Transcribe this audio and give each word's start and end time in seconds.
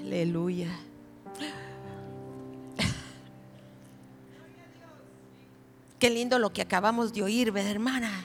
Aleluya. 0.00 0.68
Qué 5.98 6.10
lindo 6.10 6.38
lo 6.38 6.52
que 6.52 6.62
acabamos 6.62 7.12
de 7.12 7.22
oír, 7.22 7.50
¿verdad, 7.50 7.72
hermana? 7.72 8.24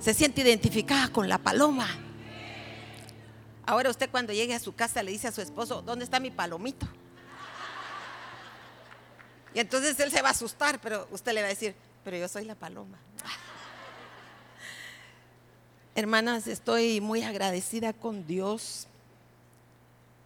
Se 0.00 0.14
siente 0.14 0.40
identificada 0.40 1.08
con 1.08 1.28
la 1.28 1.38
paloma. 1.38 1.88
Ahora 3.66 3.90
usted 3.90 4.08
cuando 4.10 4.32
llegue 4.32 4.54
a 4.54 4.60
su 4.60 4.74
casa 4.74 5.02
le 5.02 5.10
dice 5.10 5.28
a 5.28 5.32
su 5.32 5.42
esposo, 5.42 5.82
¿dónde 5.82 6.04
está 6.04 6.20
mi 6.20 6.30
palomito? 6.30 6.88
Y 9.54 9.60
entonces 9.60 10.00
él 10.00 10.10
se 10.10 10.22
va 10.22 10.28
a 10.28 10.32
asustar, 10.32 10.80
pero 10.80 11.06
usted 11.10 11.32
le 11.32 11.42
va 11.42 11.48
a 11.48 11.50
decir, 11.50 11.74
pero 12.02 12.16
yo 12.16 12.28
soy 12.28 12.46
la 12.46 12.54
paloma. 12.54 12.96
Hermanas, 15.94 16.46
estoy 16.46 17.00
muy 17.00 17.22
agradecida 17.22 17.92
con 17.92 18.26
Dios. 18.26 18.86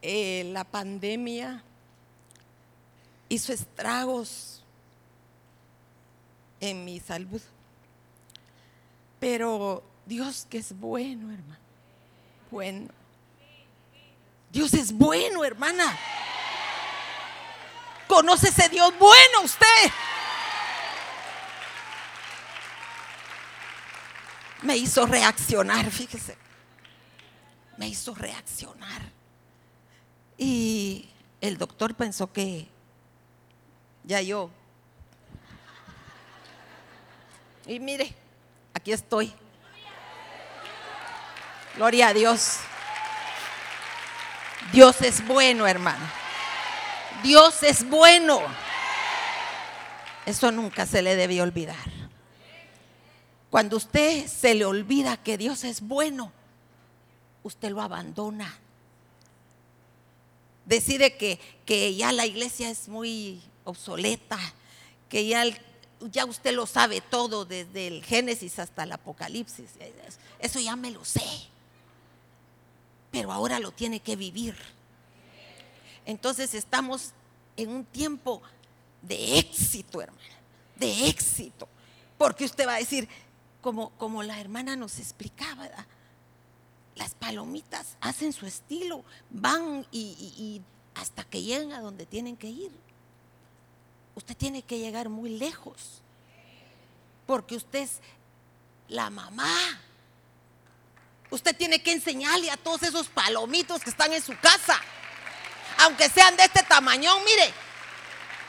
Eh, 0.02 0.50
la 0.52 0.64
pandemia 0.64 1.62
hizo 3.28 3.52
estragos 3.52 4.62
en 6.60 6.84
mi 6.84 6.98
salud. 6.98 7.40
Pero 9.20 9.84
Dios 10.04 10.46
que 10.50 10.58
es 10.58 10.76
bueno, 10.78 11.32
hermano. 11.32 11.60
Bueno. 12.50 12.88
Dios 14.50 14.74
es 14.74 14.92
bueno, 14.92 15.44
hermana. 15.44 15.96
Conoce 18.08 18.48
ese 18.48 18.68
Dios 18.68 18.92
bueno 18.98 19.42
usted. 19.44 19.90
Me 24.62 24.76
hizo 24.76 25.06
reaccionar, 25.06 25.90
fíjese. 25.90 26.36
Me 27.78 27.88
hizo 27.88 28.14
reaccionar. 28.14 29.21
Y 30.44 31.08
el 31.40 31.56
doctor 31.56 31.94
pensó 31.94 32.32
que 32.32 32.66
ya 34.02 34.20
yo. 34.20 34.50
Y 37.64 37.78
mire, 37.78 38.12
aquí 38.74 38.90
estoy. 38.90 39.32
Gloria 41.76 42.08
a 42.08 42.12
Dios. 42.12 42.56
Dios 44.72 45.00
es 45.02 45.24
bueno, 45.28 45.64
hermano. 45.64 46.04
Dios 47.22 47.62
es 47.62 47.88
bueno. 47.88 48.40
Eso 50.26 50.50
nunca 50.50 50.86
se 50.86 51.02
le 51.02 51.14
debe 51.14 51.40
olvidar. 51.40 51.76
Cuando 53.48 53.76
usted 53.76 54.26
se 54.26 54.56
le 54.56 54.64
olvida 54.64 55.18
que 55.18 55.38
Dios 55.38 55.62
es 55.62 55.82
bueno, 55.82 56.32
usted 57.44 57.70
lo 57.70 57.80
abandona. 57.80 58.58
Decide 60.64 61.16
que, 61.16 61.38
que 61.66 61.94
ya 61.94 62.12
la 62.12 62.26
iglesia 62.26 62.70
es 62.70 62.88
muy 62.88 63.40
obsoleta, 63.64 64.38
que 65.08 65.26
ya, 65.26 65.44
ya 66.00 66.24
usted 66.24 66.54
lo 66.54 66.66
sabe 66.66 67.00
todo 67.00 67.44
desde 67.44 67.86
el 67.86 68.04
Génesis 68.04 68.58
hasta 68.58 68.84
el 68.84 68.92
Apocalipsis. 68.92 69.70
Eso 70.38 70.60
ya 70.60 70.76
me 70.76 70.90
lo 70.90 71.04
sé. 71.04 71.22
Pero 73.10 73.32
ahora 73.32 73.60
lo 73.60 73.72
tiene 73.72 74.00
que 74.00 74.16
vivir. 74.16 74.56
Entonces 76.06 76.54
estamos 76.54 77.12
en 77.56 77.68
un 77.68 77.84
tiempo 77.84 78.42
de 79.02 79.38
éxito, 79.38 80.00
hermana, 80.00 80.36
de 80.76 81.08
éxito. 81.08 81.68
Porque 82.16 82.44
usted 82.44 82.66
va 82.66 82.76
a 82.76 82.78
decir, 82.78 83.08
como, 83.60 83.90
como 83.90 84.22
la 84.22 84.40
hermana 84.40 84.76
nos 84.76 84.98
explicaba, 84.98 85.68
palomitas 87.22 87.96
hacen 88.00 88.32
su 88.32 88.46
estilo, 88.46 89.04
van 89.30 89.86
y, 89.92 90.60
hasta 90.94 91.22
que 91.24 91.40
lleguen 91.40 91.72
a 91.72 91.80
donde 91.80 92.04
tienen 92.04 92.36
que 92.36 92.48
ir. 92.48 92.72
Usted 94.14 94.36
tiene 94.36 94.62
que 94.62 94.78
llegar 94.78 95.08
muy 95.08 95.30
lejos, 95.38 96.02
porque 97.26 97.54
usted 97.56 97.80
es 97.80 98.00
la 98.88 99.08
mamá. 99.08 99.56
Usted 101.30 101.56
tiene 101.56 101.82
que 101.82 101.92
enseñarle 101.92 102.50
a 102.50 102.56
todos 102.56 102.82
esos 102.82 103.08
palomitos 103.08 103.82
que 103.82 103.90
están 103.90 104.12
en 104.12 104.22
su 104.22 104.36
casa 104.38 104.78
aunque 105.78 106.08
sean 106.08 106.36
de 106.36 106.44
este 106.44 106.62
tamaño, 106.62 107.10
mire, 107.20 107.52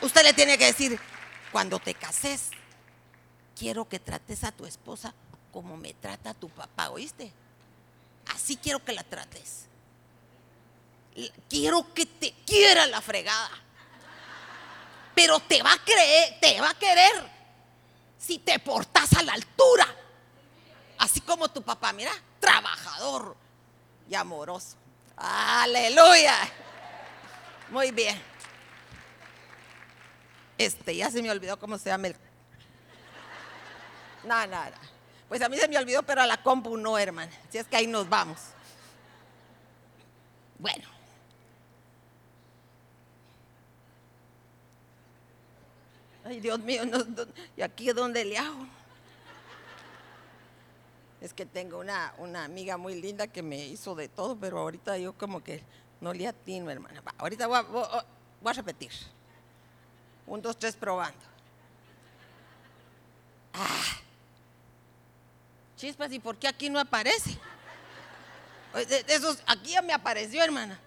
usted 0.02 0.22
le 0.22 0.32
tiene 0.34 0.56
que 0.58 0.66
decir, 0.66 1.00
cuando 1.50 1.78
te 1.78 1.94
cases, 1.94 2.50
quiero 3.58 3.88
que 3.88 3.98
trates 3.98 4.44
a 4.44 4.52
tu 4.52 4.66
esposa 4.66 5.14
como 5.52 5.76
me 5.76 5.94
trata 5.94 6.34
tu 6.34 6.48
papá, 6.48 6.90
¿oíste? 6.90 7.32
Así 8.32 8.56
quiero 8.56 8.84
que 8.84 8.92
la 8.92 9.02
trates. 9.02 9.66
Quiero 11.48 11.92
que 11.94 12.06
te 12.06 12.32
quiera 12.46 12.86
la 12.86 13.00
fregada. 13.00 13.50
Pero 15.14 15.38
te 15.40 15.62
va 15.62 15.72
a 15.72 15.78
creer, 15.78 16.38
te 16.40 16.60
va 16.60 16.70
a 16.70 16.74
querer 16.74 17.30
si 18.18 18.38
te 18.38 18.58
portas 18.58 19.12
a 19.14 19.22
la 19.22 19.34
altura. 19.34 19.86
Así 20.98 21.20
como 21.20 21.48
tu 21.48 21.62
papá, 21.62 21.92
mira, 21.92 22.12
trabajador 22.40 23.36
y 24.08 24.14
amoroso. 24.14 24.76
Aleluya. 25.16 26.36
Muy 27.70 27.90
bien. 27.92 28.20
Este, 30.58 30.96
ya 30.96 31.10
se 31.10 31.22
me 31.22 31.30
olvidó 31.30 31.58
cómo 31.58 31.78
se 31.78 31.90
llama 31.90 32.08
el. 32.08 32.16
Nada, 34.24 34.46
nada. 34.46 34.78
Pues 35.28 35.42
a 35.42 35.48
mí 35.48 35.56
se 35.56 35.68
me 35.68 35.78
olvidó, 35.78 36.02
pero 36.02 36.22
a 36.22 36.26
la 36.26 36.42
compu 36.42 36.76
no, 36.76 36.98
hermana. 36.98 37.32
Si 37.50 37.58
es 37.58 37.66
que 37.66 37.76
ahí 37.76 37.86
nos 37.86 38.08
vamos. 38.08 38.38
Bueno. 40.58 40.88
Ay, 46.24 46.40
Dios 46.40 46.58
mío, 46.60 46.82
¿y 47.56 47.60
aquí 47.60 47.92
dónde 47.92 48.24
le 48.24 48.38
hago? 48.38 48.66
Es 51.20 51.34
que 51.34 51.44
tengo 51.44 51.78
una, 51.78 52.14
una 52.18 52.44
amiga 52.44 52.76
muy 52.76 53.00
linda 53.00 53.26
que 53.26 53.42
me 53.42 53.66
hizo 53.66 53.94
de 53.94 54.08
todo, 54.08 54.36
pero 54.36 54.58
ahorita 54.58 54.96
yo 54.96 55.12
como 55.12 55.42
que 55.42 55.62
no 56.00 56.12
le 56.12 56.26
atino, 56.26 56.70
hermana. 56.70 57.02
ahorita 57.18 57.46
voy 57.46 57.58
a, 57.58 58.52
repetir. 58.52 58.90
Un, 60.26 60.40
dos, 60.40 60.58
tres, 60.58 60.76
probando. 60.76 61.18
Ah. 63.52 64.03
Chispas, 65.76 66.12
¿y 66.12 66.18
por 66.18 66.36
qué 66.36 66.48
aquí 66.48 66.70
no 66.70 66.78
aparece? 66.78 67.38
Esos, 69.06 69.42
aquí 69.46 69.72
ya 69.72 69.82
me 69.82 69.92
apareció, 69.92 70.42
hermana. 70.42 70.78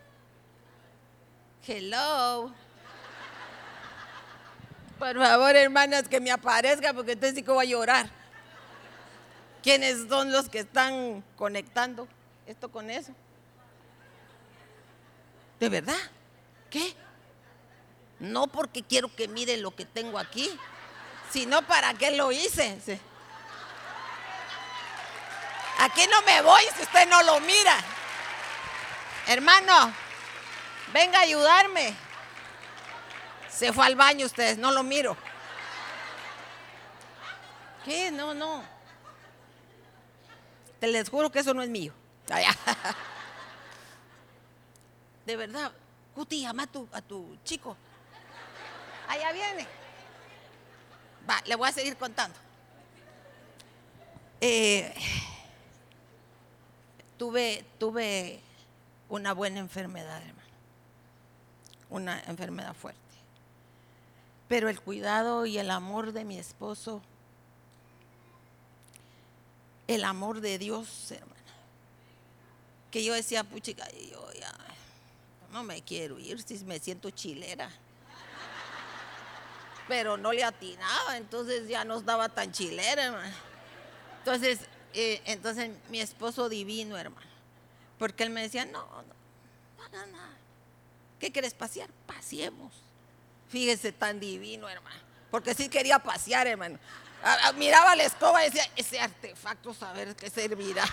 Hello. 1.65 2.53
Por 4.97 5.17
favor, 5.17 5.55
hermanas, 5.55 6.07
que 6.07 6.19
me 6.19 6.31
aparezca, 6.31 6.93
porque 6.93 7.11
entonces 7.11 7.35
sí 7.35 7.43
que 7.43 7.51
voy 7.51 7.65
a 7.65 7.69
llorar. 7.69 8.09
¿Quiénes 9.61 10.07
son 10.07 10.31
los 10.31 10.49
que 10.49 10.59
están 10.59 11.23
conectando 11.35 12.07
esto 12.45 12.69
con 12.69 12.89
eso? 12.89 13.11
¿De 15.59 15.69
verdad? 15.69 15.97
¿Qué? 16.69 16.93
No 18.19 18.47
porque 18.47 18.81
quiero 18.83 19.13
que 19.13 19.27
mire 19.27 19.57
lo 19.57 19.75
que 19.75 19.85
tengo 19.85 20.17
aquí, 20.17 20.49
sino 21.31 21.61
para 21.67 21.93
qué 21.93 22.11
lo 22.11 22.31
hice. 22.31 22.99
Aquí 25.97 26.05
no 26.11 26.21
me 26.21 26.41
voy 26.43 26.61
si 26.75 26.83
usted 26.83 27.09
no 27.09 27.23
lo 27.23 27.39
mira. 27.39 27.75
Hermano, 29.25 29.91
venga 30.93 31.17
a 31.17 31.21
ayudarme. 31.23 31.95
Se 33.49 33.73
fue 33.73 33.87
al 33.87 33.95
baño 33.95 34.27
ustedes, 34.27 34.59
no 34.59 34.69
lo 34.69 34.83
miro. 34.83 35.17
¿Qué? 37.83 38.11
No, 38.11 38.35
no. 38.35 38.63
Te 40.79 40.85
les 40.85 41.09
juro 41.09 41.31
que 41.31 41.39
eso 41.39 41.55
no 41.55 41.63
es 41.63 41.69
mío. 41.69 41.91
de 45.25 45.35
verdad, 45.35 45.71
Cuti, 46.13 46.41
llama 46.41 46.61
a 46.61 46.67
tu, 46.67 46.87
a 46.91 47.01
tu 47.01 47.39
chico. 47.43 47.75
Allá 49.07 49.31
viene. 49.31 49.67
Va, 51.27 51.41
le 51.47 51.55
voy 51.55 51.67
a 51.67 51.71
seguir 51.71 51.97
contando. 51.97 52.37
Eh, 54.39 54.93
tuve, 57.17 57.65
tuve 57.79 58.39
una 59.09 59.33
buena 59.33 59.59
enfermedad, 59.59 60.21
hermano. 60.21 60.47
Una 61.89 62.21
enfermedad 62.21 62.73
fuerte. 62.73 63.01
Pero 64.47 64.69
el 64.69 64.79
cuidado 64.79 65.45
y 65.45 65.57
el 65.57 65.71
amor 65.71 66.13
de 66.13 66.23
mi 66.23 66.37
esposo, 66.37 67.01
el 69.87 70.03
amor 70.03 70.41
de 70.41 70.57
Dios, 70.57 71.11
hermano. 71.11 71.33
Que 72.91 73.03
yo 73.03 73.13
decía, 73.13 73.43
puchica, 73.43 73.89
yo 73.91 74.31
ya 74.33 74.53
no 75.51 75.63
me 75.63 75.81
quiero 75.81 76.19
ir 76.19 76.41
si 76.41 76.63
me 76.65 76.79
siento 76.79 77.09
chilera. 77.09 77.69
Pero 79.87 80.17
no 80.17 80.33
le 80.33 80.43
atinaba, 80.43 81.15
entonces 81.15 81.67
ya 81.69 81.85
no 81.85 81.97
estaba 81.97 82.27
tan 82.29 82.51
chilera, 82.51 83.05
hermano. 83.05 83.35
Entonces, 84.19 84.59
entonces 85.25 85.69
mi 85.89 86.01
esposo 86.01 86.49
divino, 86.49 86.97
hermano. 86.97 87.27
Porque 87.99 88.23
él 88.23 88.29
me 88.29 88.41
decía, 88.41 88.65
no, 88.65 88.81
no, 88.81 89.03
no 89.77 90.05
nada. 90.07 90.37
¿Qué 91.19 91.31
quieres 91.31 91.53
pasear? 91.53 91.89
Paseemos. 92.05 92.73
Fíjese 93.49 93.91
tan 93.91 94.19
divino, 94.19 94.67
hermano. 94.67 94.99
Porque 95.31 95.53
sí 95.53 95.69
quería 95.69 95.99
pasear, 95.99 96.47
hermano. 96.47 96.79
miraba 97.55 97.95
la 97.95 98.03
escoba 98.03 98.43
y 98.43 98.49
decía, 98.49 98.69
ese 98.75 98.99
artefacto, 98.99 99.73
saber 99.73 100.15
qué 100.15 100.29
servirá. 100.29 100.85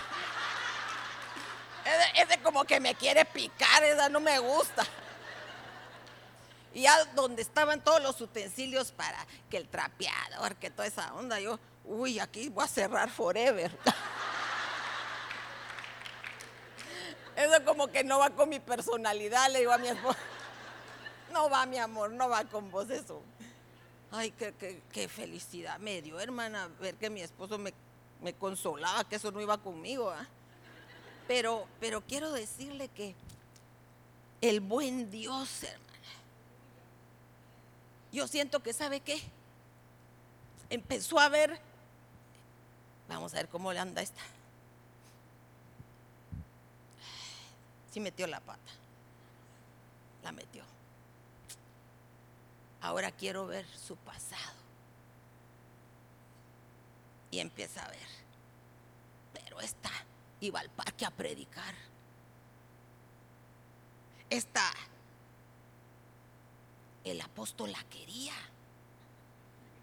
Ese, 2.15 2.39
como 2.41 2.63
que 2.65 2.79
me 2.79 2.95
quiere 2.95 3.25
picar, 3.25 3.83
esa 3.83 4.09
no 4.09 4.19
me 4.19 4.39
gusta. 4.39 4.85
Y 6.73 6.81
ya 6.81 7.05
donde 7.13 7.41
estaban 7.41 7.83
todos 7.83 8.01
los 8.01 8.19
utensilios 8.19 8.91
para 8.91 9.25
que 9.49 9.57
el 9.57 9.67
trapeador, 9.67 10.55
que 10.55 10.69
toda 10.69 10.87
esa 10.87 11.13
onda, 11.13 11.39
yo, 11.39 11.59
uy, 11.87 12.19
aquí 12.19 12.49
voy 12.49 12.63
a 12.63 12.67
cerrar 12.67 13.09
forever. 13.09 13.71
Eso 17.35 17.65
como 17.65 17.87
que 17.87 18.03
no 18.03 18.19
va 18.19 18.29
con 18.29 18.47
mi 18.49 18.59
personalidad, 18.59 19.51
le 19.51 19.59
digo 19.59 19.71
a 19.73 19.77
mi 19.77 19.89
esposa. 19.89 20.19
No 21.31 21.49
va, 21.49 21.65
mi 21.65 21.77
amor, 21.77 22.11
no 22.11 22.29
va 22.29 22.45
con 22.45 22.71
vos 22.71 22.89
eso. 22.89 23.21
Ay, 24.11 24.31
qué, 24.31 25.09
felicidad 25.09 25.77
me 25.79 26.01
dio, 26.01 26.19
hermana, 26.19 26.69
ver 26.79 26.95
que 26.95 27.09
mi 27.09 27.21
esposo 27.21 27.57
me, 27.57 27.73
consolaba, 28.39 29.03
que 29.03 29.17
eso 29.17 29.31
no 29.31 29.41
iba 29.41 29.57
conmigo. 29.57 30.09
¿ah? 30.09 30.25
Pero, 31.27 31.67
pero 31.81 31.99
quiero 31.99 32.31
decirle 32.31 32.87
que 32.87 33.13
el 34.39 34.61
buen 34.61 35.11
Dios, 35.11 35.63
hermana, 35.63 35.85
yo 38.13 38.27
siento 38.29 38.63
que, 38.63 38.71
¿sabe 38.71 39.01
qué? 39.01 39.21
Empezó 40.69 41.19
a 41.19 41.27
ver, 41.27 41.59
vamos 43.15 43.33
a 43.33 43.37
ver 43.37 43.47
cómo 43.47 43.71
le 43.71 43.79
anda 43.79 44.01
esta. 44.01 44.21
Sí 47.91 47.99
metió 47.99 48.27
la 48.27 48.41
pata, 48.41 48.71
la 50.21 50.31
metió. 50.33 50.63
Ahora 52.81 53.11
quiero 53.11 53.47
ver 53.47 53.65
su 53.67 53.95
pasado. 53.95 54.53
Y 57.31 57.39
empieza 57.39 57.85
a 57.85 57.89
ver. 57.89 58.07
Pero 59.33 59.61
esta 59.61 59.89
iba 60.41 60.59
al 60.59 60.69
parque 60.69 61.05
a 61.05 61.11
predicar. 61.11 61.73
Esta, 64.29 64.71
el 67.05 67.21
apóstol 67.21 67.71
la 67.71 67.83
quería. 67.85 68.33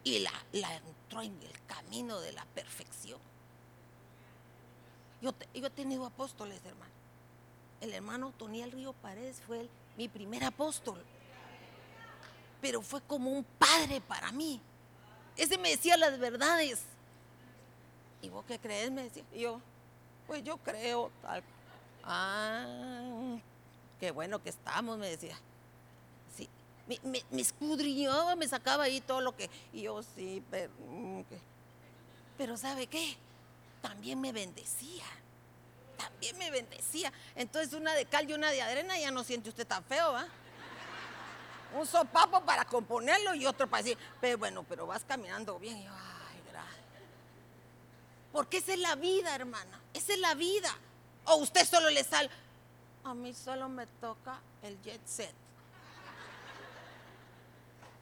Y 0.04 0.18
la, 0.20 0.32
la 0.52 0.76
entró 0.76 1.22
en 1.22 1.40
el 1.42 1.66
camino 1.66 2.20
de 2.20 2.32
la 2.32 2.44
perfección. 2.46 3.20
Yo, 5.20 5.34
yo 5.54 5.66
he 5.66 5.70
tenido 5.70 6.04
apóstoles, 6.04 6.60
hermano. 6.64 6.92
El 7.80 7.92
hermano 7.92 8.32
Toniel 8.36 8.72
Río 8.72 8.92
Paredes 8.94 9.40
fue 9.46 9.68
mi 9.96 10.08
primer 10.08 10.44
apóstol 10.44 11.04
pero 12.62 12.80
fue 12.80 13.02
como 13.02 13.30
un 13.30 13.44
padre 13.44 14.00
para 14.00 14.30
mí. 14.30 14.60
Ese 15.36 15.58
me 15.58 15.70
decía 15.70 15.96
las 15.96 16.16
verdades. 16.18 16.84
¿Y 18.22 18.28
vos 18.28 18.44
qué 18.46 18.58
crees? 18.58 18.90
Me 18.92 19.02
decía. 19.02 19.24
Y 19.34 19.40
yo, 19.40 19.60
pues 20.28 20.44
yo 20.44 20.56
creo 20.58 21.10
tal. 21.20 21.42
Ah, 22.04 23.36
qué 23.98 24.12
bueno 24.12 24.40
que 24.40 24.50
estamos, 24.50 24.96
me 24.96 25.08
decía. 25.08 25.36
Me, 27.02 27.24
me, 27.30 27.40
escudriñaba, 27.40 28.36
me 28.36 28.48
sacaba 28.48 28.84
ahí 28.84 29.00
todo 29.00 29.20
lo 29.20 29.36
que. 29.36 29.50
Y 29.72 29.82
yo, 29.82 30.02
sí, 30.02 30.42
pero. 30.50 30.72
Mm, 30.88 31.22
pero 32.38 32.56
¿sabe 32.56 32.86
qué? 32.86 33.16
También 33.80 34.20
me 34.20 34.32
bendecía. 34.32 35.04
También 35.96 36.36
me 36.38 36.50
bendecía. 36.50 37.12
Entonces, 37.36 37.72
una 37.74 37.94
de 37.94 38.06
cal 38.06 38.28
y 38.28 38.32
una 38.32 38.50
de 38.50 38.62
arena, 38.62 38.98
ya 38.98 39.10
no 39.10 39.22
siente 39.24 39.50
usted 39.50 39.66
tan 39.66 39.84
feo, 39.84 40.12
¿va? 40.12 40.26
un 41.74 41.86
sopapo 41.86 42.40
para 42.42 42.64
componerlo 42.64 43.34
y 43.34 43.46
otro 43.46 43.66
para 43.68 43.82
decir, 43.82 43.98
pero 44.20 44.38
bueno, 44.38 44.64
pero 44.68 44.86
vas 44.86 45.04
caminando 45.04 45.58
bien. 45.58 45.78
Y 45.78 45.84
yo, 45.84 45.90
ay, 45.90 46.42
gracias. 46.50 46.80
Porque 48.32 48.58
esa 48.58 48.72
es 48.72 48.78
la 48.78 48.94
vida, 48.94 49.34
hermana. 49.34 49.80
Esa 49.94 50.12
es 50.12 50.18
la 50.18 50.34
vida. 50.34 50.74
O 51.24 51.36
usted 51.36 51.66
solo 51.66 51.90
le 51.90 52.04
sale. 52.04 52.30
A 53.04 53.14
mí 53.14 53.34
solo 53.34 53.68
me 53.68 53.86
toca 53.86 54.40
el 54.62 54.80
jet 54.82 55.00
set. 55.06 55.34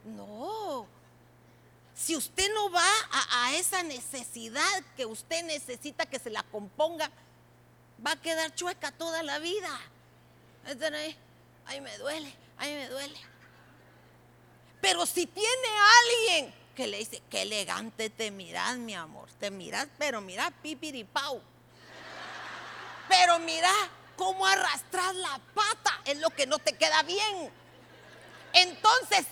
No. 0.04 0.86
Si 1.94 2.16
usted 2.16 2.48
no 2.54 2.70
va 2.70 2.88
a, 3.12 3.54
esa 3.54 3.82
necesidad 3.82 4.82
que 4.96 5.04
usted 5.04 5.44
necesita 5.44 6.06
que 6.06 6.18
se 6.18 6.30
la 6.30 6.42
componga, 6.44 7.10
va 8.04 8.12
a 8.12 8.20
quedar 8.20 8.54
chueca 8.54 8.90
toda 8.92 9.22
la 9.22 9.38
vida. 9.38 9.68
Ay, 11.66 11.80
me 11.80 11.98
duele, 11.98 12.32
ay, 12.56 12.74
me 12.74 12.88
duele. 12.88 13.20
Pero 14.80 15.04
si 15.04 15.26
tiene 15.26 15.68
alguien 16.28 16.54
que 16.74 16.86
le 16.86 16.98
dice, 16.98 17.22
qué 17.28 17.42
elegante 17.42 18.08
te 18.08 18.30
miras, 18.30 18.78
mi 18.78 18.94
amor, 18.94 19.28
te 19.38 19.50
miras, 19.50 19.86
pero 19.98 20.22
mira, 20.22 20.50
pipiripau. 20.62 21.42
Pero 23.08 23.38
mira 23.40 23.70
cómo 24.16 24.46
arrastras 24.46 25.14
la 25.16 25.38
pata, 25.52 26.00
es 26.06 26.18
lo 26.18 26.30
que 26.30 26.46
no 26.46 26.58
te 26.58 26.72
queda 26.72 27.02
bien. 27.02 27.50
Entonces, 28.52 29.26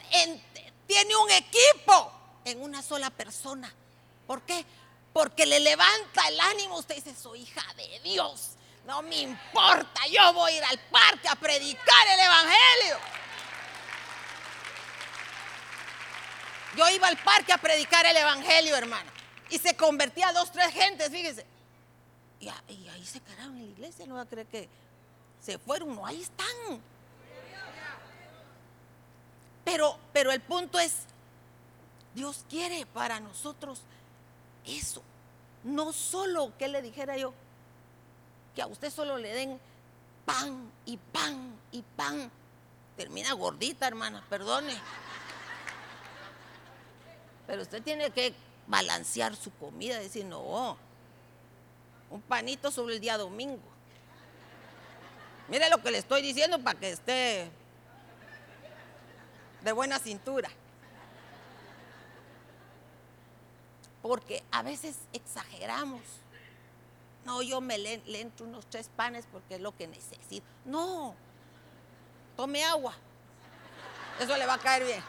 tiene 0.89 1.15
un 1.15 1.31
equipo 1.31 2.13
en 2.45 2.61
una 2.61 2.83
sola 2.83 3.11
persona. 3.11 3.73
¿Por 4.27 4.43
qué? 4.43 4.65
Porque 5.13 5.47
le 5.47 5.61
levanta 5.61 6.27
el 6.27 6.41
ánimo. 6.41 6.79
Usted 6.79 6.97
dice, 6.97 7.15
soy 7.15 7.43
hija 7.43 7.63
de 7.75 8.01
Dios. 8.01 8.57
No 8.85 9.03
me 9.03 9.17
importa, 9.17 10.01
yo 10.11 10.33
voy 10.33 10.51
a 10.51 10.57
ir 10.57 10.65
al 10.65 10.79
parque 10.89 11.29
a 11.29 11.37
predicar 11.37 12.07
el 12.09 12.21
Evangelio. 12.21 12.99
Yo 16.77 16.89
iba 16.91 17.09
al 17.09 17.17
parque 17.19 17.53
a 17.53 17.59
predicar 17.59 18.07
el 18.07 18.17
evangelio, 18.17 18.77
hermano. 18.77 19.11
Y 19.51 19.59
se 19.59 19.75
convertía 19.75 20.33
dos, 20.33 20.53
tres 20.53 20.73
gentes, 20.73 21.11
fíjese. 21.11 21.45
Y, 22.41 22.49
ahí 22.49 23.05
se 23.05 23.21
quedaron 23.21 23.57
en 23.57 23.67
la 23.67 23.73
iglesia, 23.73 24.07
no 24.07 24.15
va 24.15 24.23
a 24.23 24.27
creer 24.27 24.47
que 24.47 24.69
se 25.41 25.59
fueron, 25.59 25.95
no, 25.97 26.07
ahí 26.07 26.23
están. 26.23 26.81
Pero, 29.71 29.99
pero 30.15 30.33
el 30.33 30.41
punto 30.41 30.79
es, 30.79 30.95
Dios 32.15 32.43
quiere 32.49 32.87
para 32.87 33.21
nosotros 33.21 33.83
eso. 34.65 35.03
No 35.63 35.93
solo 35.93 36.55
que 36.59 36.69
le 36.69 36.81
dijera 36.81 37.19
yo, 37.19 37.35
que 38.55 38.63
a 38.63 38.67
usted 38.67 38.91
solo 38.91 39.19
le 39.19 39.29
den 39.29 39.61
pan 40.25 40.73
y 40.87 40.97
pan 40.97 41.55
y 41.71 41.83
pan. 41.83 42.31
Termina 42.97 43.35
gordita, 43.35 43.87
hermana, 43.87 44.25
perdone. 44.31 44.75
Pero 47.47 47.61
usted 47.61 47.83
tiene 47.83 48.09
que 48.09 48.33
balancear 48.69 49.37
su 49.37 49.53
comida, 49.53 49.99
decir, 49.99 50.25
no, 50.25 50.79
un 52.09 52.23
panito 52.23 52.71
sobre 52.71 52.95
el 52.95 53.01
día 53.03 53.19
domingo. 53.19 53.61
Mire 55.49 55.69
lo 55.69 55.83
que 55.83 55.91
le 55.91 55.99
estoy 55.99 56.23
diciendo 56.23 56.59
para 56.59 56.79
que 56.81 56.91
esté 56.91 57.51
de 59.63 59.73
buena 59.73 59.99
cintura. 59.99 60.49
Porque 64.03 64.43
a 64.51 64.63
veces 64.63 64.97
exageramos. 65.13 66.01
No, 67.25 67.43
yo 67.43 67.61
me 67.61 67.77
le, 67.79 68.01
entro 68.21 68.47
unos 68.47 68.65
tres 68.67 68.89
panes 68.95 69.27
porque 69.31 69.57
es 69.57 69.61
lo 69.61 69.77
que 69.77 69.87
necesito. 69.87 70.47
No, 70.65 71.15
tome 72.37 72.65
agua. 72.65 72.95
Eso 74.19 74.37
le 74.37 74.47
va 74.47 74.55
a 74.55 74.59
caer 74.59 74.85
bien. 74.85 75.03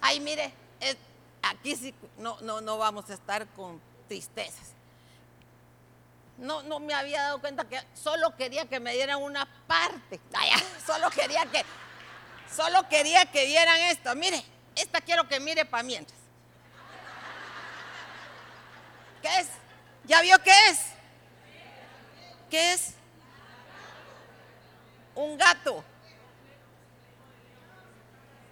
Ay, 0.00 0.20
mire, 0.20 0.52
aquí 1.42 1.76
sí 1.76 1.94
no, 2.16 2.40
no, 2.40 2.60
no 2.60 2.78
vamos 2.78 3.10
a 3.10 3.14
estar 3.14 3.46
con 3.48 3.80
tristezas. 4.06 4.72
No, 6.38 6.62
no 6.62 6.78
me 6.78 6.94
había 6.94 7.22
dado 7.22 7.40
cuenta 7.40 7.68
que 7.68 7.80
solo 7.94 8.34
quería 8.36 8.66
que 8.66 8.78
me 8.78 8.92
dieran 8.92 9.20
una 9.20 9.46
parte. 9.66 10.20
solo 10.86 11.10
quería 11.10 11.44
que, 11.46 11.64
solo 12.54 12.88
quería 12.88 13.26
que 13.26 13.46
vieran 13.46 13.80
esto. 13.82 14.14
Mire, 14.14 14.42
esta 14.76 15.00
quiero 15.00 15.28
que 15.28 15.40
mire 15.40 15.64
para 15.64 15.82
mientras. 15.82 16.18
¿Qué 19.22 19.40
es? 19.40 19.48
¿Ya 20.04 20.20
vio 20.22 20.40
qué 20.42 20.68
es? 20.68 20.80
¿Qué 22.50 22.72
es? 22.72 22.94
Un 25.14 25.36
gato. 25.36 25.84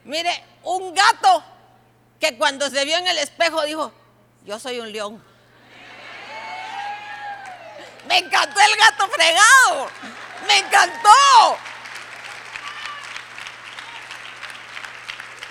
Mire, 0.05 0.45
un 0.63 0.95
gato 0.95 1.45
que 2.21 2.37
cuando 2.37 2.69
se 2.71 2.85
vio 2.85 2.97
en 2.97 3.07
el 3.07 3.19
espejo 3.19 3.63
dijo, 3.65 3.93
yo 4.45 4.59
soy 4.59 4.81
un 4.81 4.93
león. 4.93 5.23
Me 8.07 8.19
encantó 8.19 8.61
el 8.61 8.77
gato 8.77 9.09
fregado. 9.09 9.91
Me 10.47 10.59
encantó. 10.59 11.59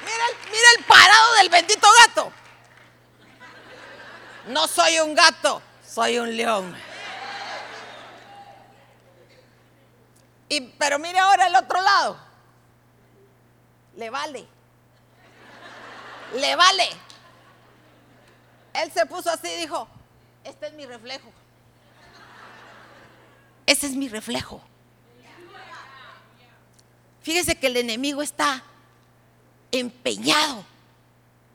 Mira 0.05 0.67
el, 0.77 0.83
parado 0.85 1.33
del 1.35 1.49
bendito 1.49 1.87
gato. 1.99 2.31
No 4.47 4.67
soy 4.85 4.99
un 4.99 5.15
gato, 5.15 5.61
soy 5.83 6.19
un 6.19 6.37
león. 6.37 6.75
Y, 10.47 10.61
pero 10.61 10.99
mire 10.99 11.17
ahora 11.17 11.47
el 11.47 11.55
otro 11.55 11.81
lado. 11.81 12.17
le 13.95 14.09
vale. 14.11 14.45
Le 16.35 16.55
vale. 16.55 16.89
Él 18.73 18.91
se 18.91 19.05
puso 19.07 19.31
así 19.31 19.47
y 19.47 19.61
dijo, 19.61 19.87
este 20.43 20.67
es 20.67 20.73
mi 20.73 20.85
reflejo. 20.85 21.31
Ese 23.65 23.87
es 23.87 23.93
mi 23.93 24.07
reflejo. 24.07 24.61
Fíjese 27.23 27.55
que 27.57 27.67
el 27.67 27.77
enemigo 27.77 28.21
está 28.21 28.61
empeñado 29.71 30.63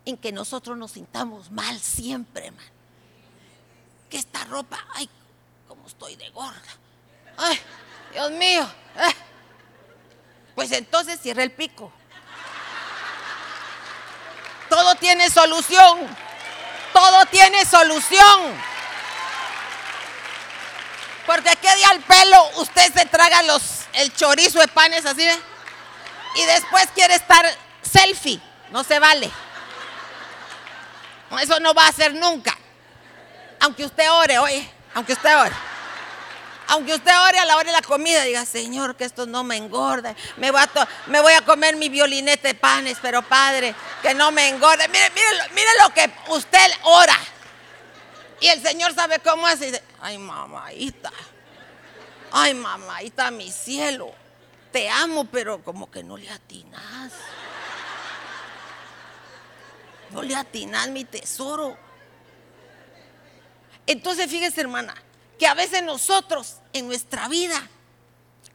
en 0.05 0.17
que 0.17 0.33
nosotros 0.33 0.77
nos 0.77 0.91
sintamos 0.93 1.49
mal 1.53 1.79
siempre, 1.79 2.49
hermano. 2.49 2.80
Que 4.11 4.19
esta 4.19 4.45
ropa, 4.45 4.85
ay, 4.95 5.09
como 5.69 5.87
estoy 5.87 6.17
de 6.17 6.29
gorda. 6.31 6.61
Ay, 7.39 7.59
Dios 8.13 8.31
mío. 8.33 8.69
Eh. 8.97 9.15
Pues 10.55 10.73
entonces 10.73 11.21
cierra 11.21 11.45
el 11.45 11.53
pico. 11.53 11.93
Todo 14.69 14.95
tiene 14.97 15.31
solución. 15.31 16.09
Todo 16.93 17.25
tiene 17.27 17.65
solución. 17.65 18.61
Porque 21.27 21.57
qué 21.63 21.75
día 21.77 21.89
al 21.91 22.01
pelo 22.01 22.51
usted 22.57 22.93
se 22.93 23.07
traga 23.07 23.43
los, 23.43 23.63
el 23.93 24.13
chorizo 24.15 24.59
de 24.59 24.69
panes 24.69 25.07
así. 25.07 25.27
Y 26.35 26.45
después 26.47 26.89
quiere 26.95 27.15
estar 27.15 27.47
selfie. 27.83 28.41
No 28.71 28.83
se 28.85 28.99
vale. 28.99 29.31
Eso 31.41 31.61
no 31.61 31.73
va 31.75 31.87
a 31.87 31.93
ser 31.93 32.15
nunca. 32.15 32.57
Aunque 33.61 33.85
usted 33.85 34.11
ore, 34.11 34.39
oye, 34.39 34.69
aunque 34.95 35.13
usted 35.13 35.39
ore. 35.39 35.55
Aunque 36.69 36.95
usted 36.95 37.13
ore 37.29 37.39
a 37.39 37.45
la 37.45 37.57
hora 37.57 37.67
de 37.67 37.73
la 37.73 37.83
comida, 37.83 38.23
diga, 38.23 38.47
Señor, 38.47 38.95
que 38.95 39.05
esto 39.05 39.27
no 39.27 39.43
me 39.43 39.57
engorde. 39.57 40.15
Me 40.37 40.53
voy 40.53 40.61
a, 40.61 40.89
me 41.09 41.21
voy 41.21 41.33
a 41.33 41.45
comer 41.45 41.75
mi 41.75 41.89
violinete 41.89 42.49
de 42.49 42.55
panes, 42.55 42.99
pero 43.03 43.23
Padre, 43.23 43.75
que 44.03 44.15
no 44.15 44.31
me 44.31 44.49
engorde. 44.49 44.87
Mire, 44.87 45.11
mire, 45.11 45.27
mire 45.53 45.69
lo 45.83 45.93
que 45.93 46.11
usted 46.29 46.71
ora. 46.85 47.19
Y 48.39 48.47
el 48.47 48.63
Señor 48.63 48.95
sabe 48.95 49.19
cómo 49.19 49.49
es. 49.49 49.59
Dice, 49.59 49.83
ay, 50.01 50.17
mamáita. 50.17 51.11
Ay, 52.31 52.55
mamáita, 52.55 53.33
mi 53.33 53.51
cielo. 53.51 54.13
Te 54.71 54.89
amo, 54.89 55.25
pero 55.25 55.65
como 55.65 55.91
que 55.91 56.05
no 56.05 56.17
le 56.17 56.31
atinas. 56.31 57.13
No 60.11 60.23
le 60.23 60.37
atinas 60.37 60.89
mi 60.89 61.05
tesoro. 61.05 61.77
Entonces, 63.87 64.31
fíjese, 64.31 64.61
hermana, 64.61 64.95
que 65.39 65.47
a 65.47 65.55
veces 65.55 65.83
nosotros 65.83 66.57
en 66.73 66.87
nuestra 66.87 67.29
vida 67.29 67.69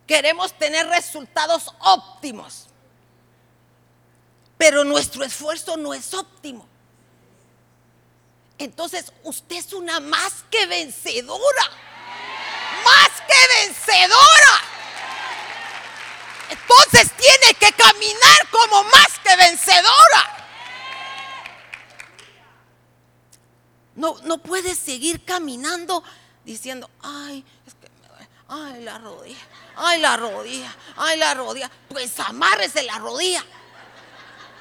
queremos 0.07 0.53
tener 0.57 0.87
resultados 0.87 1.73
óptimos, 1.79 2.67
pero 4.57 4.83
nuestro 4.83 5.23
esfuerzo 5.23 5.77
no 5.77 5.93
es 5.93 6.13
óptimo. 6.13 6.67
Entonces 8.57 9.11
usted 9.23 9.57
es 9.57 9.73
una 9.73 9.99
más 9.99 10.45
que 10.49 10.65
vencedora. 10.67 11.69
Más 12.83 13.09
que 13.27 13.65
vencedora. 13.65 14.61
Entonces 16.49 17.11
tiene 17.17 17.53
que 17.59 17.71
caminar 17.73 18.49
como 18.51 18.83
más 18.83 19.19
que 19.23 19.35
vencedora. 19.35 20.34
No, 23.95 24.17
no 24.23 24.37
puede 24.39 24.75
seguir 24.75 25.23
caminando 25.23 26.03
diciendo, 26.43 26.89
ay, 27.01 27.43
es 27.65 27.73
que 27.75 27.87
me 27.89 28.27
ay, 28.47 28.83
la 28.83 28.97
rodilla, 28.97 29.37
ay, 29.77 29.99
la 30.01 30.17
rodilla, 30.17 30.75
ay, 30.97 31.17
la 31.17 31.33
rodilla. 31.33 31.71
Pues 31.89 32.19
amárrese 32.19 32.83
la 32.83 32.99
rodilla. 32.99 33.43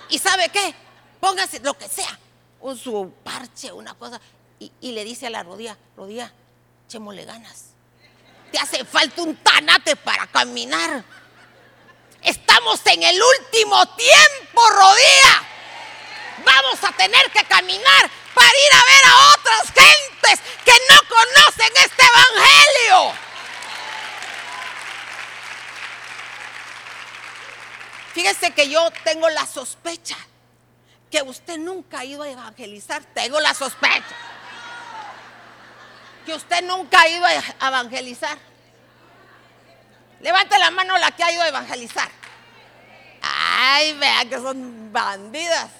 ¿Y 0.08 0.18
sabe 0.18 0.48
qué? 0.50 0.74
Póngase 1.20 1.60
lo 1.60 1.76
que 1.76 1.88
sea, 1.88 2.18
un 2.60 2.78
su 2.78 3.12
parche, 3.24 3.72
una 3.72 3.94
cosa, 3.94 4.20
y, 4.58 4.70
y 4.80 4.92
le 4.92 5.04
dice 5.04 5.26
a 5.26 5.30
la 5.30 5.42
rodilla, 5.42 5.76
rodilla, 5.96 6.32
echémosle 6.86 7.24
ganas. 7.24 7.70
Te 8.52 8.58
hace 8.58 8.84
falta 8.84 9.22
un 9.22 9.36
tanate 9.36 9.96
para 9.96 10.28
caminar. 10.28 11.04
Estamos 12.22 12.80
en 12.86 13.02
el 13.02 13.20
último 13.20 13.84
tiempo, 13.96 14.62
rodilla. 14.70 15.42
Vamos 16.44 16.84
a 16.84 16.92
tener 16.96 17.30
que 17.32 17.44
caminar 17.44 18.10
para 18.34 18.48
ir 18.48 18.72
a 18.72 18.84
ver 18.84 19.04
a 19.06 19.14
otras 19.34 19.62
gentes 19.72 20.40
que 20.64 20.72
no 20.90 21.00
conocen 21.08 21.72
este 21.76 22.02
evangelio. 22.02 23.14
Fíjese 28.12 28.52
que 28.52 28.68
yo 28.68 28.90
tengo 29.02 29.28
la 29.30 29.46
sospecha 29.46 30.16
que 31.10 31.22
usted 31.22 31.58
nunca 31.58 32.00
ha 32.00 32.04
ido 32.04 32.22
a 32.22 32.28
evangelizar. 32.28 33.02
Tengo 33.14 33.40
la 33.40 33.54
sospecha 33.54 34.16
que 36.24 36.34
usted 36.34 36.62
nunca 36.64 37.00
ha 37.00 37.08
ido 37.08 37.24
a 37.24 37.68
evangelizar. 37.68 38.38
Levante 40.20 40.58
la 40.58 40.70
mano 40.70 40.96
la 40.96 41.10
que 41.10 41.22
ha 41.22 41.32
ido 41.32 41.42
a 41.42 41.48
evangelizar. 41.48 42.08
Ay, 43.20 43.92
vea 43.94 44.24
que 44.24 44.36
son 44.36 44.92
bandidas. 44.92 45.70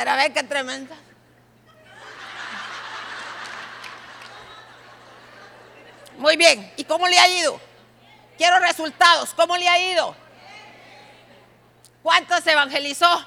Pero 0.00 0.12
a 0.12 0.16
ver 0.16 0.32
qué 0.32 0.42
tremenda. 0.42 0.96
Muy 6.16 6.38
bien. 6.38 6.72
¿Y 6.78 6.84
cómo 6.84 7.06
le 7.06 7.18
ha 7.18 7.28
ido? 7.28 7.60
Quiero 8.38 8.60
resultados. 8.60 9.34
¿Cómo 9.34 9.58
le 9.58 9.68
ha 9.68 9.78
ido? 9.78 10.16
¿Cuántas 12.02 12.46
evangelizó? 12.46 13.26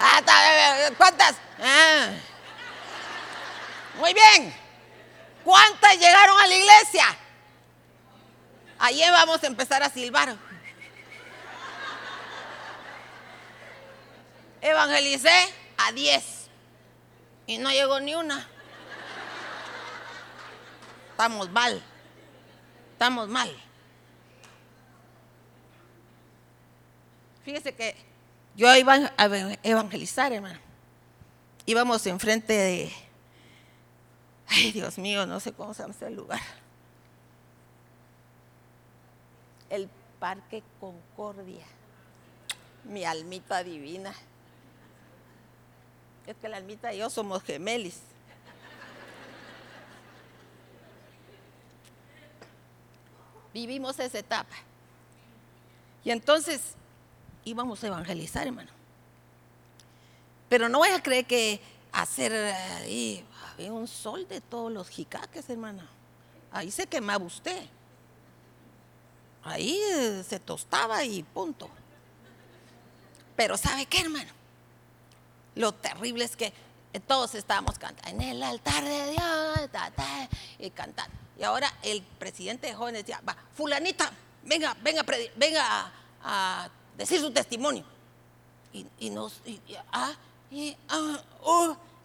Ah, 0.00 0.22
¿Cuántas? 0.96 1.36
Ah. 1.62 2.06
Muy 3.98 4.14
bien. 4.14 4.56
¿Cuántas 5.44 5.98
llegaron 5.98 6.40
a 6.40 6.46
la 6.46 6.54
iglesia? 6.54 7.04
Ayer 8.78 9.12
vamos 9.12 9.44
a 9.44 9.46
empezar 9.48 9.82
a 9.82 9.90
silbar. 9.90 10.34
Evangelicé 14.60 15.32
a 15.76 15.92
10 15.92 16.48
y 17.46 17.58
no 17.58 17.70
llegó 17.70 18.00
ni 18.00 18.14
una. 18.14 18.46
Estamos 21.10 21.50
mal. 21.50 21.82
Estamos 22.92 23.28
mal. 23.28 23.50
Fíjese 27.44 27.74
que 27.74 27.96
yo 28.54 28.74
iba 28.74 28.94
a 29.16 29.24
evangelizar, 29.62 30.32
hermano. 30.32 30.58
Íbamos 31.64 32.06
enfrente 32.06 32.52
de. 32.52 32.92
Ay, 34.48 34.72
Dios 34.72 34.98
mío, 34.98 35.26
no 35.26 35.40
sé 35.40 35.52
cómo 35.52 35.74
se 35.74 35.82
llama 35.82 35.94
ese 35.94 36.10
lugar. 36.10 36.40
El 39.70 39.88
Parque 40.18 40.62
Concordia. 40.80 41.64
Mi 42.84 43.04
almita 43.04 43.62
divina. 43.62 44.14
Es 46.28 46.36
que 46.36 46.46
la 46.46 46.58
almita 46.58 46.92
y 46.92 46.98
yo 46.98 47.08
somos 47.08 47.42
gemelis. 47.42 48.00
Vivimos 53.54 53.98
esa 53.98 54.18
etapa. 54.18 54.54
Y 56.04 56.10
entonces 56.10 56.74
íbamos 57.46 57.82
a 57.82 57.86
evangelizar, 57.86 58.46
hermano. 58.46 58.70
Pero 60.50 60.68
no 60.68 60.80
voy 60.80 60.90
a 60.90 61.02
creer 61.02 61.24
que 61.24 61.62
hacer 61.92 62.30
ahí 62.34 63.24
había 63.54 63.72
un 63.72 63.88
sol 63.88 64.28
de 64.28 64.42
todos 64.42 64.70
los 64.70 64.90
jicaques, 64.90 65.48
hermano. 65.48 65.82
Ahí 66.52 66.70
se 66.70 66.86
quemaba 66.86 67.24
usted. 67.24 67.64
Ahí 69.42 69.80
se 70.28 70.38
tostaba 70.38 71.02
y 71.04 71.22
punto. 71.22 71.70
Pero 73.34 73.56
¿sabe 73.56 73.86
qué, 73.86 74.02
hermano? 74.02 74.37
Lo 75.58 75.72
terrible 75.72 76.24
es 76.24 76.36
que 76.36 76.52
todos 77.08 77.34
estábamos 77.34 77.80
cantando 77.80 78.08
en 78.08 78.30
el 78.30 78.42
altar 78.44 78.84
de 78.84 79.10
Dios 79.10 79.58
y 80.60 80.70
cantando. 80.70 81.12
Y 81.36 81.42
ahora 81.42 81.68
el 81.82 82.00
presidente 82.00 82.68
de 82.68 82.74
jóvenes 82.74 83.04
decía, 83.04 83.20
va, 83.28 83.36
fulanita, 83.54 84.08
venga, 84.44 84.76
venga, 84.80 85.04
venga 85.34 85.92
a, 86.22 86.68
decir 86.96 87.20
su 87.20 87.32
testimonio. 87.32 87.84
Y, 88.72 89.10
nos, 89.10 89.40
eh, 89.46 89.58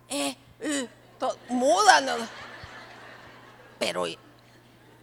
eh, 0.10 0.36
muda. 1.50 2.28
Pero 3.78 4.06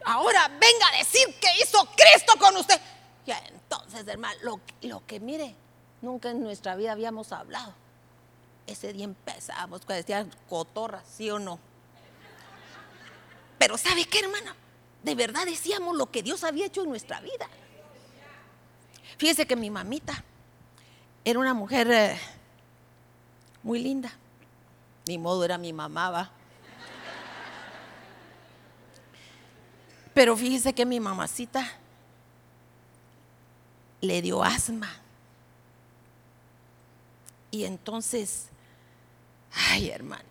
ahora 0.04 0.49
venga 0.49 0.88
a 0.92 0.99
decir 0.99 1.38
que 1.40 1.62
hizo 1.62 1.88
Cristo 1.97 2.33
con 2.37 2.57
usted. 2.57 2.80
Y 3.26 3.30
entonces, 3.30 4.04
hermano, 4.09 4.40
lo, 4.42 4.61
lo 4.83 5.07
que 5.07 5.21
mire, 5.21 5.54
nunca 6.02 6.30
en 6.30 6.42
nuestra 6.42 6.75
vida 6.75 6.90
habíamos 6.90 7.30
hablado 7.30 7.73
ese 8.71 8.93
día 8.93 9.05
empezamos, 9.05 9.85
cuando 9.85 10.03
decían 10.03 10.31
cotorra, 10.49 11.03
sí 11.05 11.31
o 11.31 11.39
no. 11.39 11.59
Pero 13.59 13.77
¿sabe 13.77 14.05
qué, 14.07 14.21
hermano? 14.21 14.55
de 15.03 15.15
verdad 15.15 15.47
decíamos 15.47 15.97
lo 15.97 16.11
que 16.11 16.23
Dios 16.23 16.45
había 16.45 16.67
hecho 16.67 16.83
en 16.83 16.91
nuestra 16.91 17.21
vida. 17.21 17.49
Fíjese 19.19 19.47
que 19.47 19.57
mi 19.57 19.71
mamita 19.71 20.25
era 21.25 21.39
una 21.39 21.55
mujer 21.55 21.91
eh, 21.91 22.19
muy 23.62 23.81
linda. 23.83 24.12
Ni 25.07 25.19
modo 25.19 25.45
era 25.45 25.59
mi 25.59 25.73
mamá, 25.73 26.11
va. 26.11 26.31
Pero 30.15 30.37
fíjese 30.37 30.75
que 30.75 30.85
mi 30.85 31.00
mamacita 31.00 31.67
le 34.00 34.23
dio 34.23 34.43
asma. 34.43 34.91
Y 37.50 37.65
entonces, 37.65 38.50
ay 39.52 39.90
hermana, 39.90 40.25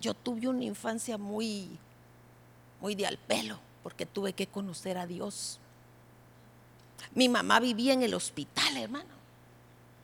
yo 0.00 0.14
tuve 0.14 0.48
una 0.48 0.64
infancia 0.64 1.18
muy, 1.18 1.68
muy 2.80 2.94
de 2.94 3.06
al 3.06 3.18
pelo, 3.18 3.58
porque 3.82 4.06
tuve 4.06 4.32
que 4.32 4.46
conocer 4.46 4.96
a 4.96 5.06
Dios. 5.06 5.58
Mi 7.14 7.28
mamá 7.28 7.60
vivía 7.60 7.92
en 7.92 8.02
el 8.02 8.14
hospital, 8.14 8.76
hermano. 8.76 9.20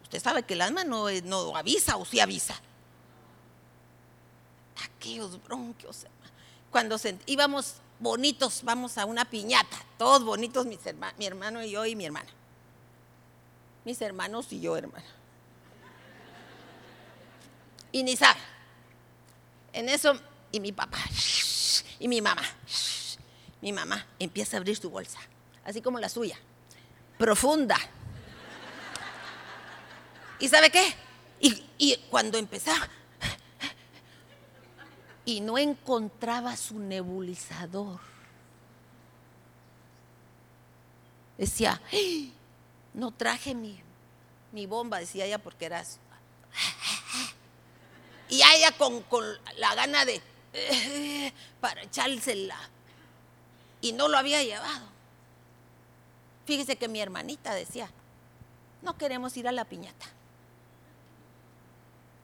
Usted 0.02 0.22
sabe 0.22 0.42
que 0.44 0.54
el 0.54 0.60
alma 0.60 0.84
no, 0.84 1.10
no 1.24 1.56
avisa 1.56 1.96
o 1.96 2.04
sí 2.04 2.20
avisa. 2.20 2.60
Aquellos 4.84 5.42
bronquios, 5.42 6.04
hermano. 6.04 6.32
Cuando 6.70 6.96
íbamos 7.26 7.76
bonitos, 7.98 8.62
vamos 8.62 8.98
a 8.98 9.06
una 9.06 9.24
piñata, 9.24 9.78
todos 9.98 10.24
bonitos, 10.24 10.66
mis 10.66 10.80
mi 11.18 11.26
hermano 11.26 11.64
y 11.64 11.70
yo 11.70 11.86
y 11.86 11.96
mi 11.96 12.04
hermana. 12.04 12.28
Mis 13.84 14.00
hermanos 14.02 14.52
y 14.52 14.60
yo, 14.60 14.76
hermana. 14.76 15.06
Sabe. 17.96 18.40
En 19.72 19.88
eso, 19.88 20.20
y 20.52 20.60
mi 20.60 20.72
papá, 20.72 20.98
y 21.98 22.08
mi 22.08 22.20
mamá, 22.20 22.42
mi 23.62 23.72
mamá 23.72 24.06
empieza 24.18 24.56
a 24.56 24.58
abrir 24.58 24.76
su 24.76 24.90
bolsa, 24.90 25.18
así 25.64 25.80
como 25.80 25.98
la 25.98 26.10
suya, 26.10 26.38
profunda. 27.18 27.78
¿Y 30.38 30.48
sabe 30.48 30.70
qué? 30.70 30.94
Y, 31.78 31.96
cuando 32.10 32.36
empezaba, 32.36 32.86
y 35.24 35.40
no 35.40 35.56
encontraba 35.56 36.54
su 36.56 36.78
nebulizador. 36.78 38.00
Decía, 41.38 41.80
no 42.92 43.10
traje 43.10 43.54
mi, 43.54 43.80
mi 44.52 44.66
bomba, 44.66 44.98
decía 44.98 45.24
ella, 45.24 45.38
porque 45.38 45.64
era... 45.64 45.82
Y 48.28 48.36
ella 48.36 48.72
con, 48.76 49.02
con 49.02 49.24
la 49.58 49.74
gana 49.74 50.04
de... 50.04 50.20
para 51.60 51.82
echársela. 51.82 52.58
Y 53.80 53.92
no 53.92 54.08
lo 54.08 54.18
había 54.18 54.42
llevado. 54.42 54.86
Fíjese 56.46 56.76
que 56.76 56.88
mi 56.88 57.00
hermanita 57.00 57.54
decía, 57.54 57.90
no 58.82 58.96
queremos 58.96 59.36
ir 59.36 59.48
a 59.48 59.52
la 59.52 59.64
piñata. 59.64 60.06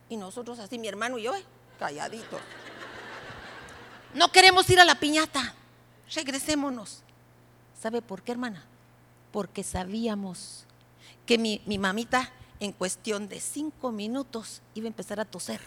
Y 0.09 0.17
nosotros 0.17 0.59
así, 0.59 0.77
mi 0.77 0.87
hermano 0.87 1.17
y 1.17 1.23
yo, 1.23 1.35
eh, 1.35 1.43
calladitos. 1.79 2.39
No 4.13 4.31
queremos 4.31 4.69
ir 4.69 4.79
a 4.79 4.85
la 4.85 4.95
piñata. 4.95 5.55
Regresémonos. 6.13 7.01
¿Sabe 7.81 8.01
por 8.01 8.21
qué, 8.21 8.31
hermana? 8.31 8.63
Porque 9.31 9.63
sabíamos 9.63 10.65
que 11.25 11.37
mi, 11.37 11.61
mamita 11.77 12.31
en 12.59 12.71
cuestión 12.71 13.27
de 13.27 13.39
cinco 13.39 13.91
minutos 13.91 14.61
iba 14.75 14.85
a 14.85 14.87
empezar 14.87 15.19
a 15.19 15.25
toser. 15.25 15.61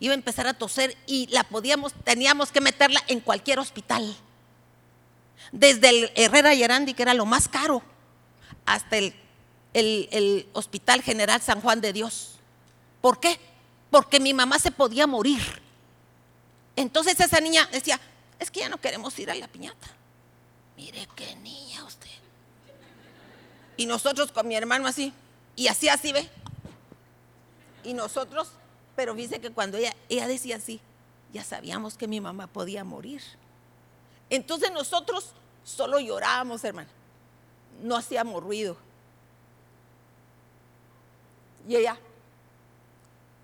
Iba 0.00 0.12
a 0.12 0.16
empezar 0.16 0.46
a 0.46 0.54
toser 0.54 0.96
y 1.06 1.26
la 1.28 1.44
podíamos, 1.44 1.92
teníamos 2.04 2.50
que 2.50 2.60
meterla 2.60 3.00
en 3.08 3.20
cualquier 3.20 3.58
hospital. 3.58 4.16
Desde 5.52 5.88
el 5.88 6.12
Herrera 6.14 6.54
y 6.54 6.62
Arandi, 6.62 6.94
que 6.94 7.02
era 7.02 7.14
lo 7.14 7.26
más 7.26 7.48
caro, 7.48 7.82
hasta 8.66 8.96
el, 8.96 9.14
el 9.74 10.48
Hospital 10.52 11.02
General 11.02 11.40
San 11.40 11.60
Juan 11.60 11.80
de 11.80 11.92
Dios. 11.92 12.36
¿Por 13.00 13.20
qué? 13.20 13.38
Porque 13.90 14.20
mi 14.20 14.34
mamá 14.34 14.58
se 14.58 14.70
podía 14.70 15.06
morir 15.06 15.62
entonces 16.76 17.18
esa 17.20 17.40
niña 17.40 17.68
decía, 17.70 18.00
es 18.38 18.50
que 18.50 18.60
ya 18.60 18.68
no 18.68 18.80
queremos 18.80 19.18
ir 19.18 19.30
a 19.30 19.34
la 19.34 19.48
piñata. 19.48 19.88
Mire 20.76 21.06
qué 21.14 21.36
niña 21.36 21.84
usted. 21.84 22.08
Y 23.76 23.86
nosotros 23.86 24.32
con 24.32 24.48
mi 24.48 24.54
hermano 24.56 24.86
así, 24.86 25.12
y 25.54 25.68
así, 25.68 25.88
así 25.88 26.12
ve. 26.12 26.28
Y 27.84 27.94
nosotros, 27.94 28.52
pero 28.94 29.14
dice 29.14 29.40
que 29.40 29.50
cuando 29.50 29.78
ella, 29.78 29.94
ella 30.08 30.26
decía 30.26 30.56
así, 30.56 30.80
ya 31.32 31.42
sabíamos 31.44 31.96
que 31.96 32.06
mi 32.06 32.20
mamá 32.20 32.46
podía 32.46 32.84
morir. 32.84 33.22
Entonces 34.28 34.70
nosotros 34.70 35.32
solo 35.64 35.98
llorábamos, 35.98 36.62
hermano. 36.64 36.90
No 37.82 37.96
hacíamos 37.96 38.42
ruido. 38.42 38.76
Y 41.68 41.76
ella, 41.76 41.98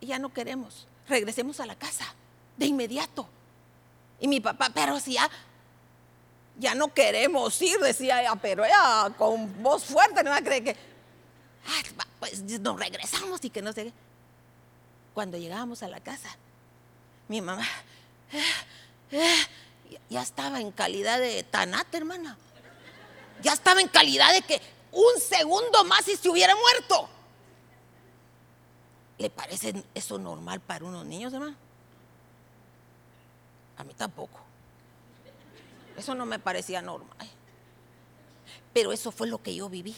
ya 0.00 0.18
no 0.18 0.32
queremos, 0.32 0.86
regresemos 1.08 1.60
a 1.60 1.66
la 1.66 1.76
casa 1.76 2.04
de 2.56 2.66
inmediato. 2.66 3.28
Y 4.20 4.28
mi 4.28 4.40
papá, 4.40 4.70
pero 4.74 4.98
si 4.98 5.14
ya, 5.14 5.30
ya 6.58 6.74
no 6.74 6.92
queremos 6.92 7.60
ir, 7.62 7.78
decía 7.78 8.20
ella, 8.20 8.34
pero 8.36 8.64
ella 8.64 9.12
con 9.16 9.62
voz 9.62 9.84
fuerte 9.84 10.22
no 10.24 10.34
creer 10.36 10.64
que, 10.64 10.76
pues 12.18 12.42
nos 12.42 12.78
regresamos 12.78 13.44
y 13.44 13.50
que 13.50 13.62
no 13.62 13.72
sé 13.72 13.92
Cuando 15.18 15.36
llegábamos 15.36 15.82
a 15.82 15.88
la 15.88 15.98
casa, 15.98 16.28
mi 17.26 17.40
mamá 17.40 17.66
ya 20.08 20.22
estaba 20.22 20.60
en 20.60 20.70
calidad 20.70 21.18
de 21.18 21.42
tanate, 21.42 21.96
hermana. 21.96 22.38
Ya 23.42 23.52
estaba 23.52 23.80
en 23.80 23.88
calidad 23.88 24.32
de 24.32 24.42
que 24.42 24.62
un 24.92 25.20
segundo 25.20 25.82
más 25.82 26.06
y 26.06 26.16
se 26.16 26.28
hubiera 26.28 26.54
muerto. 26.54 27.08
¿Le 29.18 29.28
parece 29.28 29.82
eso 29.92 30.18
normal 30.20 30.60
para 30.60 30.84
unos 30.84 31.04
niños, 31.04 31.32
hermano? 31.32 31.56
A 33.76 33.82
mí 33.82 33.94
tampoco. 33.94 34.38
Eso 35.96 36.14
no 36.14 36.26
me 36.26 36.38
parecía 36.38 36.80
normal. 36.80 37.28
Pero 38.72 38.92
eso 38.92 39.10
fue 39.10 39.26
lo 39.26 39.42
que 39.42 39.52
yo 39.52 39.68
viví. 39.68 39.96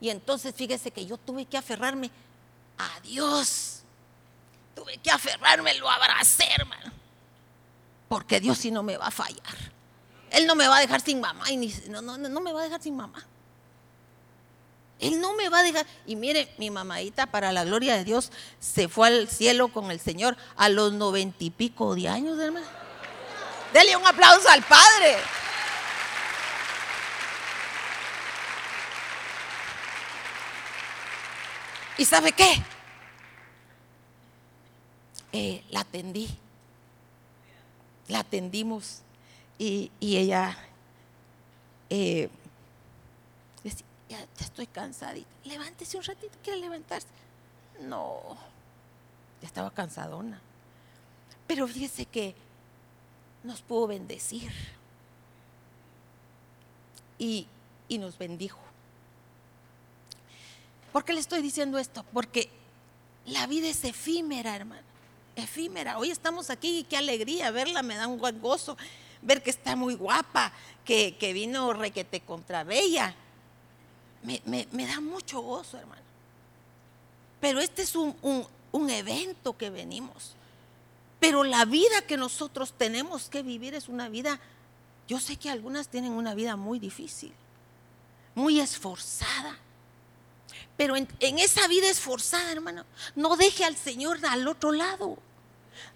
Y 0.00 0.10
entonces 0.10 0.56
fíjese 0.56 0.90
que 0.90 1.06
yo 1.06 1.16
tuve 1.18 1.44
que 1.44 1.56
aferrarme 1.56 2.10
a 2.86 3.00
Dios. 3.00 3.82
Tuve 4.74 4.98
que 4.98 5.10
aferrarme, 5.10 5.74
lo 5.74 5.90
abracé, 5.90 6.44
hermano. 6.56 6.92
Porque 8.08 8.40
Dios 8.40 8.58
sí 8.58 8.70
no 8.70 8.82
me 8.82 8.96
va 8.96 9.06
a 9.06 9.10
fallar. 9.10 9.56
Él 10.30 10.46
no 10.46 10.54
me 10.54 10.66
va 10.66 10.78
a 10.78 10.80
dejar 10.80 11.00
sin 11.00 11.20
mamá 11.20 11.50
y 11.50 11.56
ni, 11.56 11.74
no, 11.88 12.00
no, 12.02 12.16
no 12.16 12.40
me 12.40 12.52
va 12.52 12.60
a 12.60 12.64
dejar 12.64 12.82
sin 12.82 12.96
mamá. 12.96 13.26
Él 15.00 15.20
no 15.20 15.34
me 15.34 15.48
va 15.48 15.60
a 15.60 15.62
dejar. 15.62 15.86
Y 16.06 16.14
mire, 16.14 16.52
mi 16.58 16.70
mamadita, 16.70 17.26
para 17.26 17.52
la 17.52 17.64
gloria 17.64 17.96
de 17.96 18.04
Dios, 18.04 18.30
se 18.60 18.88
fue 18.88 19.08
al 19.08 19.28
cielo 19.28 19.68
con 19.68 19.90
el 19.90 19.98
Señor 19.98 20.36
a 20.56 20.68
los 20.68 20.92
noventa 20.92 21.42
y 21.42 21.50
pico 21.50 21.94
de 21.94 22.08
años, 22.08 22.38
hermano. 22.38 22.66
Dele 23.72 23.96
un 23.96 24.06
aplauso 24.06 24.48
al 24.48 24.62
Padre. 24.62 25.16
¿Y 31.98 32.04
sabe 32.04 32.32
qué? 32.32 32.62
Eh, 35.32 35.64
la 35.70 35.80
atendí. 35.80 36.28
La 38.08 38.20
atendimos. 38.20 39.02
Y, 39.58 39.90
ella 40.00 40.56
eh, 41.90 42.30
ya, 44.08 44.26
estoy 44.38 44.66
cansadita. 44.66 45.28
Levántese 45.44 45.98
un 45.98 46.02
ratito, 46.02 46.36
¿quiere 46.42 46.58
levantarse? 46.60 47.06
No, 47.82 48.36
ya 49.40 49.46
estaba 49.46 49.70
cansadona. 49.70 50.40
Pero 51.46 51.68
fíjese 51.68 52.06
que 52.06 52.34
nos 53.44 53.60
pudo 53.62 53.88
bendecir. 53.88 54.52
Y, 57.18 57.46
y 57.88 57.98
nos 57.98 58.16
bendijo. 58.16 58.69
¿Por 60.92 61.04
qué 61.04 61.12
le 61.12 61.20
estoy 61.20 61.42
diciendo 61.42 61.78
esto? 61.78 62.04
Porque 62.12 62.50
la 63.26 63.46
vida 63.46 63.68
es 63.68 63.84
efímera, 63.84 64.56
hermano. 64.56 64.82
Efímera. 65.36 65.98
Hoy 65.98 66.10
estamos 66.10 66.50
aquí 66.50 66.80
y 66.80 66.84
qué 66.84 66.96
alegría 66.96 67.50
verla, 67.50 67.82
me 67.82 67.96
da 67.96 68.06
un 68.06 68.18
buen 68.18 68.40
gozo. 68.40 68.76
Ver 69.22 69.42
que 69.42 69.50
está 69.50 69.76
muy 69.76 69.94
guapa, 69.94 70.52
que, 70.84 71.16
que 71.18 71.32
vino 71.32 71.72
requete 71.72 72.20
contra 72.20 72.64
Bella 72.64 73.14
me, 74.22 74.86
da 74.86 75.00
mucho 75.00 75.40
gozo, 75.40 75.78
hermano. 75.78 76.02
Pero 77.40 77.60
este 77.60 77.82
es 77.82 77.96
un, 77.96 78.14
un 78.72 78.90
evento 78.90 79.56
que 79.56 79.70
venimos. 79.70 80.34
Pero 81.18 81.44
la 81.44 81.64
vida 81.64 82.02
que 82.06 82.16
nosotros 82.16 82.72
tenemos 82.76 83.28
que 83.28 83.42
vivir 83.42 83.74
es 83.74 83.88
una 83.88 84.08
vida, 84.08 84.40
yo 85.08 85.20
sé 85.20 85.36
que 85.36 85.50
algunas 85.50 85.88
tienen 85.88 86.12
una 86.12 86.34
vida 86.34 86.56
muy 86.56 86.78
difícil, 86.78 87.32
muy 88.34 88.60
esforzada. 88.60 89.58
Pero 90.80 90.96
en, 90.96 91.38
esa 91.38 91.68
vida 91.68 91.90
esforzada, 91.90 92.50
hermano, 92.52 92.86
no 93.14 93.36
deje 93.36 93.66
al 93.66 93.76
Señor 93.76 94.18
al 94.24 94.48
otro 94.48 94.72
lado. 94.72 95.18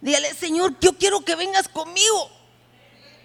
Dígale, 0.02 0.34
Señor, 0.34 0.78
yo 0.78 0.98
quiero 0.98 1.24
que 1.24 1.36
vengas 1.36 1.68
conmigo. 1.68 2.30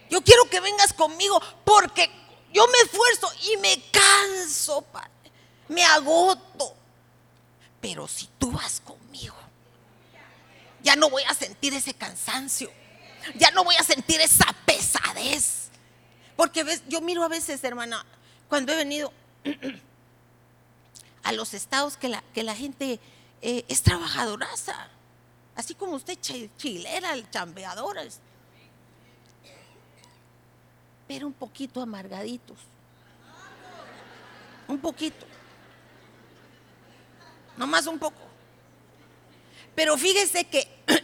Yo 0.10 0.22
quiero 0.22 0.46
que 0.46 0.62
vengas 0.62 0.94
conmigo 0.94 1.38
porque 1.66 2.10
yo 2.54 2.66
me 2.66 2.78
esfuerzo 2.86 3.30
y 3.52 3.58
me 3.58 3.84
canso, 3.92 4.84
Padre. 4.84 5.12
Me 5.68 5.84
agoto. 5.84 6.76
Pero 7.82 8.08
si 8.08 8.30
tú 8.40 8.52
vas 8.52 8.80
conmigo, 8.80 9.36
ya 10.82 10.96
no 10.96 11.10
voy 11.10 11.24
a 11.24 11.34
sentir 11.34 11.74
ese 11.74 11.94
cansancio. 11.94 12.72
Ya 13.36 13.52
no 13.52 13.66
voy 13.66 13.76
a 13.76 13.84
sentir 13.84 14.22
esa 14.22 14.46
pesadez. 14.66 15.72
Porque 16.38 16.64
ves, 16.64 16.84
yo 16.88 17.02
miro 17.02 17.22
a 17.22 17.28
veces, 17.28 17.62
hermana, 17.66 18.06
cuando 18.48 18.72
he 18.72 18.78
venido 18.78 19.12
a 21.24 21.32
los 21.32 21.54
estados 21.54 21.98
que 21.98 22.10
la, 22.10 22.24
que 22.34 22.44
la 22.44 22.56
gente 22.56 23.00
eh, 23.42 23.66
es 23.68 23.82
trabajadoraza. 23.82 24.88
Así 25.56 25.76
como 25.76 25.94
usted 25.96 26.18
chilera, 26.58 27.14
chambeadora. 27.30 28.04
Pero 31.08 31.28
un 31.28 31.34
poquito 31.34 31.82
amargaditos. 31.82 32.58
Un 34.68 34.80
poquito. 34.80 35.26
Nomás 37.58 37.88
un 37.88 38.00
poco. 38.00 38.22
Pero 39.76 39.98
fíjese 39.98 40.46
que 40.46 40.68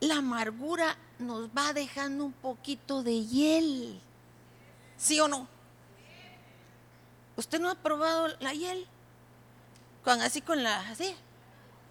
la 0.00 0.16
amargura 0.18 0.96
nos 1.18 1.48
va 1.48 1.72
dejando 1.72 2.24
un 2.24 2.32
poquito 2.32 3.02
de 3.02 3.24
hiel. 3.24 4.00
¿Sí 4.96 5.18
o 5.18 5.26
no? 5.26 5.48
¿Usted 7.42 7.58
no 7.58 7.70
ha 7.70 7.74
probado 7.74 8.28
la 8.38 8.54
hiel? 8.54 8.86
Con, 10.04 10.20
así 10.20 10.40
con 10.40 10.62
la, 10.62 10.78
así. 10.88 11.12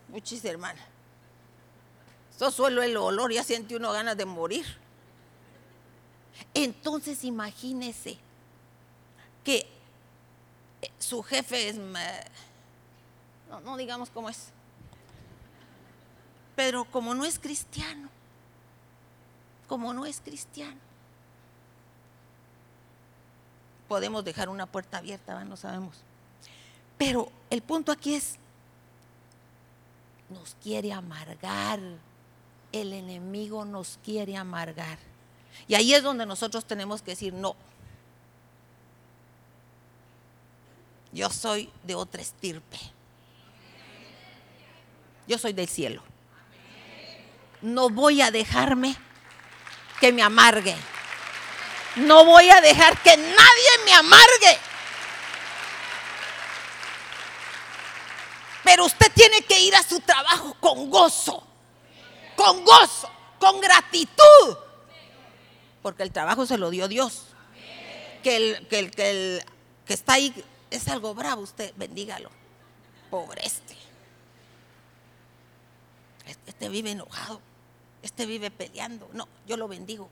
Muchis 0.08 0.46
hermana. 0.46 0.80
Esto 2.32 2.52
solo 2.52 2.82
el 2.82 2.96
olor, 2.96 3.34
ya 3.34 3.44
siente 3.44 3.76
uno 3.76 3.92
ganas 3.92 4.16
de 4.16 4.24
morir. 4.24 4.66
Entonces 6.54 7.26
imagínese 7.26 8.18
que 9.44 9.68
su 11.00 11.22
jefe 11.22 11.68
es, 11.68 11.76
no 11.76 13.76
digamos 13.76 14.10
cómo 14.10 14.30
es, 14.30 14.54
pero 16.56 16.86
como 16.86 17.14
no 17.14 17.26
es 17.26 17.40
cristiano, 17.40 18.08
como 19.68 19.94
no 19.94 20.06
es 20.06 20.22
cristiano, 20.22 20.80
podemos 23.92 24.24
dejar 24.24 24.48
una 24.48 24.68
puerta 24.68 25.00
abierta, 25.00 25.44
no 25.44 25.58
sabemos. 25.58 25.98
Pero 26.98 27.30
el 27.50 27.62
punto 27.62 27.92
aquí 27.92 28.16
es, 28.16 28.38
nos 30.30 30.56
quiere 30.64 30.94
amargar, 30.94 31.82
el 32.72 32.94
enemigo 32.94 33.66
nos 33.66 34.00
quiere 34.02 34.38
amargar. 34.38 34.98
Y 35.68 35.76
ahí 35.76 35.94
es 35.94 36.02
donde 36.02 36.26
nosotros 36.26 36.64
tenemos 36.64 37.02
que 37.02 37.12
decir, 37.12 37.34
no, 37.34 37.54
yo 41.12 41.30
soy 41.30 41.70
de 41.84 41.96
otra 41.96 42.22
estirpe. 42.22 42.80
Yo 45.28 45.38
soy 45.38 45.52
del 45.52 45.68
cielo. 45.68 46.02
No 47.62 47.90
voy 47.90 48.22
a 48.22 48.32
dejarme 48.32 48.96
que 50.00 50.14
me 50.14 50.22
amargue. 50.22 50.78
No 51.96 52.26
voy 52.26 52.50
a 52.50 52.62
dejar 52.62 52.98
que 53.02 53.18
nadie 53.18 53.86
me 53.86 53.94
amargue. 53.94 54.58
Pero 58.64 58.86
usted 58.86 59.12
tiene 59.14 59.42
que 59.42 59.60
ir 59.60 59.76
a 59.76 59.84
su 59.84 60.00
trabajo 60.00 60.56
con 60.60 60.90
gozo, 60.90 61.44
con 62.36 62.64
gozo, 62.64 63.12
con 63.40 63.60
gratitud. 63.60 64.58
Porque 65.82 66.04
el 66.04 66.12
trabajo 66.12 66.46
se 66.46 66.58
lo 66.58 66.70
dio 66.70 66.88
Dios. 66.88 67.26
Que 68.24 68.36
el 68.38 68.68
que, 68.68 69.44
está 69.88 70.14
ahí 70.14 70.34
es 70.70 70.88
algo 70.88 71.14
bravo, 71.16 71.42
usted 71.42 71.74
bendígalo. 71.76 72.30
Pobre 73.10 73.42
este. 73.46 73.76
Este 76.46 76.70
vive 76.70 76.92
enojado. 76.92 77.42
Este 78.04 78.26
vive 78.26 78.52
peleando. 78.52 79.10
No, 79.14 79.28
yo 79.48 79.58
lo 79.58 79.68
bendigo. 79.68 80.10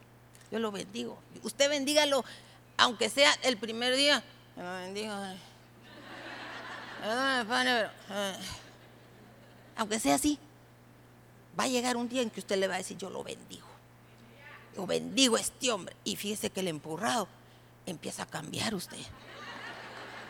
Yo 0.52 0.60
lo 0.60 0.72
bendigo. 0.72 1.18
Usted 1.44 1.70
bendígalo, 1.70 2.26
aunque 2.78 3.10
sea 3.10 3.32
el 3.44 3.58
primer 3.58 3.96
día. 3.96 4.24
Yo 4.56 4.64
lo 4.64 4.74
bendigo. 4.74 5.14
Aunque 9.78 10.00
sea 10.00 10.16
así, 10.16 10.40
va 11.58 11.66
a 11.66 11.68
llegar 11.68 11.98
un 11.98 12.10
día 12.10 12.22
en 12.22 12.30
que 12.30 12.40
usted 12.40 12.58
le 12.58 12.68
va 12.68 12.76
a 12.76 12.78
decir, 12.80 12.98
yo 12.98 13.10
lo 13.10 13.24
bendigo. 13.24 13.68
Yo 14.76 14.86
bendigo 14.86 15.36
a 15.36 15.40
este 15.40 15.72
hombre. 15.72 15.96
Y 16.04 16.16
fíjese 16.16 16.50
que 16.50 16.60
el 16.62 16.68
empurrado 16.68 17.28
empieza 17.86 18.24
a 18.24 18.26
cambiar 18.26 18.74
usted. 18.74 18.98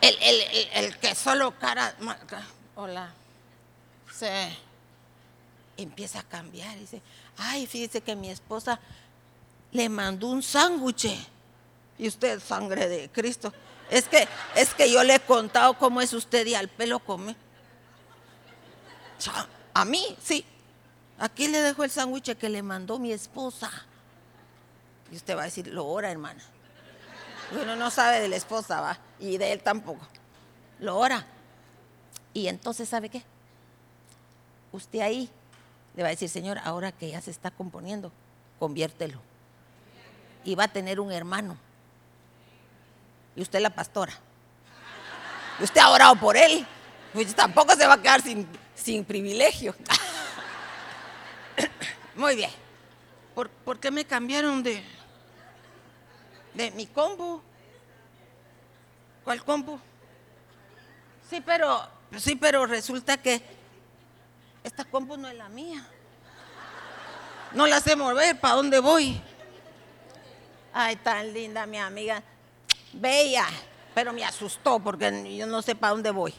El, 0.00 0.96
que 0.98 1.14
solo 1.14 1.58
cara, 1.58 1.94
hola, 2.74 3.12
se 4.12 4.56
empieza 5.76 6.20
a 6.20 6.22
cambiar. 6.22 6.78
Dice, 6.78 7.02
ay, 7.36 7.66
fíjese 7.66 8.00
que 8.00 8.16
mi 8.16 8.30
esposa 8.30 8.80
le 9.72 9.88
mandó 9.88 10.28
un 10.28 10.42
sándwich. 10.42 11.08
Y 11.98 12.08
usted, 12.08 12.40
sangre 12.40 12.88
de 12.88 13.08
Cristo. 13.10 13.52
Es 13.90 14.06
que, 14.06 14.26
es 14.54 14.72
que 14.74 14.90
yo 14.90 15.02
le 15.02 15.16
he 15.16 15.20
contado 15.20 15.74
cómo 15.74 16.00
es 16.00 16.12
usted 16.12 16.46
y 16.46 16.54
al 16.54 16.68
pelo 16.68 17.00
come. 17.00 17.36
A 19.74 19.84
mí, 19.84 20.16
sí. 20.22 20.44
Aquí 21.18 21.48
le 21.48 21.60
dejo 21.60 21.84
el 21.84 21.90
sándwich 21.90 22.36
que 22.36 22.48
le 22.48 22.62
mandó 22.62 22.98
mi 22.98 23.12
esposa. 23.12 23.70
Y 25.10 25.16
usted 25.16 25.36
va 25.36 25.42
a 25.42 25.46
decir, 25.46 25.66
lo 25.66 25.86
ora, 25.86 26.10
hermana. 26.10 26.42
Uno 27.60 27.76
no 27.76 27.90
sabe 27.90 28.20
de 28.20 28.28
la 28.28 28.36
esposa, 28.36 28.80
va. 28.80 28.98
Y 29.18 29.36
de 29.36 29.52
él 29.52 29.60
tampoco. 29.62 30.06
Lo 30.78 30.96
ora. 30.96 31.26
Y 32.32 32.46
entonces, 32.46 32.88
¿sabe 32.88 33.08
qué? 33.08 33.22
Usted 34.72 35.00
ahí 35.00 35.28
le 35.96 36.02
va 36.02 36.08
a 36.08 36.12
decir, 36.12 36.28
Señor, 36.28 36.58
ahora 36.64 36.92
que 36.92 37.10
ya 37.10 37.20
se 37.20 37.32
está 37.32 37.50
componiendo, 37.50 38.12
conviértelo. 38.58 39.20
Y 40.44 40.54
va 40.54 40.64
a 40.64 40.68
tener 40.68 41.00
un 41.00 41.12
hermano 41.12 41.56
y 43.36 43.42
usted 43.42 43.60
la 43.60 43.70
pastora. 43.70 44.12
Y 45.58 45.64
usted 45.64 45.80
ha 45.80 45.90
orado 45.90 46.16
por 46.16 46.36
él. 46.36 46.66
Pues 47.12 47.34
tampoco 47.34 47.74
se 47.74 47.86
va 47.86 47.94
a 47.94 48.02
quedar 48.02 48.22
sin, 48.22 48.46
sin 48.74 49.04
privilegio. 49.04 49.74
Muy 52.14 52.36
bien. 52.36 52.50
¿Por, 53.34 53.78
qué 53.78 53.90
me 53.90 54.04
cambiaron 54.04 54.62
de, 54.62 54.84
de 56.54 56.70
mi 56.72 56.86
combo? 56.86 57.42
¿Cuál 59.24 59.42
combo? 59.44 59.80
Sí, 61.28 61.40
pero, 61.40 61.88
sí, 62.18 62.36
pero 62.36 62.66
resulta 62.66 63.16
que 63.16 63.42
esta 64.62 64.84
combo 64.84 65.16
no 65.16 65.28
es 65.28 65.36
la 65.36 65.48
mía. 65.48 65.86
No 67.52 67.66
la 67.66 67.80
sé 67.80 67.96
mover, 67.96 68.38
¿para 68.38 68.56
dónde 68.56 68.78
voy? 68.80 69.20
Ay, 70.72 70.96
tan 70.96 71.32
linda 71.32 71.66
mi 71.66 71.78
amiga. 71.78 72.22
Bella, 72.92 73.46
pero 73.94 74.12
me 74.12 74.24
asustó 74.24 74.78
porque 74.80 75.36
yo 75.36 75.46
no 75.46 75.62
sé 75.62 75.74
para 75.74 75.92
dónde 75.92 76.10
voy. 76.10 76.34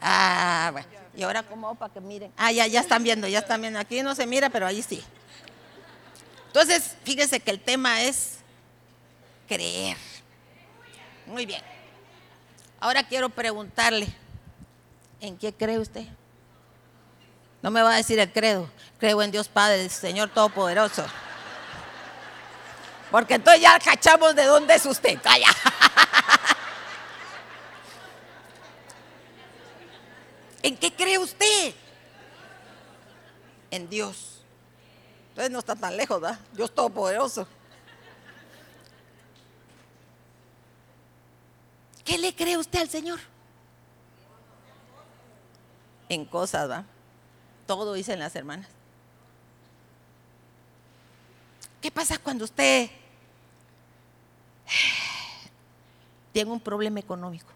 Ah, 0.00 0.70
bueno. 0.72 0.88
Y 1.14 1.22
ahora 1.22 1.42
como 1.42 1.74
para 1.74 1.92
que 1.92 2.00
miren. 2.00 2.32
Ah, 2.36 2.52
ya, 2.52 2.66
ya 2.66 2.80
están 2.80 3.02
viendo, 3.02 3.26
ya 3.26 3.40
están 3.40 3.60
viendo. 3.60 3.78
Aquí 3.78 4.02
no 4.02 4.14
se 4.14 4.26
mira, 4.26 4.48
pero 4.48 4.66
ahí 4.66 4.82
sí. 4.82 5.02
Entonces, 6.46 6.96
fíjese 7.04 7.40
que 7.40 7.50
el 7.50 7.60
tema 7.60 8.02
es 8.02 8.38
creer. 9.46 9.96
Muy 11.26 11.46
bien. 11.46 11.62
Ahora 12.80 13.02
quiero 13.06 13.28
preguntarle, 13.28 14.08
¿en 15.20 15.36
qué 15.36 15.52
cree 15.52 15.78
usted? 15.78 16.06
No 17.62 17.70
me 17.70 17.82
va 17.82 17.92
a 17.92 17.96
decir 17.96 18.18
el 18.18 18.32
credo. 18.32 18.70
Creo 18.98 19.22
en 19.22 19.30
Dios 19.30 19.48
Padre, 19.48 19.88
Señor 19.90 20.30
Todopoderoso. 20.30 21.04
Porque 23.10 23.34
entonces 23.34 23.60
ya 23.62 23.78
cachamos 23.78 24.34
de 24.36 24.44
dónde 24.44 24.74
es 24.74 24.86
usted. 24.86 25.20
Calla. 25.20 25.48
¿En 30.62 30.76
qué 30.76 30.92
cree 30.92 31.18
usted? 31.18 31.74
En 33.70 33.88
Dios. 33.88 34.42
Entonces 35.30 35.50
no 35.50 35.58
está 35.58 35.74
tan 35.74 35.96
lejos, 35.96 36.20
¿verdad? 36.20 36.38
Dios 36.52 36.72
Todopoderoso. 36.74 37.48
¿Qué 42.04 42.18
le 42.18 42.34
cree 42.34 42.56
usted 42.56 42.80
al 42.80 42.88
Señor? 42.88 43.20
En 46.08 46.24
cosas, 46.24 46.68
¿va? 46.68 46.84
Todo 47.66 47.92
dicen 47.94 48.18
las 48.18 48.34
hermanas. 48.34 48.68
¿Qué 51.80 51.90
pasa 51.90 52.18
cuando 52.18 52.44
usted 52.44 52.90
tiene 56.32 56.50
un 56.50 56.60
problema 56.60 57.00
económico. 57.00 57.52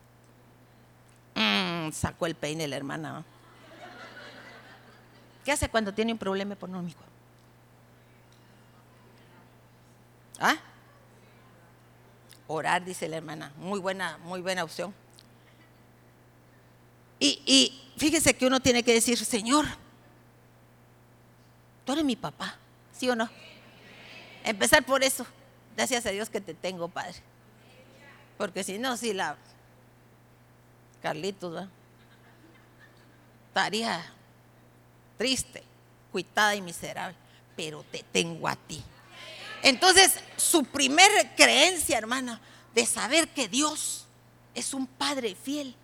Mm, 1.35 1.91
sacó 1.93 2.27
el 2.27 2.35
peine 2.35 2.69
la 2.69 2.77
hermana. 2.77 3.25
¿Qué 5.45 5.53
hace 5.53 5.69
cuando 5.69 5.93
tiene 5.93 6.13
un 6.13 6.19
problema 6.19 6.55
económico? 6.55 7.03
¿Ah? 10.41 10.57
Orar, 12.47 12.85
dice 12.85 13.09
la 13.09 13.17
hermana. 13.17 13.53
Muy 13.57 13.79
buena, 13.79 14.19
muy 14.19 14.41
buena 14.41 14.65
opción. 14.65 14.95
Y, 17.19 17.43
y 17.47 17.93
fíjese 17.97 18.35
que 18.35 18.47
uno 18.47 18.61
tiene 18.61 18.83
que 18.83 18.93
decir, 18.93 19.19
Señor, 19.19 19.67
tú 21.85 21.93
eres 21.93 22.05
mi 22.05 22.17
papá, 22.17 22.57
¿sí 22.93 23.09
o 23.09 23.17
no? 23.17 23.29
Empezar 24.45 24.85
por 24.85 25.03
eso. 25.03 25.27
Gracias 25.77 26.07
a 26.07 26.11
Dios 26.11 26.31
que 26.31 26.41
te 26.41 26.55
tengo, 26.55 26.89
Padre. 26.89 27.15
Porque 28.39 28.65
si 28.65 28.79
no, 28.79 28.97
si 28.97 29.13
la 29.13 29.37
Carlitos 31.03 31.55
¿va? 31.55 31.69
estaría 33.49 34.05
triste, 35.19 35.63
cuitada 36.11 36.55
y 36.55 36.63
miserable. 36.63 37.17
Pero 37.57 37.85
te 37.85 38.05
tengo 38.11 38.49
a 38.49 38.57
ti. 38.57 38.83
Entonces, 39.63 40.19
su 40.37 40.65
primer 40.65 41.11
creencia, 41.37 41.99
hermana, 41.99 42.41
de 42.75 42.85
saber 42.87 43.29
que 43.29 43.49
Dios 43.49 44.07
es 44.55 44.75
un 44.75 44.87
Padre 44.87 45.35
fiel 45.35 45.75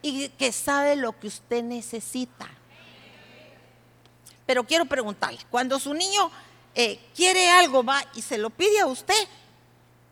y 0.00 0.28
que 0.30 0.52
sabe 0.52 0.96
lo 0.96 1.18
que 1.18 1.28
usted 1.28 1.62
necesita. 1.62 2.48
Pero 4.44 4.64
quiero 4.64 4.84
preguntarle, 4.86 5.38
cuando 5.50 5.78
su 5.78 5.94
niño 5.94 6.30
eh, 6.74 6.98
quiere 7.14 7.50
algo, 7.50 7.84
va 7.84 8.04
y 8.14 8.22
se 8.22 8.38
lo 8.38 8.50
pide 8.50 8.80
a 8.80 8.86
usted, 8.86 9.28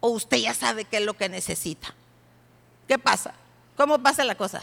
o 0.01 0.09
usted 0.09 0.39
ya 0.39 0.55
sabe 0.55 0.85
qué 0.85 0.99
es 0.99 1.05
lo 1.05 1.15
que 1.15 1.29
necesita. 1.29 1.95
¿Qué 2.89 2.99
pasa? 2.99 3.35
¿Cómo 3.77 4.03
pasa 4.03 4.25
la 4.25 4.35
cosa? 4.35 4.63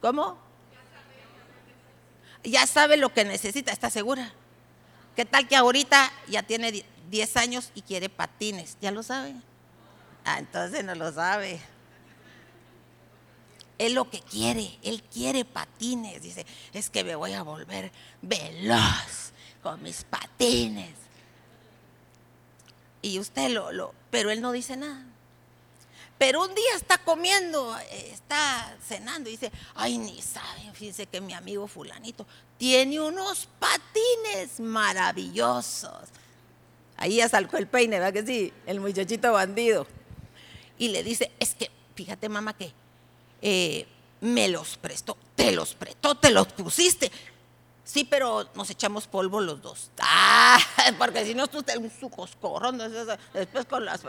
¿Cómo? 0.00 0.38
Ya 2.44 2.66
sabe 2.66 2.96
lo 2.96 3.12
que 3.12 3.24
necesita, 3.24 3.72
¿está 3.72 3.90
segura? 3.90 4.32
¿Qué 5.14 5.24
tal 5.24 5.46
que 5.46 5.56
ahorita 5.56 6.10
ya 6.28 6.42
tiene 6.42 6.84
10 7.10 7.36
años 7.36 7.70
y 7.74 7.82
quiere 7.82 8.08
patines? 8.08 8.78
¿Ya 8.80 8.90
lo 8.90 9.02
sabe? 9.02 9.34
Ah, 10.24 10.38
entonces 10.38 10.84
no 10.84 10.94
lo 10.94 11.12
sabe. 11.12 11.60
Él 13.80 13.94
lo 13.94 14.10
que 14.10 14.20
quiere, 14.20 14.78
él 14.82 15.02
quiere 15.04 15.46
patines. 15.46 16.20
Dice, 16.20 16.44
es 16.74 16.90
que 16.90 17.02
me 17.02 17.14
voy 17.14 17.32
a 17.32 17.42
volver 17.42 17.90
veloz 18.20 19.32
con 19.62 19.82
mis 19.82 20.04
patines. 20.04 20.92
Y 23.00 23.18
usted 23.18 23.48
lo, 23.48 23.72
lo, 23.72 23.94
pero 24.10 24.30
él 24.30 24.42
no 24.42 24.52
dice 24.52 24.76
nada. 24.76 25.02
Pero 26.18 26.42
un 26.42 26.54
día 26.54 26.76
está 26.76 26.98
comiendo, 26.98 27.74
está 27.90 28.76
cenando 28.86 29.30
y 29.30 29.32
dice, 29.32 29.50
ay, 29.74 29.96
ni 29.96 30.20
saben, 30.20 30.74
fíjense 30.74 31.06
que 31.06 31.22
mi 31.22 31.32
amigo 31.32 31.66
fulanito 31.66 32.26
tiene 32.58 33.00
unos 33.00 33.48
patines 33.58 34.60
maravillosos. 34.60 36.10
Ahí 36.98 37.16
ya 37.16 37.30
salcó 37.30 37.56
el 37.56 37.66
peine, 37.66 37.98
¿verdad 37.98 38.12
que 38.12 38.26
sí? 38.26 38.52
El 38.66 38.80
muchachito 38.80 39.32
bandido. 39.32 39.86
Y 40.76 40.88
le 40.88 41.02
dice, 41.02 41.32
es 41.40 41.54
que, 41.54 41.70
fíjate 41.94 42.28
mamá 42.28 42.52
que 42.52 42.74
eh, 43.42 43.86
me 44.20 44.48
los 44.48 44.76
prestó, 44.76 45.16
te 45.34 45.52
los 45.52 45.74
prestó, 45.74 46.14
te 46.14 46.30
los 46.30 46.46
pusiste. 46.48 47.10
Sí, 47.84 48.04
pero 48.04 48.48
nos 48.54 48.70
echamos 48.70 49.06
polvo 49.06 49.40
los 49.40 49.60
dos. 49.62 49.90
Ah, 50.02 50.92
porque 50.98 51.24
si 51.24 51.34
no, 51.34 51.46
tú 51.46 51.62
te 51.62 51.76
un 51.76 51.90
coscorrón, 52.10 52.78
después 53.34 53.66
con 53.66 53.84
las. 53.84 54.00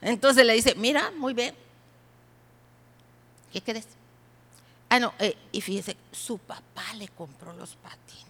Entonces 0.00 0.46
le 0.46 0.52
dice, 0.54 0.74
mira, 0.76 1.10
muy 1.16 1.34
bien. 1.34 1.54
¿Qué 3.52 3.60
crees? 3.60 3.86
Ah, 4.88 5.00
no, 5.00 5.12
eh, 5.18 5.36
y 5.50 5.60
fíjese, 5.60 5.96
su 6.12 6.38
papá 6.38 6.94
le 6.94 7.08
compró 7.08 7.52
los 7.54 7.74
patines. 7.76 8.24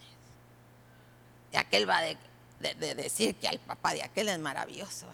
Y 1.52 1.56
aquel 1.56 1.88
va 1.88 2.00
de, 2.00 2.16
de 2.60 2.94
decir 2.94 3.34
que 3.36 3.48
al 3.48 3.58
papá 3.58 3.92
de 3.92 4.02
aquel 4.02 4.28
es 4.28 4.38
maravilloso. 4.38 5.06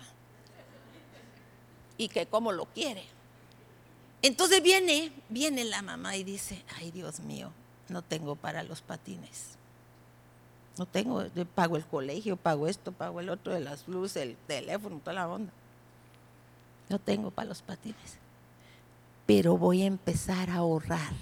Y 1.96 2.08
que 2.08 2.26
como 2.26 2.52
lo 2.52 2.66
quiere. 2.66 3.04
Entonces 4.22 4.62
viene, 4.62 5.12
viene 5.28 5.64
la 5.64 5.82
mamá 5.82 6.16
y 6.16 6.24
dice, 6.24 6.62
ay 6.76 6.90
Dios 6.90 7.20
mío, 7.20 7.52
no 7.88 8.02
tengo 8.02 8.36
para 8.36 8.62
los 8.62 8.80
patines. 8.80 9.56
No 10.78 10.86
tengo, 10.86 11.24
pago 11.54 11.76
el 11.76 11.84
colegio, 11.84 12.36
pago 12.36 12.66
esto, 12.66 12.92
pago 12.92 13.20
el 13.20 13.28
otro 13.28 13.52
de 13.52 13.60
las 13.60 13.86
luces, 13.88 14.22
el 14.22 14.36
teléfono, 14.46 14.98
toda 15.00 15.14
la 15.14 15.28
onda. 15.28 15.52
No 16.88 16.98
tengo 16.98 17.30
para 17.30 17.48
los 17.48 17.62
patines. 17.62 18.18
Pero 19.26 19.56
voy 19.58 19.82
a 19.82 19.86
empezar 19.86 20.50
a 20.50 20.56
ahorrar. 20.56 21.12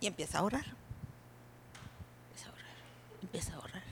Y 0.00 0.06
empieza 0.06 0.38
a 0.38 0.40
ahorrar. 0.40 0.66
Empieza 2.30 2.46
a 2.46 2.50
ahorrar. 2.50 2.76
Empieza 3.22 3.52
a 3.52 3.56
ahorrar. 3.56 3.82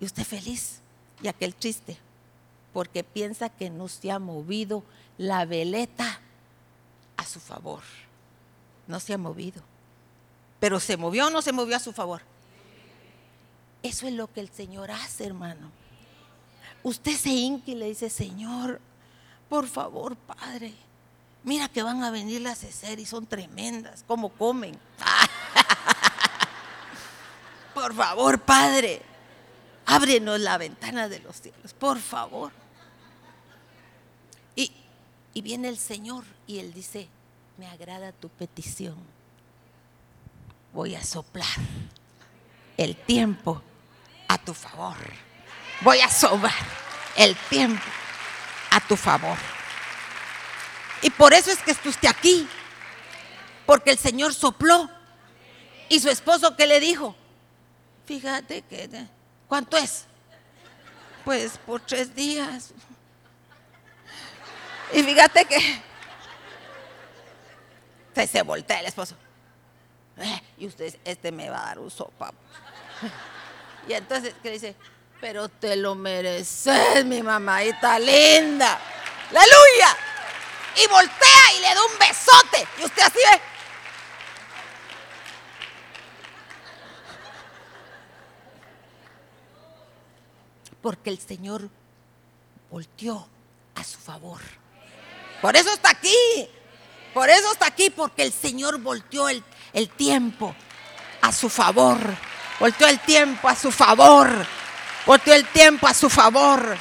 Y 0.00 0.04
usted 0.04 0.24
feliz 0.24 0.80
y 1.22 1.28
aquel 1.28 1.54
triste, 1.54 1.96
porque 2.72 3.04
piensa 3.04 3.48
que 3.48 3.70
no 3.70 3.88
se 3.88 4.10
ha 4.10 4.18
movido 4.18 4.82
la 5.18 5.44
veleta 5.44 6.20
a 7.16 7.24
su 7.24 7.40
favor. 7.40 7.82
No 8.86 9.00
se 9.00 9.14
ha 9.14 9.18
movido. 9.18 9.62
Pero 10.60 10.80
se 10.80 10.96
movió 10.96 11.26
o 11.26 11.30
no 11.30 11.42
se 11.42 11.52
movió 11.52 11.76
a 11.76 11.80
su 11.80 11.92
favor. 11.92 12.22
Eso 13.82 14.06
es 14.06 14.14
lo 14.14 14.32
que 14.32 14.40
el 14.40 14.48
Señor 14.48 14.90
hace, 14.90 15.26
hermano. 15.26 15.70
Usted 16.82 17.16
se 17.16 17.30
hinca 17.30 17.70
y 17.70 17.74
le 17.74 17.86
dice, 17.86 18.10
Señor, 18.10 18.80
por 19.48 19.68
favor, 19.68 20.16
Padre, 20.16 20.74
mira 21.42 21.68
que 21.68 21.82
van 21.82 22.02
a 22.02 22.10
venir 22.10 22.40
las 22.40 22.64
y 22.64 23.06
son 23.06 23.26
tremendas, 23.26 24.04
como 24.06 24.30
comen. 24.30 24.78
por 27.74 27.94
favor, 27.94 28.40
Padre, 28.40 29.02
ábrenos 29.86 30.40
la 30.40 30.58
ventana 30.58 31.08
de 31.08 31.20
los 31.20 31.36
cielos, 31.40 31.72
por 31.74 31.98
favor. 31.98 32.52
Y, 34.56 34.72
viene 35.42 35.68
el 35.68 35.78
Señor 35.78 36.24
y 36.46 36.58
Él 36.58 36.72
dice, 36.72 37.08
me 37.58 37.66
agrada 37.66 38.12
tu 38.12 38.28
petición. 38.28 38.96
Voy 40.72 40.94
a 40.94 41.02
soplar 41.02 41.46
el 42.76 42.96
tiempo 42.96 43.62
a 44.28 44.38
tu 44.38 44.54
favor. 44.54 44.96
Voy 45.80 46.00
a 46.00 46.08
sobrar 46.08 46.52
el 47.16 47.36
tiempo 47.36 47.84
a 48.70 48.80
tu 48.80 48.96
favor. 48.96 49.38
Y 51.02 51.10
por 51.10 51.34
eso 51.34 51.50
es 51.50 51.58
que 51.58 51.72
estuviste 51.72 52.08
aquí. 52.08 52.48
Porque 53.66 53.90
el 53.90 53.98
Señor 53.98 54.34
sopló. 54.34 54.90
Y 55.88 56.00
su 56.00 56.08
esposo 56.08 56.56
que 56.56 56.66
le 56.66 56.80
dijo, 56.80 57.14
fíjate 58.06 58.62
que 58.62 58.88
¿Cuánto 59.54 59.76
es? 59.76 60.06
Pues 61.24 61.58
por 61.58 61.80
tres 61.80 62.12
días. 62.12 62.72
Y 64.92 65.00
fíjate 65.00 65.44
que 65.44 65.80
se, 68.26 68.42
voltea 68.42 68.80
el 68.80 68.86
esposo. 68.86 69.14
Eh, 70.16 70.42
y 70.58 70.66
usted, 70.66 70.98
este 71.04 71.30
me 71.30 71.48
va 71.50 71.62
a 71.62 71.66
dar 71.66 71.78
un 71.78 71.88
sopa. 71.88 72.34
Y 73.86 73.92
entonces, 73.92 74.34
¿qué 74.42 74.50
dice? 74.50 74.74
Pero 75.20 75.48
te 75.48 75.76
lo 75.76 75.94
mereces, 75.94 77.04
mi 77.04 77.22
mamadita 77.22 77.96
linda. 78.00 78.80
¡Aleluya! 79.28 79.96
Y 80.82 80.88
voltea 80.88 81.52
y 81.56 81.60
le 81.60 81.74
da 81.76 81.84
un 81.84 81.98
besote. 82.00 82.66
Y 82.80 82.84
usted 82.86 83.02
así 83.02 83.18
ve. 83.30 83.40
Porque 90.84 91.08
el 91.08 91.18
Señor 91.18 91.70
volteó 92.70 93.26
a 93.74 93.82
su 93.82 93.98
favor. 93.98 94.38
Por 95.40 95.56
eso 95.56 95.72
está 95.72 95.88
aquí. 95.88 96.14
Por 97.14 97.30
eso 97.30 97.52
está 97.52 97.68
aquí, 97.68 97.88
porque 97.88 98.22
el 98.22 98.30
Señor 98.30 98.78
volteó 98.78 99.30
el, 99.30 99.42
el 99.72 99.88
tiempo 99.88 100.54
a 101.22 101.32
su 101.32 101.48
favor. 101.48 101.96
Volteó 102.60 102.86
el 102.86 103.00
tiempo 103.00 103.48
a 103.48 103.56
su 103.56 103.72
favor. 103.72 104.28
Volteó 105.06 105.32
el 105.32 105.46
tiempo 105.46 105.86
a 105.86 105.94
su 105.94 106.10
favor. 106.10 106.76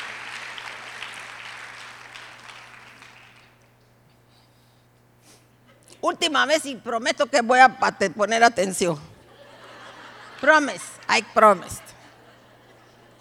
Última 6.01 6.45
vez 6.45 6.65
y 6.65 6.75
prometo 6.75 7.25
que 7.27 7.39
voy 7.39 7.59
a 7.59 7.69
poner 8.13 8.43
atención. 8.43 8.99
Promise, 10.41 10.83
I 11.07 11.21
promised. 11.33 11.82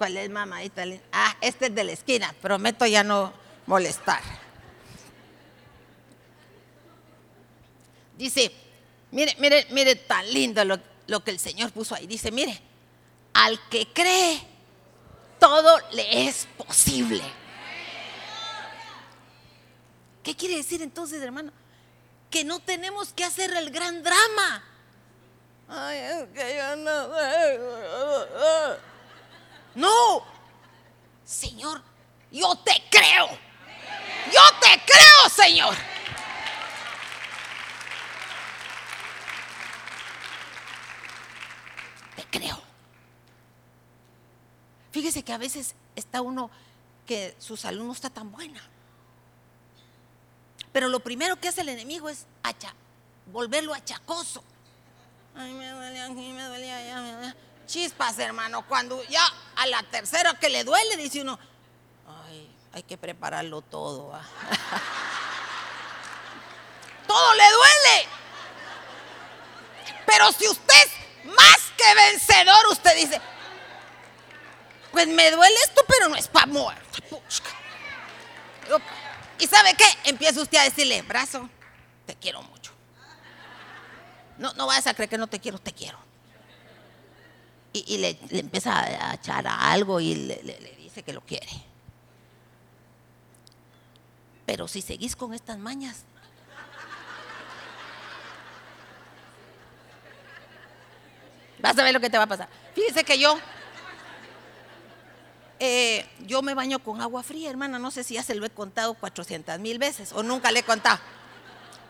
¿Cuál 0.03 0.17
es 0.17 0.31
mamadita? 0.31 0.83
Ah, 1.13 1.37
este 1.41 1.67
es 1.67 1.75
de 1.77 1.85
la 1.85 1.93
esquina. 1.93 2.35
Prometo 2.43 2.85
ya 2.87 3.05
no 3.05 3.33
molestar. 3.67 4.21
Dice, 8.19 8.51
mire, 9.13 9.37
mire, 9.39 9.65
mire 9.71 9.95
tan 9.95 10.29
lindo 10.35 10.65
lo, 10.65 10.81
lo 11.07 11.23
que 11.23 11.31
el 11.31 11.39
Señor 11.39 11.71
puso 11.71 11.95
ahí. 11.95 12.09
Dice, 12.09 12.33
mire, 12.33 12.61
al 13.33 13.61
que 13.69 13.87
cree, 13.93 14.43
todo 15.39 15.79
le 15.93 16.27
es 16.27 16.49
posible. 16.57 17.23
¿Qué 20.25 20.35
quiere 20.35 20.57
decir 20.57 20.83
entonces, 20.83 21.23
hermano? 21.23 21.53
Que 22.29 22.43
no 22.43 22.59
tenemos 22.59 23.13
que 23.13 23.23
hacer 23.23 23.55
el 23.57 23.71
gran 23.71 24.03
drama. 24.03 24.65
Ay, 25.69 25.99
es 25.99 26.25
que 26.35 26.57
yo 26.57 26.75
no. 26.75 27.09
No, 29.75 30.23
Señor, 31.25 31.83
yo 32.31 32.55
te 32.57 32.83
creo. 32.91 33.29
Yo 34.33 34.41
te 34.61 34.81
creo, 34.85 35.31
Señor. 35.31 35.75
Te 42.17 42.25
creo. 42.39 42.63
Fíjese 44.91 45.23
que 45.23 45.33
a 45.33 45.39
veces 45.39 45.75
está 45.97 46.21
uno 46.21 46.51
que 47.07 47.35
su 47.39 47.57
salud 47.57 47.85
no 47.85 47.93
está 47.93 48.11
tan 48.11 48.31
buena. 48.31 48.63
Pero 50.73 50.89
lo 50.89 51.01
primero 51.01 51.37
que 51.37 51.49
hace 51.49 51.61
el 51.63 51.69
enemigo 51.69 52.09
es 52.09 52.27
volverlo 53.27 53.75
achacoso. 53.75 54.43
Ay, 55.35 55.53
me 55.53 55.71
duele 55.71 56.01
aquí, 56.03 56.33
me 56.33 56.45
duele 56.45 56.73
allá, 56.73 57.35
Chispas, 57.73 58.19
hermano. 58.19 58.67
Cuando 58.69 59.03
ya 59.05 59.27
a 59.57 59.67
la 59.67 59.83
tercera 59.85 60.35
que 60.35 60.51
le 60.51 60.63
duele, 60.63 60.95
dice 60.99 61.23
uno, 61.23 61.39
ay, 62.27 62.55
hay 62.75 62.83
que 62.83 62.99
prepararlo 62.99 63.63
todo. 63.63 64.13
todo 67.07 67.35
le 67.35 67.45
duele. 67.51 68.09
Pero 70.05 70.31
si 70.33 70.47
usted 70.49 70.75
es 70.85 70.91
más 71.25 71.57
que 71.79 71.95
vencedor, 71.95 72.67
usted 72.73 72.95
dice, 72.95 73.19
pues 74.91 75.07
me 75.09 75.31
duele 75.31 75.57
esto, 75.65 75.83
pero 75.89 76.11
no 76.11 76.17
es 76.17 76.29
para 76.29 76.45
muerte. 76.45 77.03
¿Y 79.39 79.47
sabe 79.47 79.73
qué? 79.73 79.87
Empieza 80.05 80.43
usted 80.43 80.59
a 80.59 80.65
decirle, 80.65 81.01
brazo, 81.01 81.49
te 82.05 82.17
quiero 82.17 82.43
mucho. 82.43 82.71
No, 84.37 84.53
no 84.53 84.67
vayas 84.67 84.89
a 84.89 84.93
creer 84.93 85.09
que 85.09 85.17
no 85.17 85.27
te 85.27 85.41
quiero, 85.41 85.59
te 85.59 85.73
quiero. 85.73 86.02
Y, 87.75 87.99
le, 87.99 88.19
empieza 88.31 88.81
a 88.81 89.15
echar 89.15 89.47
algo 89.47 89.99
y 89.99 90.15
le, 90.15 90.77
dice 90.79 91.03
que 91.03 91.13
lo 91.13 91.23
quiere. 91.23 91.49
Pero 94.45 94.69
si 94.69 94.83
seguís 94.83 95.17
con 95.17 95.33
estas 95.33 95.59
mañas, 95.59 96.05
vas 101.61 101.79
a 101.79 101.83
ver 101.83 101.95
lo 101.95 102.01
que 102.01 102.11
te 102.11 102.19
va 102.19 102.25
a 102.25 102.29
pasar. 102.29 102.49
Fíjese 102.75 103.05
que 103.05 103.19
yo 103.19 103.39
eh, 105.65 106.05
yo 106.27 106.43
me 106.43 106.55
baño 106.55 106.81
con 106.81 107.01
agua 107.01 107.23
fría, 107.23 107.49
hermana. 107.49 107.79
No 107.79 107.93
sé 107.93 108.03
si 108.03 108.15
ya 108.15 108.23
se 108.25 108.35
lo 108.35 108.45
he 108.45 108.51
contado 108.51 108.95
400 108.95 109.61
mil 109.61 109.79
veces 109.79 110.13
o 110.13 110.23
nunca 110.25 110.51
le 110.51 110.59
he 110.59 110.65
contado. 110.65 110.99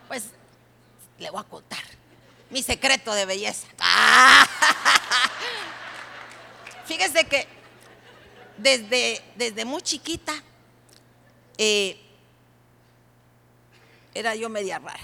Pues 0.09 0.25
le 1.19 1.31
voy 1.31 1.41
a 1.41 1.45
contar 1.45 1.83
mi 2.51 2.63
secreto 2.63 3.15
de 3.15 3.25
belleza. 3.25 3.67
Fíjese 6.93 7.25
que 7.25 7.47
desde, 8.59 9.23
desde 9.37 9.65
muy 9.65 9.81
chiquita 9.81 10.35
eh, 11.57 11.99
era 14.13 14.35
yo 14.35 14.51
media 14.51 14.79
rara. 14.79 15.01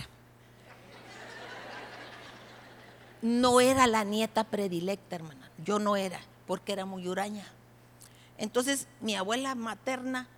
No 3.23 3.63
era 3.63 3.87
la 3.87 4.05
nieta 4.05 4.45
predilecta, 4.45 5.17
hermana. 5.17 5.51
Yo 5.65 5.79
no 5.79 5.97
era, 5.97 6.21
porque 6.47 6.75
era 6.75 6.85
muy 6.85 7.09
huraña. 7.09 7.47
Entonces 8.37 8.87
mi 9.01 9.15
abuela 9.15 9.55
materna 9.55 10.29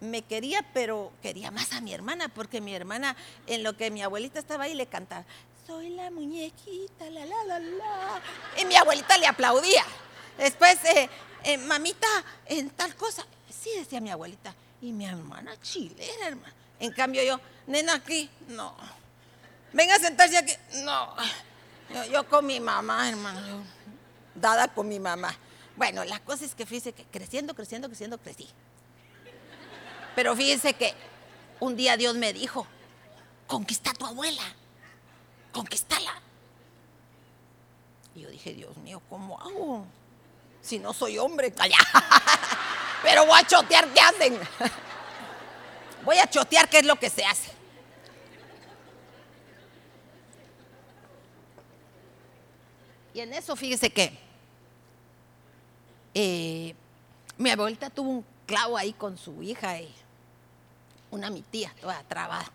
me 0.00 0.20
quería, 0.20 0.62
pero 0.74 1.10
quería 1.22 1.50
más 1.50 1.72
a 1.72 1.80
mi 1.80 1.94
hermana, 1.94 2.28
porque 2.28 2.60
mi 2.60 2.74
hermana, 2.74 3.16
en 3.46 3.62
lo 3.62 3.78
que 3.78 3.90
mi 3.90 4.02
abuelita 4.02 4.38
estaba 4.38 4.64
ahí, 4.64 4.74
le 4.74 4.84
cantaba, 4.84 5.24
soy 5.66 5.88
la 5.88 6.10
muñequita, 6.10 7.08
la, 7.08 7.24
la, 7.24 7.44
la, 7.44 7.58
la. 7.60 8.20
Y 8.60 8.66
mi 8.66 8.76
abuelita 8.76 9.16
le 9.16 9.26
aplaudía. 9.26 9.86
Después, 10.38 10.84
eh, 10.84 11.08
eh, 11.44 11.58
mamita, 11.58 12.06
en 12.46 12.70
tal 12.70 12.94
cosa, 12.96 13.24
sí 13.48 13.70
decía 13.76 14.00
mi 14.00 14.10
abuelita. 14.10 14.54
Y 14.82 14.92
mi 14.92 15.06
hermana 15.06 15.60
chilera, 15.60 16.28
hermana. 16.28 16.54
En 16.78 16.92
cambio 16.92 17.22
yo, 17.22 17.38
nena 17.66 17.94
aquí, 17.94 18.30
no. 18.48 18.74
Venga 19.72 19.96
a 19.96 19.98
sentarse 19.98 20.38
aquí, 20.38 20.52
no. 20.82 21.14
Yo, 22.10 22.26
con 22.28 22.46
mi 22.46 22.60
mamá, 22.60 23.08
hermano, 23.08 23.62
dada 24.34 24.68
con 24.68 24.88
mi 24.88 24.98
mamá. 24.98 25.36
Bueno, 25.76 26.04
la 26.04 26.18
cosa 26.20 26.44
es 26.44 26.54
que 26.54 26.66
fíjese 26.66 26.92
que 26.92 27.04
creciendo, 27.04 27.54
creciendo, 27.54 27.88
creciendo, 27.88 28.18
crecí. 28.18 28.48
Pero 30.14 30.34
fíjense 30.36 30.74
que 30.74 30.94
un 31.60 31.76
día 31.76 31.96
Dios 31.96 32.14
me 32.16 32.32
dijo, 32.32 32.66
conquista 33.46 33.90
a 33.90 33.94
tu 33.94 34.06
abuela, 34.06 34.42
conquistala. 35.52 36.20
Y 38.14 38.22
yo 38.22 38.30
dije, 38.30 38.54
Dios 38.54 38.76
mío, 38.78 39.00
¿cómo 39.08 39.40
hago? 39.40 39.86
Si 40.62 40.78
no 40.78 40.92
soy 40.92 41.18
hombre, 41.18 41.52
calla. 41.52 41.76
Pero 43.02 43.26
voy 43.26 43.38
a 43.40 43.46
chotear, 43.46 43.88
¿qué 43.88 44.00
hacen? 44.00 44.38
Voy 46.04 46.16
a 46.16 46.28
chotear 46.28 46.68
qué 46.68 46.78
es 46.78 46.86
lo 46.86 46.96
que 46.96 47.10
se 47.10 47.24
hace. 47.24 47.50
Y 53.12 53.20
en 53.20 53.34
eso 53.34 53.54
fíjese 53.54 53.90
que 53.90 54.18
eh, 56.14 56.74
mi 57.36 57.50
abuelita 57.50 57.90
tuvo 57.90 58.10
un 58.10 58.24
clavo 58.46 58.76
ahí 58.76 58.92
con 58.92 59.18
su 59.18 59.42
hija 59.42 59.78
y 59.78 59.92
una 61.10 61.30
mi 61.30 61.42
tía, 61.42 61.74
toda 61.80 62.02
trabada. 62.04 62.50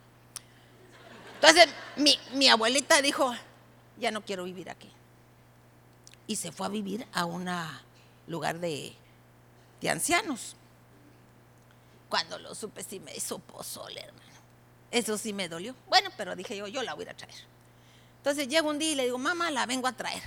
Entonces 1.36 1.68
mi, 2.34 2.48
abuelita 2.48 3.02
dijo, 3.02 3.34
ya 3.98 4.12
no 4.12 4.22
quiero 4.24 4.46
vivir 4.46 4.70
aquí. 4.70 4.90
Y 6.28 6.38
se 6.38 6.52
fue 6.52 6.66
a 6.66 6.70
vivir 6.70 7.06
a 7.14 7.26
un 7.26 7.48
lugar 8.28 8.60
de, 8.60 8.94
de 9.82 9.90
ancianos. 9.90 10.56
Cuando 12.10 12.38
lo 12.40 12.56
supe, 12.56 12.84
sí 12.84 13.00
me 13.00 13.16
hizo 13.16 13.40
pozole, 13.40 14.02
hermano. 14.02 14.26
Eso 14.92 15.18
sí 15.18 15.34
me 15.34 15.50
dolió. 15.50 15.76
Bueno, 15.88 16.10
pero 16.16 16.36
dije 16.36 16.56
yo, 16.56 16.68
yo 16.68 16.84
la 16.84 16.94
voy 16.94 17.08
a 17.08 17.16
traer. 17.16 17.36
Entonces 18.18 18.48
llego 18.48 18.70
un 18.70 18.80
día 18.80 18.92
y 18.92 18.96
le 18.96 19.04
digo, 19.04 19.18
mamá, 19.18 19.52
la 19.52 19.66
vengo 19.66 19.88
a 19.88 19.94
traer. 19.94 20.24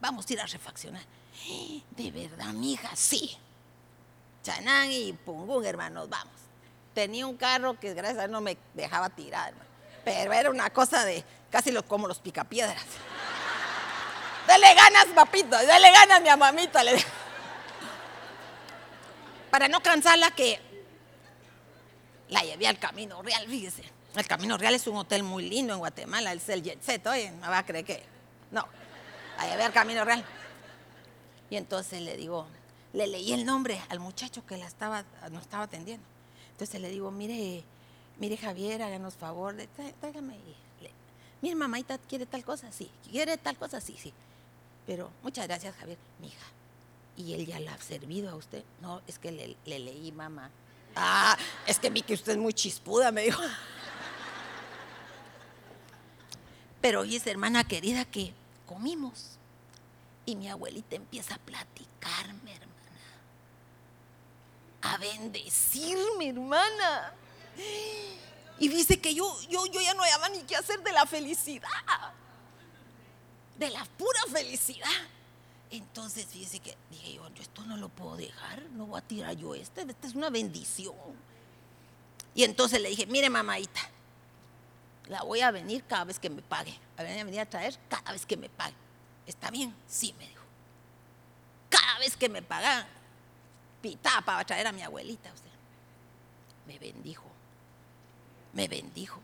Vamos 0.00 0.28
a 0.28 0.32
ir 0.32 0.40
a 0.40 0.46
refaccionar. 0.46 1.02
De 1.90 2.10
verdad, 2.10 2.52
mija, 2.52 2.94
sí. 2.94 3.36
Chanán 4.42 4.90
y 4.90 5.12
Pungún, 5.12 5.64
hermanos, 5.64 6.08
vamos. 6.08 6.34
Tenía 6.94 7.26
un 7.26 7.36
carro 7.36 7.78
que 7.78 7.94
gracias 7.94 8.18
a 8.18 8.22
Dios 8.22 8.30
no 8.30 8.40
me 8.40 8.56
dejaba 8.74 9.08
tirar, 9.08 9.54
pero 10.04 10.32
era 10.32 10.50
una 10.50 10.70
cosa 10.70 11.04
de 11.04 11.24
casi 11.50 11.72
como 11.88 12.06
los 12.06 12.18
picapiedras. 12.18 12.82
Dale 14.46 14.74
ganas, 14.74 15.06
papito, 15.14 15.50
dale 15.50 15.92
ganas, 15.92 16.20
mi 16.20 16.28
mamita. 16.36 16.82
Le... 16.82 16.92
Para 19.52 19.68
no 19.68 19.82
cansarla 19.82 20.30
que 20.30 20.58
la 22.30 22.40
llevé 22.40 22.66
al 22.66 22.78
Camino 22.78 23.20
Real, 23.20 23.46
fíjese. 23.46 23.84
El 24.16 24.26
Camino 24.26 24.56
Real 24.56 24.74
es 24.74 24.86
un 24.86 24.96
hotel 24.96 25.22
muy 25.22 25.46
lindo 25.46 25.74
en 25.74 25.78
Guatemala, 25.78 26.32
el 26.32 26.40
Cel 26.40 26.62
Jet 26.62 26.82
Set, 26.82 27.06
oye, 27.06 27.30
no 27.32 27.50
va 27.50 27.58
a 27.58 27.66
creer 27.66 27.84
que... 27.84 28.02
No, 28.50 28.66
la 29.36 29.50
llevé 29.50 29.64
al 29.64 29.72
Camino 29.74 30.06
Real. 30.06 30.24
Y 31.50 31.56
entonces 31.56 32.00
le 32.00 32.16
digo, 32.16 32.46
le 32.94 33.06
leí 33.06 33.34
el 33.34 33.44
nombre 33.44 33.78
al 33.90 34.00
muchacho 34.00 34.42
que 34.46 34.56
la 34.56 34.66
estaba, 34.66 35.04
nos 35.30 35.42
estaba 35.42 35.64
atendiendo. 35.64 36.06
Entonces 36.52 36.80
le 36.80 36.88
digo, 36.88 37.10
mire, 37.10 37.62
mire 38.18 38.38
Javier, 38.38 38.82
háganos 38.82 39.16
favor, 39.16 39.54
tráigame. 40.00 40.38
Mire, 41.42 41.56
mamita, 41.56 41.98
¿quiere 41.98 42.24
tal 42.24 42.42
cosa? 42.42 42.72
Sí. 42.72 42.90
¿Quiere 43.10 43.36
tal 43.36 43.58
cosa? 43.58 43.82
Sí, 43.82 43.98
sí. 43.98 44.14
Pero 44.86 45.10
muchas 45.22 45.46
gracias, 45.46 45.76
Javier. 45.76 45.98
Mija, 46.20 46.46
¿y 47.16 47.34
él 47.34 47.46
ya 47.46 47.60
la 47.60 47.74
ha 47.74 47.78
servido 47.78 48.30
a 48.30 48.34
usted? 48.34 48.64
No, 48.80 49.02
es 49.06 49.18
que 49.18 49.32
le, 49.32 49.56
leí, 49.64 50.12
mamá. 50.12 50.50
Ah, 50.94 51.36
es 51.66 51.78
que 51.78 51.90
vi 51.90 52.02
que 52.02 52.14
usted 52.14 52.32
es 52.32 52.38
muy 52.38 52.52
chispuda, 52.52 53.12
me 53.12 53.22
dijo. 53.22 53.42
Pero 56.80 57.00
oye, 57.00 57.20
hermana 57.24 57.64
querida, 57.64 58.04
que 58.04 58.34
comimos. 58.66 59.38
Y 60.24 60.36
mi 60.36 60.48
abuelita 60.48 60.96
empieza 60.96 61.34
a 61.34 61.38
platicarme, 61.38 62.54
hermana. 62.54 62.72
A 64.82 64.96
bendecirme, 64.98 66.28
hermana. 66.28 67.14
Y 68.58 68.68
dice 68.68 69.00
que 69.00 69.14
yo, 69.14 69.40
yo, 69.48 69.66
yo 69.66 69.80
ya 69.80 69.94
no 69.94 70.02
había 70.02 70.28
ni 70.28 70.42
qué 70.42 70.56
hacer 70.56 70.82
de 70.82 70.92
la 70.92 71.06
felicidad. 71.06 71.68
De 73.58 73.70
la 73.70 73.84
pura 73.84 74.20
felicidad. 74.30 74.88
Entonces, 75.72 76.26
fíjese 76.26 76.58
que 76.58 76.76
dije 76.90 77.14
yo, 77.14 77.26
esto 77.40 77.64
no 77.64 77.78
lo 77.78 77.88
puedo 77.88 78.16
dejar, 78.16 78.62
no 78.72 78.86
voy 78.86 78.98
a 78.98 79.02
tirar 79.02 79.34
yo 79.34 79.54
este, 79.54 79.80
esta 79.80 80.06
es 80.06 80.14
una 80.14 80.28
bendición. 80.28 80.94
Y 82.34 82.44
entonces 82.44 82.78
le 82.78 82.90
dije, 82.90 83.06
mire 83.06 83.30
mamadita, 83.30 83.80
la 85.08 85.22
voy 85.22 85.40
a 85.40 85.50
venir 85.50 85.82
cada 85.84 86.04
vez 86.04 86.18
que 86.18 86.28
me 86.28 86.42
pague. 86.42 86.78
A 86.98 87.02
venir 87.02 87.40
a 87.40 87.46
traer 87.46 87.78
cada 87.88 88.12
vez 88.12 88.26
que 88.26 88.36
me 88.36 88.50
pague. 88.50 88.74
¿Está 89.26 89.50
bien? 89.50 89.74
Sí, 89.88 90.14
me 90.18 90.28
dijo. 90.28 90.42
Cada 91.70 91.98
vez 92.00 92.18
que 92.18 92.28
me 92.28 92.42
pagan, 92.42 92.86
pitaba 93.80 94.20
para 94.20 94.44
traer 94.44 94.66
a 94.66 94.72
mi 94.72 94.82
abuelita. 94.82 95.32
Me 96.66 96.78
bendijo. 96.78 97.24
me 98.52 98.68
bendijo. 98.68 99.20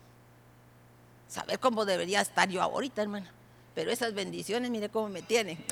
Saber 1.27 1.59
cómo 1.59 1.85
debería 1.85 2.21
estar 2.21 2.49
yo 2.49 2.59
ahorita, 2.63 3.03
hermana. 3.03 3.31
Pero 3.75 3.91
esas 3.91 4.13
bendiciones, 4.13 4.69
mire 4.71 4.89
cómo 4.89 5.09
me 5.09 5.21
tienen. 5.21 5.57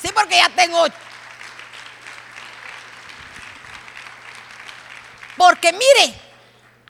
sí, 0.00 0.08
porque 0.14 0.36
ya 0.36 0.48
tengo. 0.50 0.84
Porque 5.36 5.72
mire, 5.72 6.14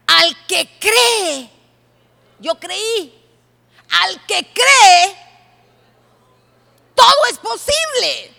al 0.07 0.47
que 0.47 0.69
cree, 0.79 1.51
yo 2.39 2.55
creí, 2.59 3.25
al 3.89 4.27
que 4.27 4.47
cree, 4.53 5.17
todo 6.95 7.27
es 7.31 7.39
posible. 7.39 8.35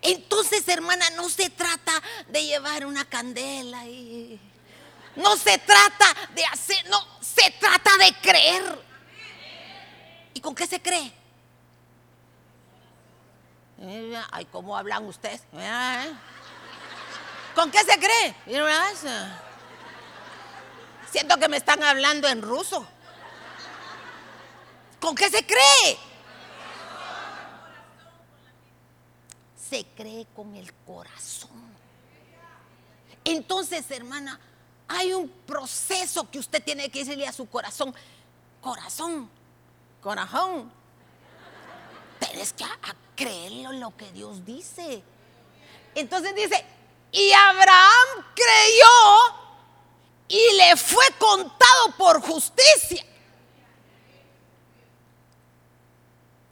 Entonces, 0.00 0.66
hermana, 0.68 1.10
no 1.10 1.28
se 1.28 1.50
trata 1.50 1.92
de 2.28 2.44
llevar 2.44 2.86
una 2.86 3.04
candela 3.04 3.84
y 3.86 4.40
no 5.18 5.36
se 5.36 5.58
trata 5.58 6.14
de 6.34 6.44
hacer, 6.46 6.88
no, 6.88 7.04
se 7.20 7.50
trata 7.58 7.90
de 7.98 8.14
creer. 8.20 8.84
¿Y 10.32 10.40
con 10.40 10.54
qué 10.54 10.66
se 10.66 10.80
cree? 10.80 11.12
Ay, 14.30 14.44
¿cómo 14.46 14.76
hablan 14.76 15.04
ustedes? 15.06 15.42
¿Con 17.54 17.70
qué 17.70 17.78
se 17.80 17.98
cree? 17.98 18.34
Siento 21.10 21.36
que 21.36 21.48
me 21.48 21.56
están 21.56 21.82
hablando 21.82 22.28
en 22.28 22.40
ruso. 22.40 22.86
¿Con 25.00 25.14
qué 25.14 25.30
se 25.30 25.44
cree? 25.44 25.98
Se 29.68 29.84
cree 29.96 30.26
con 30.34 30.54
el 30.54 30.72
corazón. 30.86 31.76
Entonces, 33.24 33.90
hermana, 33.90 34.40
hay 34.88 35.12
un 35.12 35.28
proceso 35.28 36.28
que 36.30 36.38
usted 36.38 36.62
tiene 36.62 36.90
que 36.90 37.00
decirle 37.00 37.26
a 37.26 37.32
su 37.32 37.48
corazón. 37.48 37.94
Corazón, 38.60 39.30
corazón. 40.02 40.72
Tienes 42.18 42.52
que 42.52 42.64
creerlo 43.14 43.72
lo 43.72 43.96
que 43.96 44.10
Dios 44.12 44.44
dice. 44.44 45.02
Entonces 45.94 46.34
dice, 46.34 46.64
y 47.12 47.32
Abraham 47.32 48.24
creyó 48.34 49.48
y 50.28 50.56
le 50.56 50.76
fue 50.76 51.04
contado 51.18 51.92
por 51.96 52.20
justicia. 52.20 53.04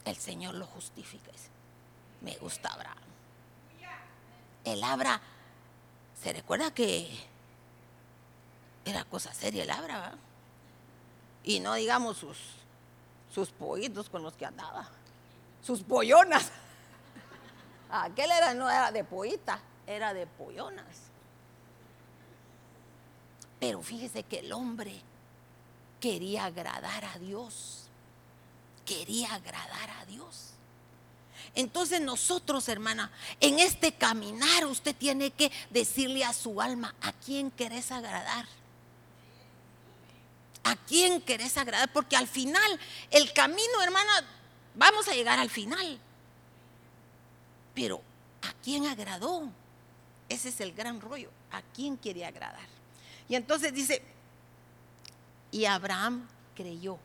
El 0.05 0.17
Señor 0.17 0.55
lo 0.55 0.67
justifica. 0.67 1.27
Me 2.27 2.37
gusta 2.39 2.69
Abraham. 2.73 2.97
El 4.65 4.83
Abra, 4.83 5.21
se 6.21 6.33
recuerda 6.33 6.75
que 6.75 7.09
era 8.87 9.05
cosa 9.05 9.35
seria 9.35 9.65
el 9.65 9.71
Abra, 9.71 10.15
y 11.43 11.61
no 11.61 11.75
digamos 11.75 12.17
sus, 12.17 12.39
sus 13.35 13.51
con 14.09 14.23
los 14.23 14.35
que 14.35 14.47
andaba, 14.47 14.89
sus 15.63 15.83
pollonas. 15.83 16.51
Aquel 17.91 18.31
era, 18.31 18.55
no 18.55 18.71
era 18.71 18.93
de 18.93 19.05
pollita, 19.05 19.61
era 19.87 20.15
de 20.15 20.27
pollonas. 20.27 20.87
Pero 23.59 23.83
fíjese 23.83 24.23
que 24.23 24.39
el 24.39 24.53
hombre 24.53 25.01
quería 26.01 26.45
agradar 26.45 27.05
a 27.05 27.19
Dios. 27.19 27.89
Quería 28.85 29.35
agradar 29.35 29.91
a 30.01 30.07
Dios. 30.07 30.51
Entonces 31.55 32.01
nosotros, 32.01 32.69
hermana, 32.69 33.11
en 33.41 33.59
este 33.59 33.93
caminar 33.93 34.67
usted 34.67 34.95
tiene 34.95 35.31
que 35.31 35.51
decirle 35.71 36.25
a 36.25 36.33
su 36.33 36.61
alma, 36.61 36.95
¿a 37.01 37.13
quién 37.13 37.51
querés 37.51 37.91
agradar? 37.91 38.47
¿A 40.67 40.75
quién 40.75 41.21
querés 41.21 41.57
agradar? 41.57 41.93
Porque 41.93 42.17
al 42.17 42.27
final, 42.27 42.81
el 43.13 43.33
camino, 43.33 43.81
hermana, 43.85 44.25
vamos 44.75 45.07
a 45.07 45.15
llegar 45.15 45.39
al 45.39 45.49
final. 45.49 45.97
Pero, 47.73 48.03
¿a 48.43 48.53
quién 48.65 48.85
agradó? 48.87 49.49
Ese 50.29 50.49
es 50.49 50.61
el 50.61 50.73
gran 50.73 51.01
rollo. 51.01 51.31
¿A 51.53 51.63
quién 51.63 51.97
quiere 51.97 52.25
agradar? 52.25 52.67
Y 53.29 53.37
entonces 53.37 53.73
dice, 53.73 54.03
y 55.53 55.67
Abraham 55.67 56.27
creyó. 56.57 56.99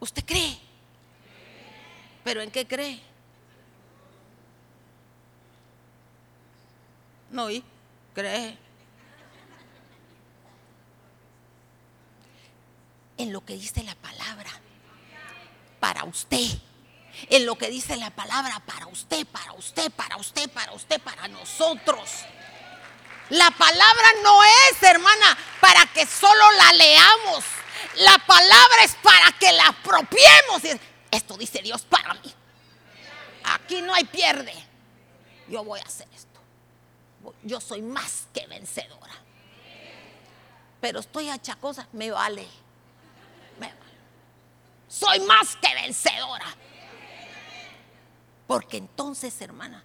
¿Usted 0.00 0.24
cree? 0.24 0.58
¿Pero 2.24 2.40
en 2.40 2.50
qué 2.50 2.66
cree? 2.66 3.02
No, 7.30 7.50
y 7.50 7.62
cree. 8.14 8.71
En 13.18 13.32
lo 13.32 13.44
que 13.44 13.54
dice 13.54 13.82
la 13.82 13.94
palabra. 13.94 14.50
Para 15.80 16.04
usted. 16.04 16.46
En 17.28 17.46
lo 17.46 17.56
que 17.56 17.68
dice 17.68 17.96
la 17.96 18.10
palabra 18.10 18.60
para 18.60 18.86
usted, 18.86 19.26
para 19.26 19.52
usted, 19.52 19.90
para 19.92 20.16
usted, 20.16 20.50
para 20.50 20.72
usted, 20.72 21.00
para 21.00 21.28
nosotros. 21.28 22.10
La 23.28 23.50
palabra 23.50 24.08
no 24.22 24.42
es, 24.42 24.82
hermana, 24.82 25.38
para 25.60 25.86
que 25.86 26.06
solo 26.06 26.52
la 26.52 26.72
leamos. 26.72 27.44
La 27.96 28.18
palabra 28.18 28.84
es 28.84 28.94
para 29.02 29.32
que 29.32 29.52
la 29.52 29.68
apropiemos. 29.68 30.62
Esto 31.10 31.36
dice 31.36 31.60
Dios 31.62 31.82
para 31.82 32.14
mí. 32.14 32.34
Aquí 33.44 33.82
no 33.82 33.94
hay 33.94 34.04
pierde. 34.04 34.54
Yo 35.48 35.64
voy 35.64 35.80
a 35.80 35.84
hacer 35.84 36.08
esto. 36.14 36.40
Yo 37.42 37.60
soy 37.60 37.82
más 37.82 38.26
que 38.32 38.46
vencedora. 38.46 39.14
Pero 40.80 41.00
estoy 41.00 41.28
achacosa, 41.28 41.86
me 41.92 42.10
vale. 42.10 42.46
Soy 44.92 45.20
más 45.20 45.56
que 45.56 45.74
vencedora. 45.74 46.54
Porque 48.46 48.76
entonces, 48.76 49.40
hermana, 49.40 49.82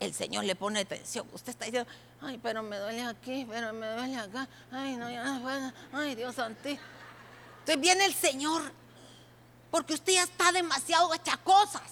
el 0.00 0.14
Señor 0.14 0.44
le 0.44 0.56
pone 0.56 0.80
atención. 0.80 1.28
Usted 1.34 1.50
está 1.50 1.66
diciendo, 1.66 1.90
ay, 2.22 2.40
pero 2.42 2.62
me 2.62 2.78
duele 2.78 3.02
aquí, 3.02 3.46
pero 3.46 3.74
me 3.74 3.86
duele 3.86 4.16
acá. 4.16 4.48
Ay, 4.72 4.96
no, 4.96 5.10
ya, 5.10 5.38
bueno, 5.40 5.70
ay, 5.92 6.14
Dios 6.14 6.34
santo. 6.34 6.66
Entonces 6.66 7.78
viene 7.78 8.06
el 8.06 8.14
Señor, 8.14 8.72
porque 9.70 9.92
usted 9.92 10.14
ya 10.14 10.22
está 10.22 10.50
demasiado 10.50 11.10
cosas. 11.44 11.82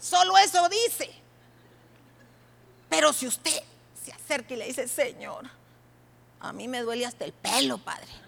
Solo 0.00 0.36
eso 0.38 0.68
dice. 0.68 1.08
Pero 2.88 3.12
si 3.12 3.28
usted 3.28 3.62
se 4.04 4.12
acerca 4.12 4.54
y 4.54 4.56
le 4.56 4.66
dice, 4.66 4.88
Señor, 4.88 5.48
a 6.40 6.52
mí 6.52 6.66
me 6.66 6.80
duele 6.80 7.06
hasta 7.06 7.24
el 7.24 7.32
pelo, 7.32 7.78
Padre. 7.78 8.23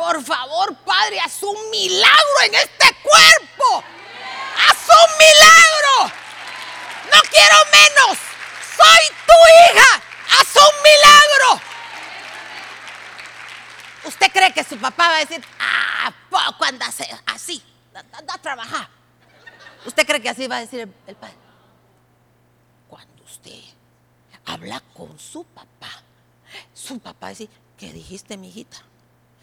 Por 0.00 0.24
favor, 0.24 0.74
Padre, 0.76 1.20
haz 1.20 1.42
un 1.42 1.70
milagro 1.70 2.40
en 2.46 2.54
este 2.54 2.86
cuerpo. 3.02 3.84
Haz 4.56 4.78
un 4.88 5.18
milagro. 5.18 6.14
No 7.12 7.20
quiero 7.28 7.56
menos. 7.70 8.18
Soy 8.78 9.16
tu 9.26 9.36
hija. 9.60 10.02
Haz 10.30 10.56
un 10.56 10.82
milagro. 10.82 11.62
¿Usted 14.04 14.32
cree 14.32 14.54
que 14.54 14.64
su 14.64 14.78
papá 14.78 15.08
va 15.08 15.16
a 15.16 15.20
decir, 15.20 15.44
ah, 15.58 16.10
poco 16.30 16.64
anda 16.64 16.86
así, 17.26 17.62
anda 17.92 18.34
a 18.34 18.38
trabajar? 18.38 18.88
¿Usted 19.84 20.06
cree 20.06 20.22
que 20.22 20.30
así 20.30 20.46
va 20.46 20.56
a 20.56 20.60
decir 20.60 20.80
el, 21.06 21.16
padre? 21.16 21.36
Cuando 22.88 23.22
usted 23.24 23.60
habla 24.46 24.80
con 24.94 25.18
su 25.18 25.44
papá, 25.44 25.90
su 26.72 26.98
papá 27.00 27.28
dice, 27.28 27.50
¿qué 27.76 27.92
dijiste, 27.92 28.38
mi 28.38 28.48
hijita? 28.48 28.78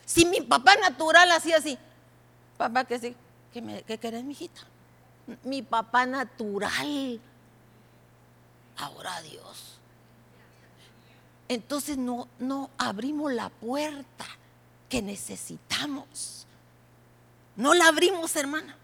Si 0.08 0.26
mi 0.26 0.40
papá 0.40 0.78
natural 0.78 1.30
hacía 1.32 1.58
así, 1.58 1.78
papá, 2.58 2.86
que 2.86 2.98
sí, 2.98 3.16
¿qué, 3.52 3.98
querés, 3.98 4.24
mi 4.24 4.32
hijita? 4.32 4.62
Mi 5.44 5.62
papá 5.62 6.06
natural 6.06 7.20
ahora 8.78 9.22
Dios. 9.22 9.80
Entonces 11.50 11.98
no, 11.98 12.30
no 12.40 12.70
abrimos 12.78 13.34
la 13.34 13.50
puerta 13.50 14.26
que 14.88 15.02
necesitamos. 15.02 16.48
No 17.58 17.74
la 17.74 17.90
abrimos, 17.90 18.34
hermana. 18.38 18.78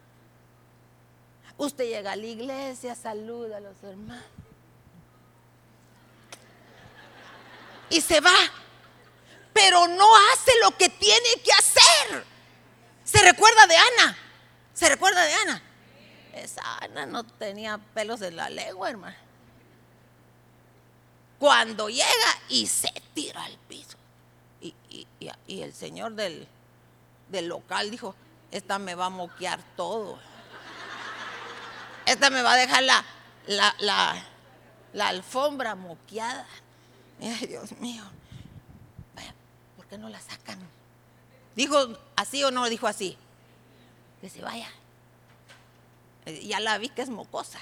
Usted 1.57 1.85
llega 1.85 2.11
a 2.11 2.15
la 2.17 2.25
iglesia, 2.25 2.95
saluda 2.95 3.57
a 3.57 3.59
los 3.61 3.81
hermanos. 3.81 4.25
Y 7.89 8.01
se 8.01 8.19
va. 8.19 8.33
Pero 9.53 9.87
no 9.87 10.05
hace 10.33 10.51
lo 10.61 10.75
que 10.77 10.89
tiene 10.89 11.29
que 11.43 11.51
hacer. 11.51 12.25
¿Se 13.03 13.21
recuerda 13.21 13.67
de 13.67 13.75
Ana? 13.75 14.17
¿Se 14.73 14.89
recuerda 14.89 15.23
de 15.23 15.33
Ana? 15.33 15.63
Esa 16.33 16.77
Ana 16.79 17.05
no 17.05 17.23
tenía 17.23 17.77
pelos 17.93 18.21
en 18.21 18.35
la 18.35 18.49
lengua, 18.49 18.89
hermano 18.89 19.23
cuando 21.43 21.89
llega 21.89 22.39
y 22.47 22.67
se 22.67 22.89
tira 23.13 23.43
al 23.43 23.57
piso. 23.67 23.97
Y, 24.61 25.05
el 25.45 25.73
señor 25.73 26.13
del, 26.13 26.47
local 27.29 27.91
dijo, 27.91 28.15
esta 28.49 28.79
me 28.79 28.95
va 28.95 29.07
a 29.07 29.09
moquear 29.09 29.59
todo. 29.75 30.17
Esta 32.05 32.29
me 32.29 32.41
va 32.43 32.53
a 32.53 32.55
dejar 32.55 32.83
la, 32.83 33.03
la 34.93 35.07
alfombra 35.09 35.75
moqueada. 35.75 36.47
Ay, 37.19 37.45
Dios 37.47 37.73
mío. 37.73 38.05
¿Por 39.93 39.99
qué 39.99 40.05
no 40.05 40.09
la 40.09 40.21
sacan? 40.21 40.57
¿Dijo 41.55 41.77
así 42.15 42.43
o 42.43 42.49
no 42.49 42.67
dijo 42.67 42.87
así? 42.87 43.15
Que 44.21 44.27
se 44.27 44.41
vaya. 44.41 44.67
Eh, 46.25 46.47
ya 46.47 46.59
la 46.59 46.79
vi 46.79 46.89
que 46.89 47.03
es 47.03 47.09
mocosa. 47.09 47.59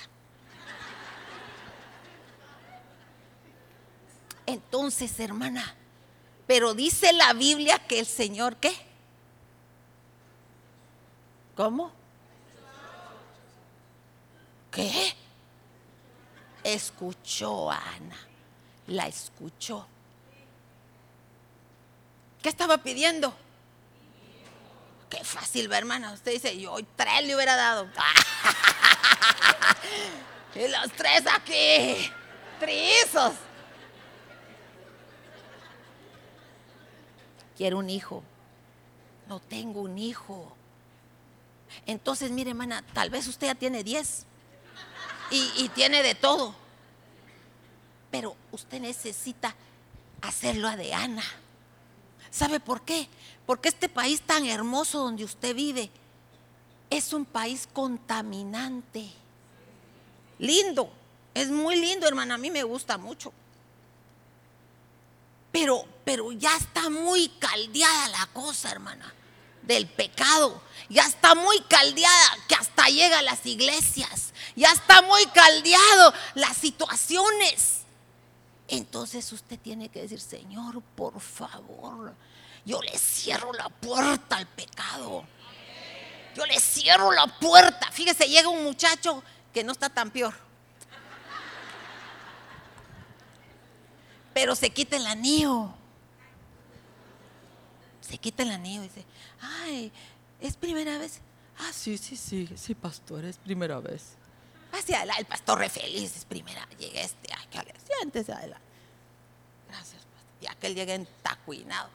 Entonces, 4.45 5.19
hermana, 5.19 5.75
pero 6.47 6.73
dice 6.73 7.11
la 7.11 7.33
Biblia 7.33 7.79
que 7.85 7.99
el 7.99 8.05
Señor, 8.05 8.55
¿qué? 8.55 8.73
¿Cómo? 11.57 11.91
¿Qué? 14.71 15.13
Escuchó 16.63 17.69
a 17.69 17.77
Ana, 17.95 18.17
la 18.87 19.07
escuchó. 19.07 19.85
¿Qué 22.41 22.49
estaba 22.49 22.79
pidiendo? 22.79 23.35
Qué 25.09 25.23
fácil, 25.23 25.71
hermana. 25.71 26.13
Usted 26.13 26.31
dice, 26.31 26.59
yo 26.59 26.77
tres 26.95 27.25
le 27.25 27.35
hubiera 27.35 27.55
dado. 27.55 27.85
y 30.55 30.67
los 30.67 30.91
tres 30.93 31.23
aquí, 31.27 32.09
trizos. 32.59 33.33
Quiero 37.57 37.77
un 37.77 37.89
hijo. 37.89 38.23
No 39.27 39.39
tengo 39.39 39.81
un 39.81 39.97
hijo. 39.97 40.55
Entonces, 41.85 42.31
mire, 42.31 42.51
hermana, 42.51 42.83
tal 42.93 43.09
vez 43.09 43.27
usted 43.27 43.47
ya 43.47 43.55
tiene 43.55 43.83
diez 43.83 44.25
y, 45.29 45.69
tiene 45.69 46.03
de 46.03 46.15
todo. 46.15 46.53
Pero 48.09 48.35
usted 48.51 48.81
necesita 48.81 49.55
hacerlo 50.21 50.67
a 50.67 50.75
de 50.75 50.93
Ana. 50.93 51.23
¿Sabe 52.31 52.61
por 52.61 52.81
qué? 52.81 53.07
Porque 53.45 53.69
este 53.69 53.89
país 53.89 54.21
tan 54.21 54.45
hermoso 54.45 54.99
donde 54.99 55.25
usted 55.25 55.53
vive 55.53 55.91
es 56.89 57.11
un 57.13 57.25
país 57.25 57.67
contaminante. 57.71 59.09
Lindo, 60.39 60.91
es 61.33 61.49
muy 61.49 61.75
lindo, 61.75 62.07
hermana, 62.07 62.35
a 62.35 62.37
mí 62.37 62.49
me 62.49 62.63
gusta 62.63 62.97
mucho. 62.97 63.33
Pero, 65.51 65.85
pero 66.05 66.31
ya 66.31 66.55
está 66.55 66.89
muy 66.89 67.27
caldeada 67.39 68.07
la 68.09 68.25
cosa, 68.27 68.71
hermana, 68.71 69.13
del 69.63 69.87
pecado. 69.87 70.61
Ya 70.89 71.03
está 71.03 71.35
muy 71.35 71.59
caldeada 71.61 72.37
que 72.47 72.55
hasta 72.55 72.87
llega 72.87 73.19
a 73.19 73.23
las 73.23 73.45
iglesias. 73.45 74.33
Ya 74.55 74.71
está 74.71 75.01
muy 75.01 75.25
caldeado 75.27 76.13
las 76.35 76.57
situaciones. 76.57 77.80
Entonces 78.71 79.31
usted 79.31 79.59
tiene 79.59 79.89
que 79.89 80.01
decir, 80.01 80.19
Señor, 80.19 80.81
por 80.95 81.19
favor, 81.19 82.15
yo 82.65 82.81
le 82.81 82.97
cierro 82.97 83.53
la 83.53 83.69
puerta 83.69 84.37
al 84.37 84.47
pecado. 84.47 85.23
Yo 86.35 86.45
le 86.45 86.59
cierro 86.59 87.11
la 87.11 87.27
puerta. 87.27 87.91
Fíjese, 87.91 88.27
llega 88.27 88.49
un 88.49 88.63
muchacho 88.63 89.23
que 89.53 89.63
no 89.63 89.73
está 89.73 89.89
tan 89.89 90.09
peor 90.09 90.33
pero 94.33 94.55
se 94.55 94.69
quita 94.69 94.97
el 94.97 95.05
anillo. 95.07 95.73
Se 98.01 98.17
quita 98.17 98.43
el 98.43 98.51
anillo 98.51 98.83
y 98.83 98.87
dice, 98.87 99.05
ay, 99.39 99.91
¿es 100.39 100.55
primera 100.55 100.97
vez? 100.97 101.21
Ah, 101.57 101.71
sí, 101.71 101.97
sí, 101.97 102.15
sí, 102.15 102.49
sí, 102.55 102.75
pastor, 102.75 103.23
es 103.25 103.37
primera 103.37 103.79
vez. 103.79 104.15
Hacia 104.71 105.03
el 105.03 105.25
pastor 105.25 105.59
re 105.59 105.69
feliz, 105.69 106.15
es 106.15 106.25
primera, 106.25 106.65
llega 106.77 107.01
este, 107.01 107.29
ay, 107.33 107.47
que 107.47 107.73
siéntese 107.85 108.31
adelante. 108.31 108.65
Gracias, 109.67 110.01
pastor. 110.03 110.41
Y 110.41 110.47
aquel 110.47 110.75
llega 110.75 110.93
entacuinado. 110.93 111.89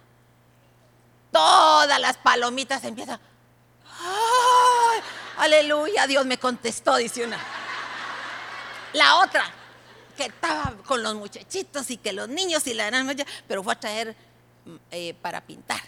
Todas 1.33 2.01
las 2.01 2.17
palomitas 2.19 2.85
empiezan. 2.85 3.19
¡Ay! 3.99 5.01
Aleluya, 5.39 6.07
Dios 6.07 6.25
me 6.27 6.39
contestó, 6.39 6.97
dice 6.97 7.25
una. 7.25 7.39
La 8.93 9.17
otra, 9.17 9.45
que 10.17 10.27
estaba 10.27 10.75
con 10.85 11.03
los 11.03 11.15
muchachitos 11.15 11.91
y 11.91 11.99
que 11.99 12.13
los 12.13 12.29
niños 12.29 12.67
y 12.67 12.75
la 12.75 12.87
gran 12.87 13.15
pero 13.47 13.63
fue 13.63 13.75
a 13.75 13.81
traer 13.81 14.17
eh, 14.91 15.15
para 15.21 15.41
pintar. 15.41 15.81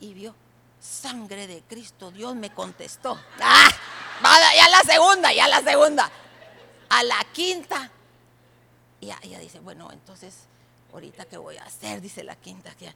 Y 0.00 0.14
vio, 0.14 0.34
sangre 0.80 1.46
de 1.46 1.62
Cristo, 1.62 2.10
Dios 2.10 2.34
me 2.34 2.52
contestó. 2.52 3.18
¡Ah! 3.40 3.68
Ya 4.22 4.68
la 4.68 4.82
segunda, 4.84 5.32
ya 5.32 5.48
la 5.48 5.62
segunda. 5.62 6.10
A 6.88 7.02
la 7.02 7.24
quinta. 7.32 7.90
Y 9.00 9.10
ella 9.22 9.38
dice, 9.38 9.58
bueno, 9.60 9.90
entonces, 9.92 10.46
ahorita 10.92 11.24
qué 11.24 11.36
voy 11.36 11.56
a 11.56 11.64
hacer, 11.64 12.00
dice 12.00 12.22
la 12.22 12.36
quinta. 12.36 12.72
Que 12.74 12.92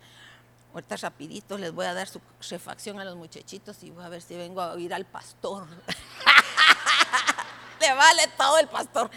ahorita 0.72 0.97
rapidito 0.97 1.59
les 1.59 1.72
voy 1.72 1.87
a 1.87 1.95
dar 1.95 2.09
su 2.09 2.20
refacción 2.51 3.01
a 3.01 3.05
los 3.05 3.16
muchachitos 3.16 3.83
y 3.83 3.91
voy 3.91 4.05
a 4.05 4.09
ver 4.09 4.22
si 4.22 4.37
vengo 4.37 4.61
a 4.61 4.72
oír 4.72 4.95
al 4.95 5.05
pastor. 5.05 5.66
Le 7.81 7.93
vale 7.93 8.29
todo 8.39 8.59
el 8.59 8.68
pastor 8.68 9.11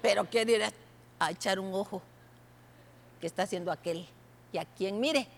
pero 0.00 0.24
quiere 0.24 0.52
ir 0.52 0.62
a, 1.18 1.30
echar 1.30 1.58
un 1.58 1.74
ojo 1.74 2.02
que 3.20 3.26
está 3.26 3.42
haciendo 3.42 3.70
aquel. 3.70 4.06
Y 4.52 4.58
a 4.58 4.64
quien 4.64 4.98
mire. 4.98 5.28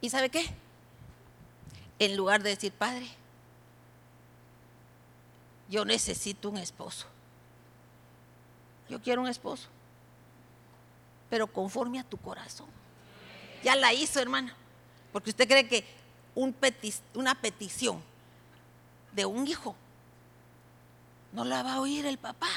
¿Y 0.00 0.10
sabe 0.10 0.30
qué? 0.30 0.44
En 1.98 2.16
lugar 2.16 2.42
de 2.42 2.50
decir, 2.50 2.72
Padre, 2.72 3.08
yo 5.68 5.84
necesito 5.84 6.48
un 6.48 6.58
esposo. 6.58 7.06
Yo 8.88 9.00
quiero 9.00 9.20
un 9.20 9.28
esposo. 9.28 9.68
Pero 11.28 11.46
conforme 11.46 12.00
a 12.00 12.04
tu 12.04 12.16
corazón. 12.16 12.68
Ya 13.62 13.76
la 13.76 13.92
hizo, 13.92 14.20
hermana. 14.20 14.54
Porque 15.12 15.30
usted 15.30 15.46
cree 15.46 15.68
que 15.68 15.84
un 16.34 16.54
una 17.14 17.34
petición 17.34 18.02
de 19.12 19.26
un 19.26 19.46
hijo 19.46 19.74
no 21.32 21.44
la 21.44 21.62
va 21.62 21.74
a 21.74 21.80
oír 21.80 22.06
el 22.06 22.18
papá. 22.18 22.48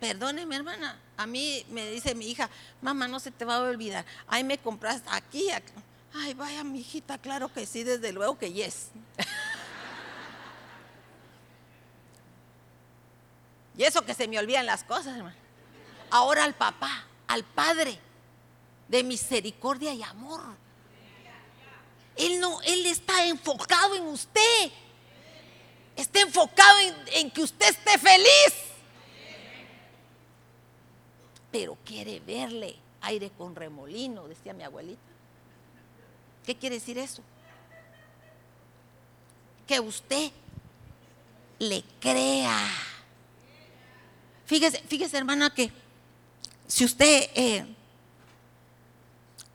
Perdóneme, 0.00 0.56
hermana. 0.56 0.98
A 1.16 1.26
mí 1.26 1.64
me 1.70 1.90
dice 1.90 2.14
mi 2.14 2.28
hija, 2.28 2.48
mamá, 2.80 3.08
no 3.08 3.20
se 3.20 3.30
te 3.30 3.44
va 3.44 3.56
a 3.56 3.62
olvidar. 3.62 4.04
Ay, 4.26 4.44
me 4.44 4.58
compras 4.58 5.02
aquí, 5.10 5.48
Ay, 6.16 6.32
vaya, 6.34 6.62
mi 6.62 6.78
hijita, 6.78 7.18
claro 7.18 7.52
que 7.52 7.66
sí, 7.66 7.82
desde 7.82 8.12
luego 8.12 8.38
que 8.38 8.52
yes. 8.52 8.90
y 13.76 13.82
eso 13.82 14.02
que 14.02 14.14
se 14.14 14.28
me 14.28 14.38
olvidan 14.38 14.64
las 14.64 14.84
cosas, 14.84 15.16
hermano. 15.16 15.36
Ahora 16.10 16.44
al 16.44 16.54
papá, 16.54 17.06
al 17.26 17.42
padre 17.42 17.98
de 18.86 19.02
misericordia 19.02 19.92
y 19.92 20.04
amor. 20.04 20.40
Él 22.16 22.38
no, 22.38 22.62
él 22.62 22.86
está 22.86 23.26
enfocado 23.26 23.96
en 23.96 24.04
usted. 24.04 24.70
Está 25.96 26.20
enfocado 26.20 26.78
en, 27.12 27.30
que 27.32 27.42
usted 27.42 27.68
esté 27.68 27.98
feliz. 27.98 28.54
Pero 31.50 31.76
quiere 31.84 32.20
verle 32.20 32.76
aire 33.00 33.30
con 33.30 33.56
remolino, 33.56 34.28
decía 34.28 34.52
mi 34.52 34.62
abuelita. 34.62 35.13
¿Qué 36.44 36.56
quiere 36.56 36.76
decir 36.76 36.98
eso? 36.98 37.22
Que 39.66 39.80
usted 39.80 40.30
le 41.58 41.82
crea. 42.00 42.58
Fíjese, 44.46 44.82
fíjese 44.86 45.16
hermana, 45.16 45.52
que 45.54 45.72
si 46.66 46.84
usted 46.84 47.30
eh, 47.34 47.66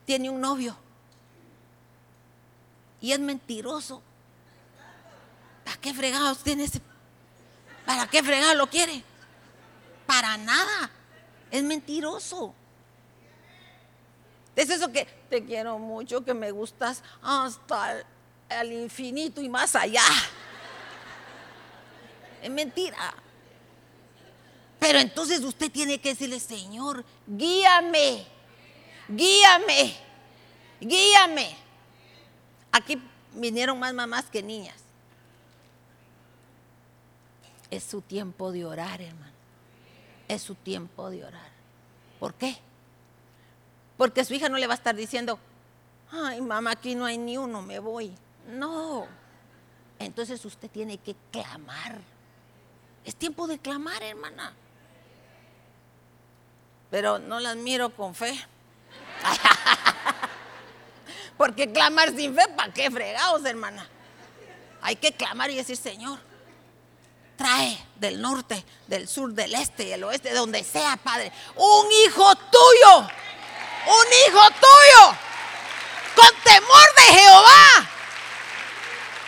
tiene 0.06 0.30
un 0.30 0.42
novio 0.42 0.76
y 3.02 3.12
es 3.12 3.20
mentiroso, 3.20 4.02
¿Para 5.70 5.82
qué 5.82 5.94
fregado 5.94 6.34
tiene 6.34 6.64
ese? 6.64 6.82
¿Para 7.86 8.08
qué 8.08 8.24
fregado 8.24 8.56
lo 8.56 8.68
quiere? 8.72 9.04
Para 10.08 10.36
nada. 10.36 10.90
Es 11.52 11.62
mentiroso. 11.62 12.56
Es 14.60 14.70
eso 14.70 14.92
que 14.92 15.06
te 15.30 15.46
quiero 15.46 15.80
mucho, 15.80 16.26
que 16.26 16.34
me 16.34 16.52
gustas 16.52 17.02
hasta 17.22 18.04
el 18.50 18.74
infinito 18.74 19.42
y 19.42 19.48
más 19.48 19.74
allá. 19.74 20.04
Es 22.42 22.50
mentira. 22.50 23.14
Pero 24.78 25.00
entonces 25.00 25.40
usted 25.46 25.72
tiene 25.72 25.98
que 26.02 26.10
decirle, 26.10 26.42
Señor, 26.42 27.06
guíame, 27.26 28.28
guíame, 29.08 29.96
guíame. 30.82 31.56
Aquí 32.74 33.02
vinieron 33.32 33.80
más 33.80 33.94
mamás 33.94 34.26
que 34.26 34.44
niñas. 34.44 34.76
Es 37.72 37.86
su 37.86 38.02
tiempo 38.02 38.52
de 38.52 38.66
orar, 38.66 39.02
hermano. 39.02 39.32
Es 40.28 40.42
su 40.42 40.56
tiempo 40.56 41.10
de 41.10 41.24
orar. 41.24 41.50
¿Por 42.20 42.34
qué? 42.34 42.58
Porque 44.00 44.24
su 44.24 44.34
hija 44.34 44.48
no 44.48 44.58
le 44.58 44.66
va 44.66 44.76
a 44.76 44.78
estar 44.78 44.96
diciendo, 44.96 45.38
ay 46.10 46.40
mamá, 46.40 46.72
aquí 46.72 46.96
no 46.96 47.04
hay 47.04 47.18
ni 47.18 47.38
uno, 47.38 47.62
me 47.62 47.80
voy. 47.80 48.16
No. 48.48 49.06
Entonces 50.00 50.46
usted 50.46 50.72
tiene 50.72 50.98
que 51.00 51.18
clamar. 51.34 52.00
Es 53.04 53.14
tiempo 53.18 53.46
de 53.46 53.60
clamar, 53.60 54.02
hermana. 54.02 54.54
Pero 56.90 57.20
no 57.20 57.42
las 57.42 57.58
miro 57.58 57.94
con 57.94 58.16
fe. 58.16 58.40
Porque 61.38 61.70
clamar 61.70 62.16
sin 62.16 62.34
fe, 62.34 62.48
¿para 62.56 62.72
qué 62.72 62.90
fregados, 62.90 63.44
hermana? 63.44 63.86
Hay 64.82 64.96
que 64.96 65.12
clamar 65.12 65.52
y 65.52 65.56
decir, 65.56 65.76
Señor, 65.76 66.20
trae 67.36 67.78
del 67.98 68.22
norte, 68.22 68.64
del 68.88 69.10
sur, 69.10 69.34
del 69.34 69.54
este 69.56 69.84
y 69.84 69.90
del 69.90 70.06
oeste, 70.06 70.30
de 70.30 70.36
donde 70.36 70.64
sea, 70.64 70.96
Padre, 71.04 71.34
un 71.58 71.86
hijo 72.06 72.34
tuyo, 72.36 73.10
un 73.90 74.06
hijo 74.28 74.42
tuyo, 74.52 75.18
con 76.16 76.44
temor 76.44 76.88
de 76.96 77.20
Jehová, 77.20 77.90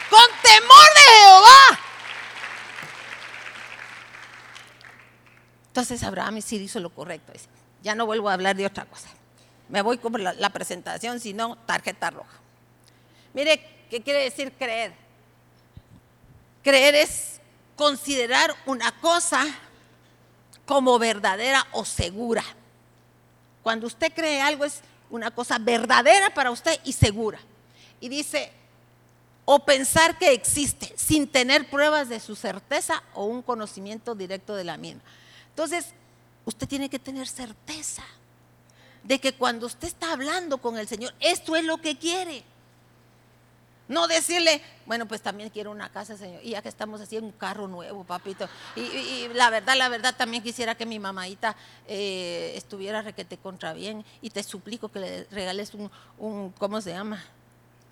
con 0.10 0.28
temor 0.44 0.86
de 0.96 1.14
Jehová. 1.14 1.80
Entonces 5.68 6.04
Abraham 6.04 6.42
sí 6.42 6.58
hizo 6.58 6.80
lo 6.80 6.90
correcto. 6.90 7.34
Ya 7.82 7.96
no 7.96 8.06
vuelvo 8.06 8.30
a 8.30 8.34
hablar 8.34 8.56
de 8.56 8.66
otra 8.66 8.86
cosa. 8.86 9.10
Me 9.70 9.82
voy 9.82 9.98
con 9.98 10.22
la, 10.22 10.50
presentación, 10.50 11.20
si 11.20 11.34
no, 11.34 11.56
tarjeta 11.66 12.10
roja. 12.10 12.40
Mire, 13.34 13.66
¿qué 13.90 14.02
quiere 14.02 14.20
decir 14.24 14.52
creer? 14.52 14.94
Creer 16.62 16.96
es 16.96 17.40
considerar 17.78 18.54
una 18.66 18.92
cosa 19.00 19.46
como 20.66 21.00
verdadera 21.00 21.66
o 21.72 21.86
segura. 21.86 22.44
Cuando 23.64 23.88
usted 23.88 24.12
cree 24.14 24.42
algo 24.42 24.66
es 24.66 24.82
una 25.10 25.32
cosa 25.32 25.60
verdadera 25.60 26.34
para 26.34 26.52
usted 26.52 26.80
y 26.84 26.94
segura. 26.94 27.40
Y 28.00 28.10
dice, 28.10 28.52
o 29.46 29.60
pensar 29.60 30.18
que 30.18 30.32
existe 30.32 30.94
sin 30.96 31.28
tener 31.28 31.70
pruebas 31.70 32.10
de 32.10 32.20
su 32.20 32.36
certeza 32.36 33.04
o 33.14 33.26
un 33.26 33.42
conocimiento 33.42 34.16
directo 34.16 34.56
de 34.56 34.64
la 34.64 34.78
misma. 34.78 35.02
Entonces, 35.50 35.88
usted 36.46 36.68
tiene 36.68 36.90
que 36.90 37.00
tener 37.00 37.28
certeza 37.28 38.04
de 39.04 39.20
que 39.20 39.34
cuando 39.34 39.66
usted 39.66 39.88
está 39.88 40.14
hablando 40.14 40.60
con 40.60 40.78
el 40.78 40.88
Señor, 40.88 41.14
esto 41.20 41.56
es 41.56 41.66
lo 41.66 41.80
que 41.80 41.98
quiere. 41.98 42.44
No 43.92 44.08
decirle, 44.08 44.62
bueno, 44.86 45.06
pues 45.06 45.22
también 45.22 45.50
quiero 45.50 45.70
una 45.70 45.90
casa, 45.90 46.16
Señor. 46.16 46.40
Y 46.46 46.52
ya 46.52 46.62
que 46.62 46.70
estamos 46.70 47.02
haciendo 47.02 47.28
un 47.28 47.34
carro 47.34 47.68
nuevo, 47.68 48.06
papito. 48.06 48.48
Y, 48.78 49.28
la 49.34 49.50
verdad, 49.50 49.76
la 49.76 49.90
verdad, 49.90 50.16
también 50.16 50.42
quisiera 50.42 50.76
que 50.76 50.86
mi 50.86 50.98
mamadita 50.98 51.58
eh, 51.90 52.54
estuviera 52.56 53.02
requete 53.02 53.36
contra 53.36 53.74
bien. 53.74 54.06
Y 54.22 54.30
te 54.30 54.44
suplico 54.44 54.88
que 54.88 55.00
le 55.00 55.24
regales 55.26 55.74
un, 55.74 55.92
un, 56.20 56.52
¿cómo 56.52 56.80
se 56.80 56.92
llama? 56.92 57.22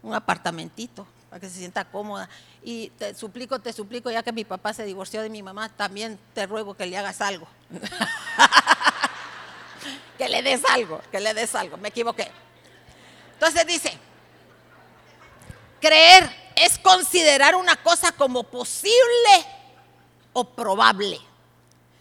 Un 0.02 0.14
apartamentito 0.14 1.06
para 1.30 1.42
que 1.42 1.50
se 1.50 1.60
sienta 1.60 1.84
cómoda. 1.84 2.30
Y 2.64 2.92
te 2.92 3.14
suplico, 3.14 3.60
te 3.60 3.74
suplico, 3.74 4.10
ya 4.10 4.24
que 4.24 4.32
mi 4.32 4.46
papá 4.46 4.74
se 4.74 4.86
divorció 4.86 5.22
de 5.22 5.30
mi 5.30 5.44
mamá, 5.44 5.68
también 5.68 6.18
te 6.34 6.48
ruego 6.48 6.76
que 6.76 6.86
le 6.86 6.98
hagas 6.98 7.20
algo. 7.20 7.46
que 10.18 10.30
le 10.30 10.44
des 10.44 10.64
algo, 10.64 11.02
que 11.12 11.20
le 11.20 11.34
des 11.34 11.54
algo. 11.56 11.76
Me 11.76 11.90
equivoqué. 11.90 12.32
Entonces 13.34 13.68
dice, 13.68 14.00
Creer 15.80 16.30
es 16.56 16.78
considerar 16.78 17.56
una 17.56 17.82
cosa 17.82 18.12
como 18.12 18.44
posible 18.44 19.46
o 20.34 20.44
probable, 20.44 21.20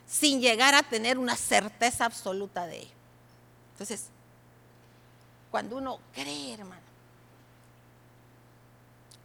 sin 0.06 0.40
llegar 0.40 0.74
a 0.74 0.82
tener 0.82 1.18
una 1.18 1.36
certeza 1.36 2.04
absoluta 2.04 2.66
de 2.66 2.78
ello. 2.78 2.94
Entonces, 3.72 4.06
cuando 5.50 5.76
uno 5.76 6.00
cree, 6.12 6.54
hermano, 6.54 6.82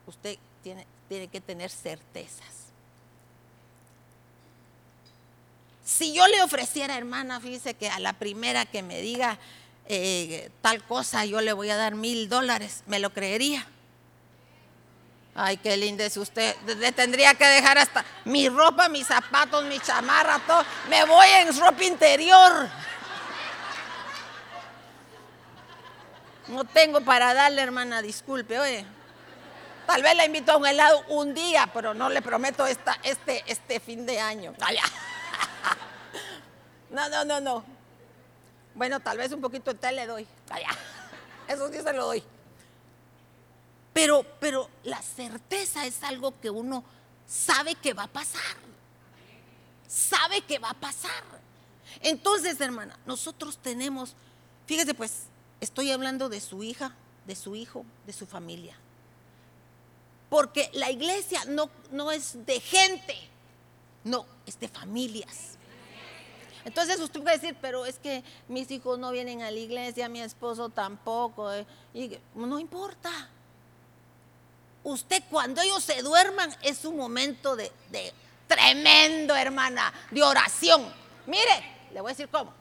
usted 0.06 0.38
tiene, 0.62 0.86
tiene 1.10 1.28
que 1.28 1.42
tener 1.42 1.70
certezas. 1.70 2.64
Si 5.84 6.14
yo 6.14 6.28
le 6.28 6.42
ofreciera, 6.42 6.98
hermana, 6.98 7.40
fíjese 7.42 7.74
que 7.74 7.90
a 7.90 8.00
la 8.00 8.14
primera 8.14 8.66
que 8.66 8.82
me 8.82 9.02
diga 9.02 9.38
eh, 9.86 10.50
tal 10.62 10.84
cosa, 10.86 11.26
yo 11.26 11.42
le 11.42 11.52
voy 11.52 11.70
a 11.70 11.76
dar 11.76 11.96
mil 11.96 12.30
dólares, 12.30 12.84
¿me 12.88 13.00
lo 13.00 13.12
creería? 13.12 13.68
Ay, 15.36 15.58
qué 15.58 15.76
linda 15.78 16.06
es 16.06 16.16
usted. 16.18 16.56
Le 16.66 16.92
tendría 16.92 17.34
que 17.34 17.46
dejar 17.46 17.78
hasta 17.78 18.06
mi 18.26 18.50
ropa, 18.50 18.88
mis 18.90 19.08
zapatos, 19.08 19.64
mi 19.66 19.80
chamarra, 19.80 20.40
todo. 20.46 20.64
Me 20.90 21.04
voy 21.06 21.28
en 21.28 21.60
ropa 21.60 21.84
interior. 21.84 22.70
No 26.48 26.64
tengo 26.66 27.02
para 27.02 27.34
darle, 27.34 27.62
hermana, 27.62 28.02
disculpe, 28.02 28.60
oye. 28.60 28.86
Tal 29.88 30.02
vez 30.02 30.16
la 30.16 30.26
invito 30.26 30.52
a 30.52 30.58
un 30.58 30.66
helado 30.66 31.04
un 31.10 31.34
día, 31.34 31.70
pero 31.74 31.94
no 31.94 32.10
le 32.10 32.22
prometo 32.22 32.66
esta, 32.68 32.98
este, 33.04 33.44
este 33.48 33.80
fin 33.80 34.06
de 34.06 34.20
año. 34.20 34.54
No, 36.90 37.10
no, 37.10 37.26
no, 37.26 37.42
no. 37.42 37.66
Bueno, 38.76 39.00
tal 39.00 39.18
vez 39.18 39.32
un 39.32 39.42
poquito 39.42 39.74
de 39.74 39.80
té 39.80 39.92
le 39.92 40.06
doy. 40.06 40.28
Eso 41.48 41.70
sí 41.70 41.82
se 41.82 41.94
lo 41.94 42.06
doy. 42.06 42.24
Pero, 43.94 44.26
pero 44.40 44.70
la 44.84 45.02
certeza 45.02 45.86
es 45.86 46.04
algo 46.04 46.40
que 46.42 46.50
uno 46.50 46.84
sabe 47.28 47.76
que 47.76 47.94
va 47.94 48.04
a 48.04 48.08
pasar. 48.08 48.58
Sabe 49.88 50.42
que 50.42 50.58
va 50.58 50.72
a 50.72 50.74
pasar. 50.74 51.24
Entonces, 52.02 52.60
hermana, 52.60 52.98
nosotros 53.06 53.58
tenemos, 53.58 54.16
fíjese 54.66 54.96
pues, 54.96 55.26
estoy 55.62 55.92
hablando 55.92 56.28
de 56.28 56.42
su 56.42 56.64
hija, 56.64 56.96
de 57.28 57.36
su 57.36 57.56
hijo, 57.56 57.86
de 58.08 58.14
su 58.14 58.26
familia. 58.26 58.76
Porque 60.30 60.72
la 60.74 60.90
iglesia 60.90 61.46
no, 61.46 61.70
no 61.92 62.12
es 62.12 62.44
de 62.48 62.60
gente, 62.60 63.16
no, 64.04 64.26
es 64.48 64.60
de 64.60 64.68
familias. 64.68 65.60
Entonces 66.66 67.00
usted 67.00 67.22
puede 67.22 67.38
decir, 67.38 67.56
pero 67.62 67.86
es 67.86 68.00
que 68.00 68.24
mis 68.48 68.72
hijos 68.72 68.98
no 68.98 69.12
vienen 69.12 69.44
a 69.44 69.52
la 69.52 69.60
iglesia, 69.60 70.10
mi 70.10 70.22
esposo 70.22 70.70
tampoco. 70.70 71.52
Eh, 71.52 71.68
y 71.94 72.18
no 72.34 72.58
importa 72.58 73.30
usted 74.84 75.24
cuando 75.30 75.62
ellos 75.62 75.84
se 75.84 76.02
duerman 76.02 76.54
es 76.62 76.86
un 76.86 76.98
momento 76.98 77.56
de, 77.56 77.72
tremendo, 78.48 79.36
hermana, 79.36 79.94
de 80.12 80.24
oración. 80.24 80.94
Mire, 81.26 81.88
le 81.92 82.02
voy 82.02 82.10
a 82.10 82.14
decir 82.14 82.30
cómo. 82.30 82.54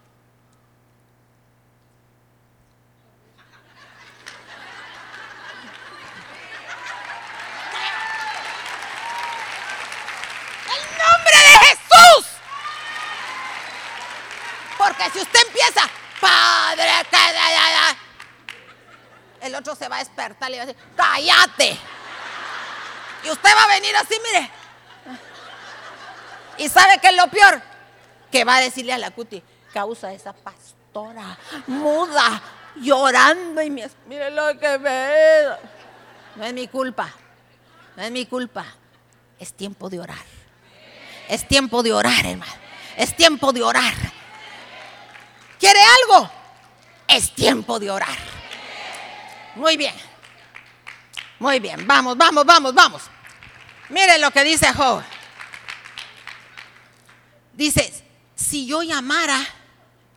Porque 14.79 15.11
si 15.11 15.21
usted 15.21 15.41
empieza, 15.47 15.89
Padre, 16.21 16.91
el 19.43 19.55
otro 19.55 19.75
se 19.75 19.89
va 19.89 19.97
a 19.97 19.99
despertar 19.99 20.51
y 20.51 20.57
va 20.57 20.63
a 20.63 20.67
decir, 20.67 20.83
cállate. 20.97 21.79
Y 23.25 23.31
usted 23.31 23.51
va 23.57 23.65
a 23.65 23.75
venir 23.75 23.95
así, 23.97 24.15
mire. 24.33 24.51
¿Y 26.59 26.69
sabe 26.69 26.99
qué 27.01 27.09
es 27.09 27.17
lo 27.17 27.29
peor? 27.29 27.63
Que 28.31 28.45
va 28.45 28.57
a 28.57 28.61
decirle 28.61 28.93
a 28.93 28.99
la 28.99 29.11
cuti, 29.11 29.43
causa 29.73 30.13
esa 30.13 30.33
pastora 30.33 30.73
muda, 31.67 32.43
llorando 32.77 33.63
y 33.63 33.71
mire 33.71 34.31
lo 34.31 34.59
que 34.59 34.79
me... 34.79 35.73
No 36.37 36.45
es 36.45 36.53
mi 36.55 36.67
culpa, 36.69 37.11
no 37.97 38.03
es 38.03 38.11
mi 38.11 38.27
culpa. 38.27 38.65
Es 39.39 39.53
tiempo 39.53 39.91
de 39.91 40.01
orar. 40.01 40.25
Es 41.29 41.47
tiempo 41.47 41.83
de 41.83 41.93
orar, 41.93 42.25
hermano. 42.25 42.53
Es 42.97 43.15
tiempo 43.17 43.53
de 43.53 43.63
orar. 43.63 43.95
¿Quiere 45.59 45.81
algo? 45.81 46.31
Es 47.09 47.35
tiempo 47.35 47.79
de 47.79 47.91
orar. 47.91 48.17
Muy 49.57 49.77
bien. 49.77 49.95
Muy 51.39 51.59
bien, 51.59 51.87
vamos, 51.87 52.17
vamos, 52.17 52.47
vamos, 52.47 52.73
vamos. 52.73 53.03
Mire 53.93 54.19
lo 54.19 54.31
que 54.31 54.43
dice 54.43 54.73
Job. 54.73 55.03
Dice, 57.53 57.93
si 58.35 58.67
yo 58.67 58.83
llamara 58.83 59.39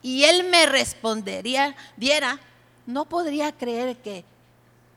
y 0.01 0.23
él 0.23 0.45
me 0.45 0.65
respondería, 0.65 1.75
diera, 1.97 2.39
no 2.85 3.03
podría 3.03 3.51
creer 3.51 3.97
que 3.97 4.23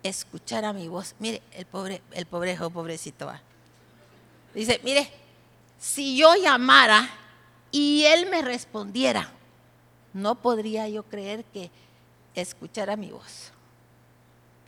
escuchara 0.04 0.72
mi 0.72 0.86
voz. 0.86 1.16
Mire, 1.18 1.42
el 1.52 1.66
pobre, 1.66 2.02
el 2.12 2.26
pobre 2.26 2.56
Job, 2.56 2.72
pobrecito 2.72 3.32
Dice, 4.54 4.80
mire, 4.84 5.10
si 5.78 6.16
yo 6.16 6.36
llamara 6.36 7.10
y 7.72 8.04
él 8.04 8.30
me 8.30 8.42
respondiera, 8.42 9.28
no 10.12 10.36
podría 10.36 10.88
yo 10.88 11.02
creer 11.02 11.44
que 11.46 11.70
escuchara 12.34 12.96
mi 12.96 13.10
voz. 13.10 13.50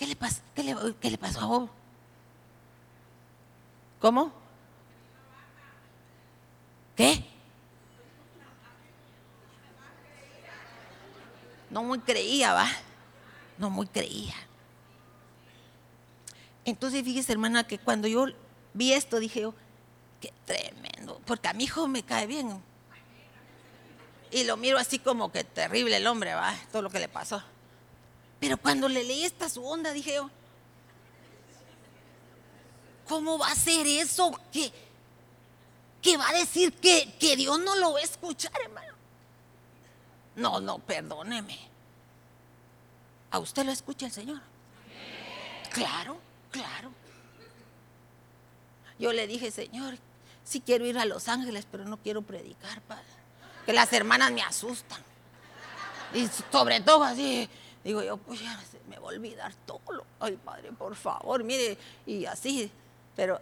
¿Qué 0.00 0.06
le, 0.06 0.16
pasa? 0.16 0.42
¿Qué 0.54 0.64
le, 0.64 1.18
pasó 1.18 1.38
a 1.38 1.42
Job? 1.42 1.68
¿Cómo? 4.00 4.32
¿Qué? 6.96 7.24
No 11.68 11.84
muy 11.84 12.00
creía, 12.00 12.52
va. 12.54 12.68
No 13.58 13.70
muy 13.70 13.86
creía. 13.86 14.34
Entonces 16.64 17.04
fíjese, 17.04 17.32
hermana, 17.32 17.66
que 17.66 17.78
cuando 17.78 18.08
yo 18.08 18.26
vi 18.74 18.92
esto, 18.92 19.18
dije 19.18 19.42
yo, 19.42 19.54
qué 20.20 20.32
tremendo, 20.44 21.20
porque 21.26 21.48
a 21.48 21.52
mi 21.52 21.64
hijo 21.64 21.86
me 21.86 22.02
cae 22.02 22.26
bien. 22.26 22.62
Y 24.30 24.44
lo 24.44 24.56
miro 24.56 24.78
así 24.78 24.98
como 24.98 25.32
que 25.32 25.44
terrible 25.44 25.96
el 25.96 26.06
hombre, 26.06 26.34
va, 26.34 26.54
todo 26.70 26.82
lo 26.82 26.90
que 26.90 27.00
le 27.00 27.08
pasó. 27.08 27.42
Pero 28.38 28.56
cuando 28.56 28.88
le 28.88 29.04
leí 29.04 29.24
esta 29.24 29.48
su 29.48 29.64
onda, 29.64 29.92
dije 29.92 30.14
yo, 30.14 30.30
¿cómo 33.10 33.38
va 33.38 33.50
a 33.50 33.54
ser 33.56 33.84
eso? 33.88 34.30
Que, 34.52 34.72
que 36.00 36.16
va 36.16 36.28
a 36.28 36.32
decir 36.32 36.72
que, 36.72 37.12
que 37.18 37.34
Dios 37.34 37.58
no 37.58 37.74
lo 37.74 37.94
va 37.94 37.98
a 37.98 38.04
escuchar, 38.04 38.52
hermano. 38.64 38.94
No, 40.36 40.60
no, 40.60 40.78
perdóneme. 40.78 41.58
¿A 43.32 43.40
usted 43.40 43.64
lo 43.64 43.72
escucha 43.72 44.06
el 44.06 44.12
Señor? 44.12 44.40
Claro, 45.72 46.18
claro. 46.52 46.92
Yo 48.96 49.12
le 49.12 49.26
dije, 49.26 49.50
Señor, 49.50 49.98
sí 50.44 50.60
quiero 50.60 50.86
ir 50.86 50.96
a 50.96 51.04
Los 51.04 51.28
Ángeles, 51.28 51.66
pero 51.68 51.84
no 51.84 51.96
quiero 51.96 52.22
predicar, 52.22 52.80
Padre. 52.82 53.04
Que 53.66 53.72
las 53.72 53.92
hermanas 53.92 54.30
me 54.30 54.42
asustan. 54.42 55.02
Y 56.14 56.28
sobre 56.52 56.80
todo 56.80 57.02
así, 57.02 57.48
digo 57.82 58.04
yo, 58.04 58.18
pues 58.18 58.40
ya 58.40 58.56
me 58.88 58.98
va 58.98 59.08
a 59.08 59.14
olvidar 59.14 59.52
todo. 59.66 60.06
Ay, 60.20 60.38
Padre, 60.44 60.70
por 60.70 60.94
favor, 60.94 61.42
mire, 61.42 61.76
y 62.06 62.24
así. 62.24 62.70
Pero, 63.16 63.40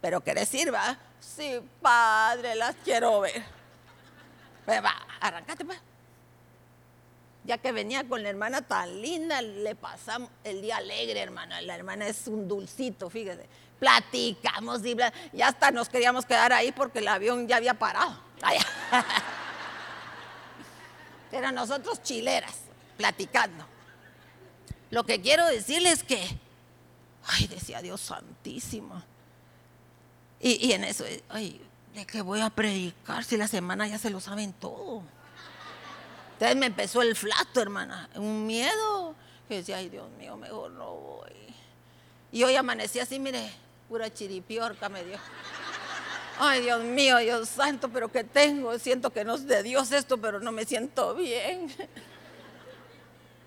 pero 0.00 0.20
¿querés 0.20 0.52
ir, 0.54 0.72
va? 0.72 0.98
Sí, 1.20 1.60
Padre, 1.80 2.54
las 2.54 2.76
quiero 2.84 3.20
ver. 3.20 3.42
Pues 4.64 4.82
va, 4.82 4.94
arrancate, 5.20 5.64
pues 5.64 5.80
ya 7.46 7.58
que 7.58 7.72
venía 7.72 8.04
con 8.04 8.22
la 8.22 8.28
hermana 8.28 8.60
tan 8.62 9.00
linda, 9.00 9.40
le 9.40 9.74
pasamos 9.76 10.28
el 10.44 10.60
día 10.60 10.78
alegre, 10.78 11.20
hermana. 11.20 11.62
La 11.62 11.76
hermana 11.76 12.06
es 12.08 12.26
un 12.26 12.48
dulcito, 12.48 13.08
fíjese. 13.08 13.46
Platicamos 13.78 14.84
y 14.84 14.96
ya 15.32 15.48
hasta 15.48 15.70
nos 15.70 15.88
queríamos 15.88 16.26
quedar 16.26 16.52
ahí 16.52 16.72
porque 16.72 16.98
el 16.98 17.08
avión 17.08 17.46
ya 17.46 17.56
había 17.56 17.74
parado. 17.74 18.18
Pero 21.30 21.52
nosotros 21.52 22.02
chileras, 22.02 22.56
platicando. 22.96 23.64
Lo 24.90 25.04
que 25.04 25.20
quiero 25.20 25.46
decirles 25.46 26.00
es 26.00 26.02
que, 26.02 26.38
ay, 27.26 27.46
decía 27.46 27.82
Dios 27.82 28.00
santísimo. 28.00 29.02
Y, 30.40 30.66
y 30.66 30.72
en 30.72 30.84
eso, 30.84 31.04
ay, 31.28 31.60
¿de 31.94 32.06
qué 32.06 32.22
voy 32.22 32.40
a 32.40 32.50
predicar 32.50 33.24
si 33.24 33.36
la 33.36 33.48
semana 33.48 33.86
ya 33.86 33.98
se 33.98 34.10
lo 34.10 34.20
saben 34.20 34.52
todo? 34.52 35.02
Entonces 36.34 36.56
me 36.56 36.66
empezó 36.66 37.00
el 37.00 37.16
flato, 37.16 37.60
hermana, 37.62 38.10
un 38.14 38.46
miedo. 38.46 39.14
Que 39.48 39.56
decía, 39.56 39.78
ay 39.78 39.88
Dios 39.88 40.10
mío, 40.18 40.36
mejor 40.36 40.70
no 40.72 40.94
voy. 40.94 41.30
Y 42.32 42.42
hoy 42.42 42.56
amanecí 42.56 42.98
así, 42.98 43.18
mire, 43.18 43.50
pura 43.88 44.12
chiripiorca 44.12 44.88
me 44.88 45.04
dio. 45.04 45.18
Ay 46.38 46.62
Dios 46.62 46.84
mío, 46.84 47.16
Dios 47.18 47.48
santo, 47.48 47.88
pero 47.88 48.12
¿qué 48.12 48.24
tengo? 48.24 48.78
Siento 48.78 49.10
que 49.10 49.24
no 49.24 49.36
es 49.36 49.46
de 49.46 49.62
Dios 49.62 49.90
esto, 49.92 50.18
pero 50.18 50.40
no 50.40 50.52
me 50.52 50.66
siento 50.66 51.14
bien. 51.14 51.74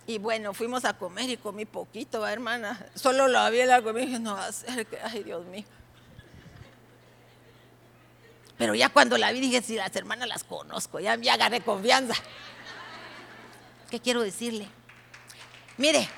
Y 0.10 0.18
bueno, 0.18 0.55
fuimos 0.55 0.86
a 0.86 0.97
comer 0.97 1.30
y 1.30 1.38
comí 1.38 1.66
poquito, 1.66 2.26
hermana. 2.26 2.84
Solo 2.95 3.28
la 3.28 3.47
vi 3.51 3.64
la 3.64 3.84
comida 3.84 4.01
y 4.01 4.07
dije, 4.07 4.20
no 4.20 4.34
va 4.34 4.47
a 4.47 4.51
ser 4.51 4.88
ay 5.03 5.22
Dios 5.22 5.45
mío. 5.45 5.66
Pero 8.57 8.74
ya 8.74 8.89
cuando 8.89 9.20
la 9.20 9.32
vi 9.32 9.39
dije, 9.39 9.62
si 9.62 9.76
las 9.76 9.95
hermanas 9.95 10.28
las 10.28 10.43
conozco, 10.43 10.99
ya, 10.99 11.16
ya 11.18 11.36
agarré 11.36 11.62
confianza. 11.62 12.16
¿Qué 13.91 13.99
quiero 13.99 14.24
decirle? 14.24 14.68
Mire, 15.78 16.10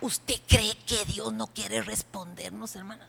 ¿usted 0.00 0.36
cree 0.46 0.76
que 0.86 1.04
Dios 1.04 1.32
no 1.32 1.48
quiere 1.48 1.82
respondernos, 1.82 2.76
hermana? 2.76 3.08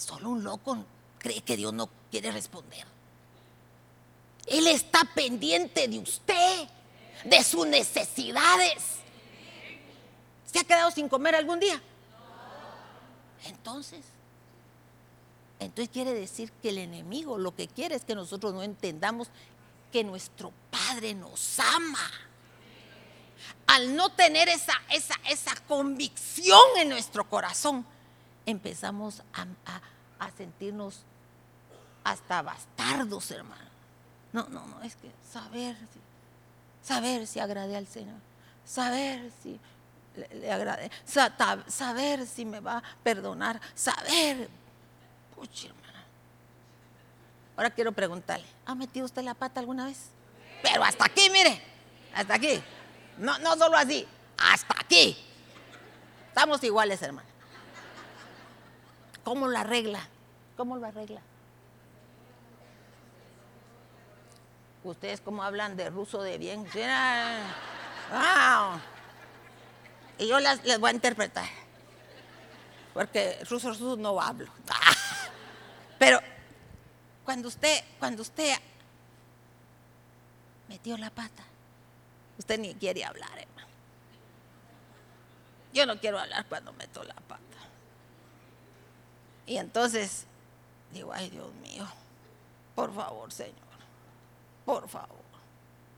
Solo 0.00 0.30
un 0.30 0.42
loco 0.42 0.78
cree 1.18 1.42
que 1.42 1.58
Dios 1.58 1.74
no 1.74 1.90
quiere 2.10 2.32
responder. 2.32 2.86
Él 4.46 4.66
está 4.66 5.04
pendiente 5.14 5.86
de 5.88 5.98
usted, 5.98 6.68
de 7.22 7.44
sus 7.44 7.66
necesidades. 7.66 8.82
¿Se 10.50 10.58
ha 10.58 10.64
quedado 10.64 10.90
sin 10.90 11.06
comer 11.06 11.34
algún 11.34 11.60
día? 11.60 11.80
Entonces, 13.44 14.00
entonces 15.58 15.92
quiere 15.92 16.14
decir 16.14 16.50
que 16.62 16.70
el 16.70 16.78
enemigo 16.78 17.36
lo 17.36 17.54
que 17.54 17.68
quiere 17.68 17.94
es 17.94 18.04
que 18.06 18.14
nosotros 18.14 18.54
no 18.54 18.62
entendamos 18.62 19.28
que 19.92 20.02
nuestro 20.02 20.50
Padre 20.70 21.12
nos 21.12 21.58
ama. 21.58 22.10
Al 23.66 23.94
no 23.94 24.10
tener 24.12 24.48
esa, 24.48 24.72
esa, 24.90 25.14
esa 25.28 25.54
convicción 25.68 26.58
en 26.78 26.88
nuestro 26.88 27.28
corazón, 27.28 27.84
empezamos 28.46 29.22
a, 29.32 30.30
sentirnos 30.36 31.02
hasta 32.04 32.42
bastardos, 32.42 33.30
hermano. 33.30 33.70
No, 34.32 34.46
no, 34.48 34.66
no, 34.66 34.82
es 34.82 34.96
que 34.96 35.10
saber, 35.30 35.76
saber 36.82 37.26
si 37.26 37.40
agrade 37.40 37.76
al 37.76 37.86
Señor, 37.86 38.18
saber 38.64 39.30
si 39.42 39.58
le, 40.16 40.52
agrade, 40.52 40.90
saber 41.04 42.26
si 42.26 42.44
me 42.44 42.60
va 42.60 42.78
a 42.78 42.82
perdonar, 43.02 43.60
saber. 43.74 44.48
Pucha, 45.34 45.68
hermana. 45.68 46.04
Ahora 47.56 47.70
quiero 47.70 47.92
preguntarle, 47.92 48.46
¿ha 48.66 48.74
metido 48.74 49.06
usted 49.06 49.22
la 49.22 49.34
pata 49.34 49.60
alguna 49.60 49.86
vez? 49.86 50.10
Pero 50.62 50.84
hasta 50.84 51.06
aquí, 51.06 51.28
mire, 51.30 51.60
hasta 52.14 52.34
aquí. 52.34 52.62
No, 53.18 53.38
no 53.38 53.56
solo 53.56 53.76
así, 53.76 54.06
hasta 54.38 54.74
aquí. 54.80 55.16
Estamos 56.28 56.62
iguales, 56.62 57.02
hermano. 57.02 57.29
¿Cómo 59.30 59.46
lo 59.46 59.56
arregla? 59.56 60.00
¿Cómo 60.56 60.76
lo 60.76 60.88
arregla? 60.88 61.20
Ustedes 64.82 65.20
cómo 65.20 65.44
hablan 65.44 65.76
de 65.76 65.88
ruso 65.88 66.20
de 66.20 66.36
bien. 66.36 66.64
¡Wow! 68.10 68.80
Y 70.18 70.26
yo 70.26 70.40
les 70.40 70.80
voy 70.80 70.90
a 70.90 70.94
interpretar. 70.94 71.48
Porque 72.92 73.38
ruso, 73.48 73.68
ruso 73.68 73.94
no 73.96 74.20
hablo. 74.20 74.50
Pero 75.96 76.18
cuando 77.24 77.46
usted, 77.46 77.84
cuando 78.00 78.22
usted 78.22 78.56
metió 80.66 80.98
la 80.98 81.10
pata, 81.10 81.44
usted 82.36 82.58
ni 82.58 82.74
quiere 82.74 83.04
hablar, 83.04 83.38
hermano. 83.38 83.68
Yo 85.72 85.86
no 85.86 86.00
quiero 86.00 86.18
hablar 86.18 86.46
cuando 86.46 86.72
meto 86.72 87.04
la 87.04 87.14
pata. 87.14 87.59
Y 89.50 89.58
entonces 89.58 90.26
digo, 90.92 91.12
ay 91.12 91.28
Dios 91.28 91.52
mío, 91.54 91.86
por 92.74 92.94
favor, 92.94 93.32
Señor, 93.32 93.54
por 94.64 94.88
favor, 94.88 95.24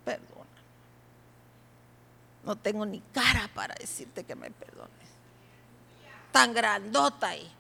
perdón 0.05 0.53
no 2.44 2.57
tengo 2.57 2.84
ni 2.84 3.00
cara 3.12 3.48
para 3.55 3.74
decirte 3.74 4.24
que 4.24 4.34
me 4.34 4.50
perdones. 4.50 4.90
Tan 6.32 6.53
grandota 6.53 7.36
y 7.36 7.50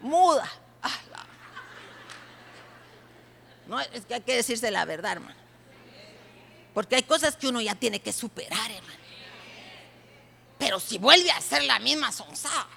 muda. 0.00 0.50
Ah, 0.82 0.98
no, 3.66 3.80
es 3.80 4.06
que 4.06 4.14
hay 4.14 4.20
que 4.20 4.36
decirse 4.36 4.70
la 4.70 4.84
verdad, 4.84 5.12
hermano. 5.12 5.36
Porque 6.72 6.96
hay 6.96 7.02
cosas 7.02 7.36
que 7.36 7.48
uno 7.48 7.60
ya 7.60 7.74
tiene 7.74 8.00
que 8.00 8.12
superar, 8.12 8.70
hermano. 8.70 8.94
Pero 10.58 10.80
si 10.80 10.98
vuelve 10.98 11.30
a 11.32 11.40
ser 11.40 11.64
la 11.64 11.78
misma 11.78 12.12
sonzada, 12.12 12.68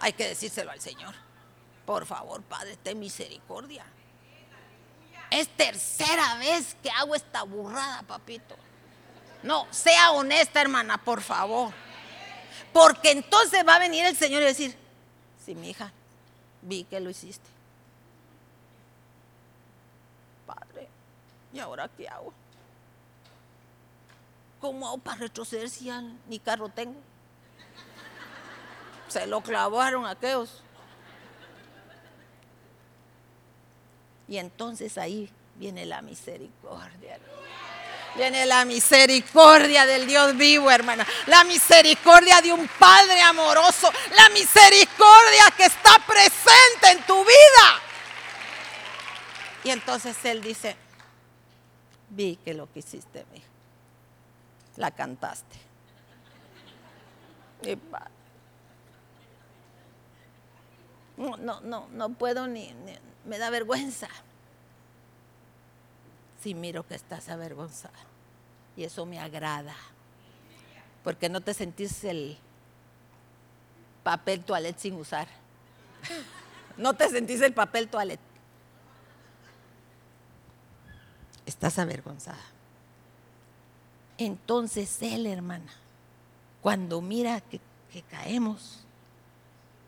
hay 0.00 0.12
que 0.14 0.26
decírselo 0.28 0.70
al 0.70 0.80
Señor. 0.80 1.14
Por 1.84 2.06
favor, 2.06 2.42
Padre, 2.42 2.76
ten 2.76 2.98
misericordia. 2.98 3.84
Es 5.30 5.48
tercera 5.48 6.36
vez 6.36 6.76
que 6.82 6.90
hago 6.90 7.14
esta 7.14 7.42
burrada, 7.42 8.02
papito. 8.02 8.56
No, 9.42 9.66
sea 9.70 10.12
honesta, 10.12 10.60
hermana, 10.60 10.98
por 10.98 11.20
favor. 11.20 11.72
Porque 12.72 13.10
entonces 13.10 13.66
va 13.66 13.76
a 13.76 13.78
venir 13.78 14.04
el 14.04 14.16
Señor 14.16 14.42
y 14.42 14.46
decir, 14.46 14.76
sí, 15.44 15.54
mi 15.54 15.70
hija, 15.70 15.92
vi 16.62 16.84
que 16.84 17.00
lo 17.00 17.10
hiciste. 17.10 17.48
Padre, 20.46 20.88
¿y 21.52 21.58
ahora 21.58 21.88
qué 21.96 22.08
hago? 22.08 22.32
¿Cómo 24.60 24.86
hago 24.86 24.98
para 24.98 25.18
retroceder 25.18 25.70
si 25.70 25.86
ya 25.86 26.02
ni 26.28 26.38
carro 26.38 26.68
tengo? 26.68 27.00
Se 29.10 29.26
lo 29.26 29.42
clavaron 29.42 30.06
aquellos. 30.06 30.62
Y 34.26 34.38
entonces 34.38 34.96
ahí 34.96 35.30
viene 35.56 35.84
la 35.84 36.00
misericordia. 36.00 37.18
Viene 38.16 38.46
la 38.46 38.64
misericordia 38.64 39.84
del 39.84 40.06
Dios 40.06 40.36
vivo, 40.36 40.70
hermana. 40.70 41.06
La 41.26 41.44
misericordia 41.44 42.40
de 42.40 42.52
un 42.52 42.66
Padre 42.78 43.20
amoroso. 43.20 43.92
La 44.16 44.30
misericordia 44.30 45.50
que 45.54 45.66
está 45.66 45.98
presente 46.06 46.92
en 46.92 47.02
tu 47.04 47.20
vida. 47.20 47.80
Y 49.64 49.70
entonces 49.70 50.16
Él 50.24 50.40
dice, 50.40 50.76
Vi 52.10 52.36
que 52.44 52.54
lo 52.54 52.70
que 52.72 52.80
hiciste, 52.80 53.24
mija. 53.32 53.46
La 54.76 54.90
cantaste. 54.90 55.56
Mi 57.64 57.76
padre. 57.76 58.19
No, 61.20 61.60
no, 61.60 61.86
no, 61.90 62.08
puedo 62.14 62.46
ni, 62.46 62.74
me 63.26 63.36
da 63.36 63.50
vergüenza. 63.50 64.08
Sí, 66.42 66.54
miro 66.54 66.86
que 66.86 66.94
estás 66.94 67.28
avergonzada. 67.28 67.98
Y 68.74 68.84
eso 68.84 69.04
me 69.04 69.20
agrada. 69.20 69.74
Porque 71.04 71.28
no 71.28 71.42
te 71.42 71.52
sentís 71.52 72.04
el 72.04 72.38
papel 74.02 74.42
toilet 74.44 74.78
sin 74.78 74.94
usar. 74.94 75.28
No 76.76 76.94
te 76.94 77.10
sentís 77.10 77.42
el 77.42 77.52
papel 77.52 77.88
toilet. 77.88 78.20
Estás 81.44 81.78
avergonzada. 81.78 82.40
Entonces 84.16 85.02
él, 85.02 85.26
hermana, 85.26 85.70
cuando 86.62 87.02
mira 87.02 87.42
que 87.42 87.60
caemos 88.08 88.86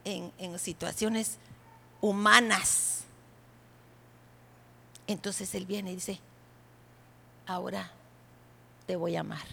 en, 0.04 0.58
situaciones 0.58 1.38
humanas, 2.00 3.04
entonces 5.06 5.54
él 5.54 5.66
viene 5.66 5.92
y 5.92 5.96
dice, 5.96 6.20
ahora 7.46 7.90
te 8.86 8.96
voy 8.96 9.16
a 9.16 9.20
amar. 9.20 9.46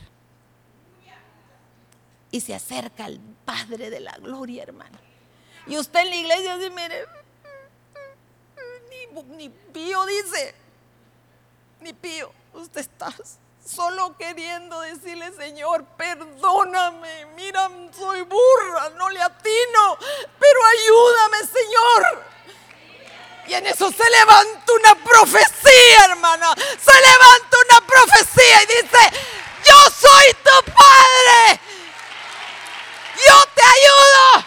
Y 2.32 2.41
se 2.41 2.54
acerca 2.54 3.06
al 3.06 3.20
Padre 3.43 3.89
de 3.89 4.00
la 4.00 4.16
Gloria, 4.18 4.62
hermano. 4.62 5.00
Y 5.66 5.78
usted 5.78 6.02
en 6.02 6.10
la 6.10 6.16
iglesia 6.16 6.58
dice, 6.58 6.70
mire, 6.70 7.06
ni, 8.89 9.36
ni 9.36 9.50
pío 9.50 10.06
dice, 10.06 10.54
ni 11.82 11.93
pío, 11.93 12.32
usted 12.54 12.82
está 12.82 13.12
solo 13.66 14.16
queriendo 14.18 14.80
decirle, 14.82 15.32
Señor, 15.34 15.86
perdóname, 15.97 17.26
mira, 17.36 17.70
soy 17.97 18.22
burra, 18.22 18.89
no 18.97 19.10
le 19.10 19.22
atino, 19.22 19.97
pero 20.39 20.60
ayúdame, 20.66 21.38
Señor. 21.47 22.24
Y 23.47 23.53
en 23.55 23.66
eso 23.66 23.91
se 23.91 24.10
levanta 24.10 24.74
una 24.74 24.95
profecía, 25.03 26.05
hermana. 26.05 26.53
Se 26.55 26.93
levanta 26.93 27.57
una 27.70 27.82
profecía 27.88 28.64
y 28.64 28.66
dice, 28.68 29.12
yo 29.68 29.76
soy 29.89 30.34
tu 30.43 30.72
padre. 30.72 31.60
Yo 33.28 33.45
te 33.55 33.62
ayudo. 33.64 34.45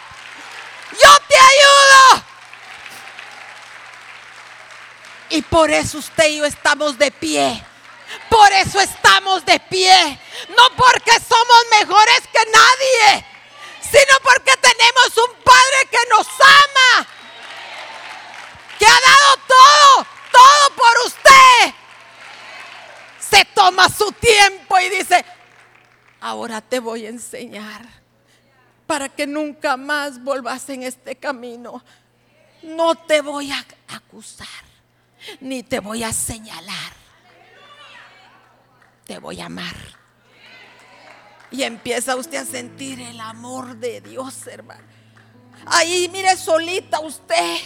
Yo 0.93 1.19
te 1.29 1.37
ayudo. 1.37 2.25
Y 5.31 5.43
por 5.43 5.71
eso 5.71 5.99
usted 5.99 6.29
y 6.29 6.37
yo 6.37 6.45
estamos 6.45 6.97
de 6.97 7.11
pie. 7.11 7.65
Por 8.33 8.51
eso 8.51 8.81
estamos 8.81 9.45
de 9.45 9.61
pie. 9.61 10.19
No 10.57 10.75
porque 10.75 11.13
somos 11.21 11.65
mejores 11.79 12.21
que 12.33 12.51
nadie, 12.51 13.27
sino 13.83 14.17
porque 14.23 14.57
tenemos 14.57 15.17
un 15.29 15.43
Padre 15.45 15.89
que 15.91 15.99
nos 16.09 16.27
ama 16.41 17.07
que 18.79 18.87
ha 18.87 18.89
dado 18.89 19.37
todo, 19.47 20.07
todo 20.33 20.77
por 20.77 21.07
usted. 21.07 21.75
Se 23.21 23.45
toma 23.45 23.91
su 23.91 24.11
tiempo 24.13 24.79
y 24.81 24.89
dice, 24.89 25.25
ahora 26.19 26.63
te 26.63 26.81
voy 26.81 27.05
a 27.05 27.11
enseñar 27.11 27.87
para 28.87 29.11
que 29.11 29.27
nunca 29.27 29.77
más 29.77 30.25
volvas 30.25 30.71
en 30.71 30.85
este 30.85 31.17
camino. 31.17 31.85
No 32.63 32.95
te 32.95 33.21
voy 33.21 33.53
a 33.53 33.65
acusar, 33.95 34.65
ni 35.41 35.63
te 35.63 35.81
voy 35.81 36.03
a 36.03 36.15
señalar. 36.15 37.02
Te 39.07 39.19
voy 39.19 39.41
a 39.41 39.47
amar. 39.47 39.77
Y 41.51 41.63
empieza 41.65 42.17
usted 42.17 42.39
a 42.39 42.45
sentir 42.47 43.01
el 43.01 43.21
amor 43.21 43.77
de 43.77 44.01
Dios, 44.01 44.47
hermano. 44.47 44.83
Ahí, 45.67 46.09
mire, 46.13 46.37
solita 46.37 47.01
usted. 47.01 47.57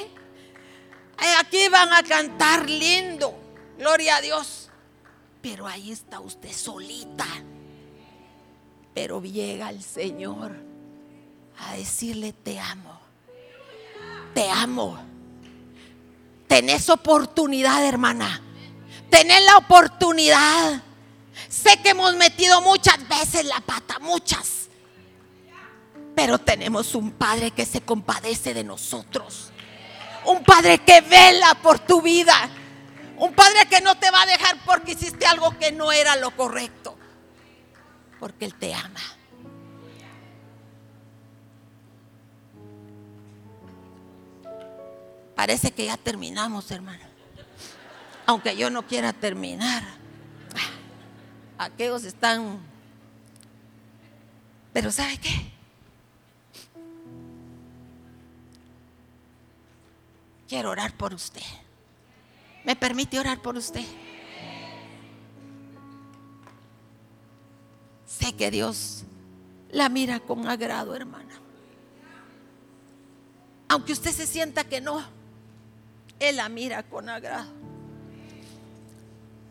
Eh, 1.18 1.34
Aquí 1.40 1.68
van 1.68 1.92
a 1.92 2.02
cantar 2.02 2.68
lindo, 2.68 3.34
gloria 3.78 4.16
a 4.16 4.20
Dios. 4.20 4.70
Pero 5.40 5.66
ahí 5.66 5.92
está 5.92 6.20
usted 6.20 6.52
solita. 6.52 7.26
Pero 8.92 9.22
llega 9.22 9.70
el 9.70 9.82
Señor 9.82 10.56
a 11.58 11.74
decirle, 11.74 12.32
te 12.32 12.58
amo. 12.58 12.98
Te 14.34 14.50
amo. 14.50 14.98
Tenés 16.48 16.88
oportunidad, 16.90 17.84
hermana. 17.86 18.42
Tenés 19.10 19.44
la 19.44 19.58
oportunidad. 19.58 20.82
Sé 21.48 21.80
que 21.82 21.90
hemos 21.90 22.14
metido 22.16 22.60
muchas 22.60 23.06
veces 23.08 23.44
la 23.44 23.60
pata, 23.60 23.98
muchas. 23.98 24.68
Pero 26.14 26.38
tenemos 26.38 26.94
un 26.94 27.12
Padre 27.12 27.50
que 27.50 27.66
se 27.66 27.82
compadece 27.82 28.54
de 28.54 28.64
nosotros. 28.64 29.50
Un 30.24 30.42
Padre 30.42 30.78
que 30.78 31.00
vela 31.02 31.54
por 31.62 31.78
tu 31.78 32.00
vida. 32.00 32.48
Un 33.18 33.32
Padre 33.34 33.66
que 33.68 33.80
no 33.80 33.96
te 33.96 34.10
va 34.10 34.22
a 34.22 34.26
dejar 34.26 34.56
porque 34.64 34.92
hiciste 34.92 35.26
algo 35.26 35.56
que 35.58 35.72
no 35.72 35.92
era 35.92 36.16
lo 36.16 36.30
correcto. 36.30 36.96
Porque 38.18 38.46
Él 38.46 38.54
te 38.54 38.74
ama. 38.74 39.00
Parece 45.34 45.70
que 45.70 45.84
ya 45.84 45.98
terminamos, 45.98 46.70
hermano. 46.70 47.04
Aunque 48.24 48.56
yo 48.56 48.70
no 48.70 48.86
quiera 48.86 49.12
terminar. 49.12 49.84
Aquellos 51.58 52.04
están... 52.04 52.58
Pero 54.72 54.92
¿sabe 54.92 55.18
qué? 55.18 55.52
Quiero 60.48 60.70
orar 60.70 60.92
por 60.96 61.14
usted. 61.14 61.42
¿Me 62.64 62.76
permite 62.76 63.18
orar 63.18 63.40
por 63.40 63.56
usted? 63.56 63.84
Sé 68.06 68.34
que 68.34 68.50
Dios 68.50 69.04
la 69.70 69.88
mira 69.88 70.20
con 70.20 70.46
agrado, 70.46 70.94
hermana. 70.94 71.34
Aunque 73.68 73.92
usted 73.92 74.12
se 74.12 74.26
sienta 74.26 74.64
que 74.64 74.80
no, 74.80 75.02
Él 76.20 76.36
la 76.36 76.48
mira 76.48 76.82
con 76.84 77.08
agrado. 77.08 77.50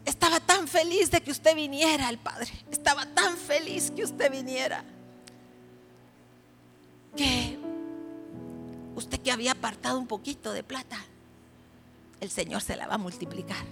Estaba 0.05 0.39
tan 0.39 0.67
feliz 0.67 1.09
de 1.09 1.21
que 1.21 1.31
usted 1.31 1.55
viniera 1.55 2.09
el 2.09 2.19
Padre. 2.19 2.51
Estaba 2.71 3.05
tan 3.07 3.35
feliz 3.35 3.91
que 3.91 4.03
usted 4.03 4.31
viniera. 4.31 4.83
Que 7.15 7.57
usted 8.95 9.19
que 9.19 9.31
había 9.31 9.53
apartado 9.53 9.97
un 9.97 10.07
poquito 10.07 10.53
de 10.53 10.63
plata, 10.63 10.97
el 12.21 12.29
Señor 12.29 12.61
se 12.61 12.75
la 12.75 12.87
va 12.87 12.95
a 12.95 12.99
multiplicar. 12.99 13.65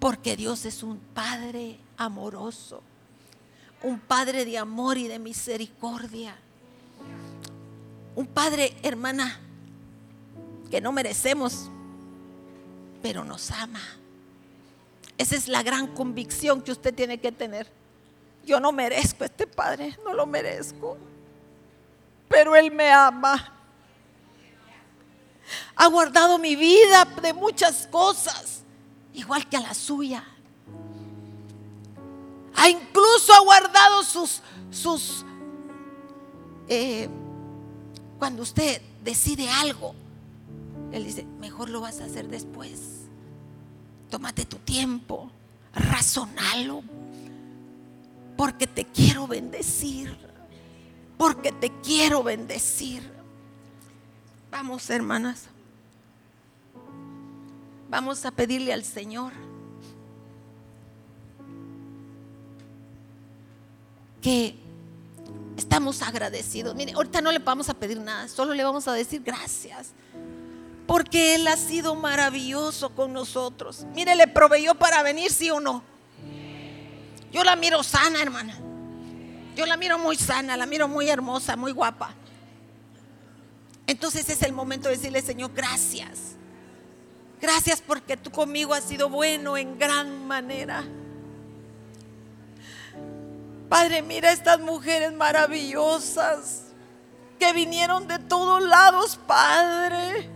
Porque 0.00 0.36
Dios 0.36 0.64
es 0.64 0.82
un 0.82 0.98
Padre 0.98 1.78
amoroso, 1.96 2.82
un 3.82 4.00
Padre 4.00 4.44
de 4.44 4.58
amor 4.58 4.98
y 4.98 5.08
de 5.08 5.18
misericordia. 5.18 6.36
Un 8.14 8.26
Padre, 8.26 8.76
hermana, 8.82 9.38
que 10.70 10.80
no 10.80 10.92
merecemos, 10.92 11.70
pero 13.06 13.24
nos 13.24 13.52
ama. 13.52 13.80
Esa 15.16 15.36
es 15.36 15.46
la 15.46 15.62
gran 15.62 15.86
convicción 15.86 16.60
que 16.60 16.72
usted 16.72 16.92
tiene 16.92 17.18
que 17.18 17.30
tener. 17.30 17.70
Yo 18.44 18.58
no 18.58 18.72
merezco 18.72 19.22
a 19.22 19.26
este 19.26 19.46
Padre, 19.46 19.96
no 20.04 20.12
lo 20.12 20.26
merezco 20.26 20.98
pero 22.28 22.56
Él 22.56 22.70
me 22.70 22.90
ama. 22.90 23.52
Ha 25.76 25.86
guardado 25.86 26.38
mi 26.38 26.56
vida 26.56 27.04
de 27.22 27.32
muchas 27.32 27.86
cosas, 27.86 28.62
igual 29.14 29.48
que 29.48 29.56
a 29.56 29.60
la 29.60 29.74
suya. 29.74 30.24
Ha 32.56 32.68
incluso 32.68 33.32
ha 33.34 33.40
guardado 33.40 34.02
sus, 34.02 34.40
sus, 34.70 35.24
eh, 36.68 37.08
cuando 38.18 38.42
usted 38.42 38.80
decide 39.04 39.48
algo, 39.48 39.94
Él 40.90 41.04
dice, 41.04 41.24
mejor 41.38 41.68
lo 41.68 41.80
vas 41.80 42.00
a 42.00 42.04
hacer 42.04 42.28
después. 42.28 42.95
Tómate 44.10 44.44
tu 44.44 44.56
tiempo, 44.58 45.30
razonalo, 45.74 46.82
porque 48.36 48.66
te 48.66 48.84
quiero 48.84 49.26
bendecir 49.26 50.26
porque 51.16 51.52
te 51.52 51.70
quiero 51.82 52.22
bendecir. 52.22 53.02
Vamos, 54.50 54.88
hermanas. 54.90 55.44
Vamos 57.88 58.24
a 58.26 58.30
pedirle 58.30 58.72
al 58.72 58.84
Señor 58.84 59.32
que 64.20 64.56
estamos 65.56 66.02
agradecidos. 66.02 66.74
Mire, 66.74 66.92
ahorita 66.92 67.20
no 67.20 67.30
le 67.30 67.38
vamos 67.38 67.68
a 67.68 67.74
pedir 67.74 68.00
nada, 68.00 68.28
solo 68.28 68.54
le 68.54 68.64
vamos 68.64 68.88
a 68.88 68.92
decir 68.92 69.22
gracias. 69.22 69.90
Porque 70.86 71.34
Él 71.34 71.48
ha 71.48 71.56
sido 71.56 71.94
maravilloso 71.94 72.90
con 72.90 73.12
nosotros. 73.12 73.86
Mire, 73.94 74.14
le 74.14 74.28
proveyó 74.28 74.74
para 74.74 75.02
venir, 75.02 75.32
sí 75.32 75.50
o 75.50 75.60
no. 75.60 75.82
Yo 77.32 77.42
la 77.44 77.56
miro 77.56 77.82
sana, 77.82 78.22
hermana. 78.22 78.56
Yo 79.56 79.66
la 79.66 79.76
miro 79.76 79.98
muy 79.98 80.16
sana, 80.16 80.56
la 80.56 80.66
miro 80.66 80.86
muy 80.86 81.08
hermosa, 81.08 81.56
muy 81.56 81.72
guapa. 81.72 82.14
Entonces 83.86 84.28
es 84.28 84.42
el 84.42 84.52
momento 84.52 84.88
de 84.88 84.96
decirle, 84.96 85.22
Señor, 85.22 85.52
gracias. 85.54 86.36
Gracias 87.40 87.80
porque 87.80 88.16
tú 88.16 88.30
conmigo 88.30 88.74
has 88.74 88.84
sido 88.84 89.08
bueno 89.08 89.56
en 89.56 89.78
gran 89.78 90.26
manera. 90.26 90.84
Padre, 93.68 94.02
mira 94.02 94.32
estas 94.32 94.60
mujeres 94.60 95.12
maravillosas 95.12 96.64
que 97.38 97.52
vinieron 97.52 98.06
de 98.06 98.18
todos 98.18 98.62
lados, 98.62 99.18
Padre. 99.26 100.30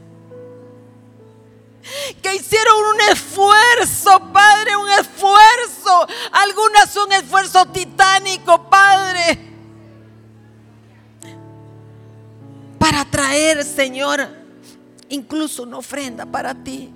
Que 2.23 2.35
hicieron 2.35 2.77
un 2.95 3.01
esfuerzo, 3.13 4.33
Padre, 4.33 4.77
un 4.77 4.89
esfuerzo. 4.91 6.07
Algunas 6.33 6.95
un 6.97 7.13
esfuerzo 7.13 7.67
titánico, 7.67 8.69
Padre. 8.69 9.39
Para 12.79 13.05
traer, 13.05 13.65
Señor, 13.65 14.29
incluso 15.09 15.63
una 15.63 15.79
ofrenda 15.79 16.27
para 16.27 16.55
ti. 16.55 16.93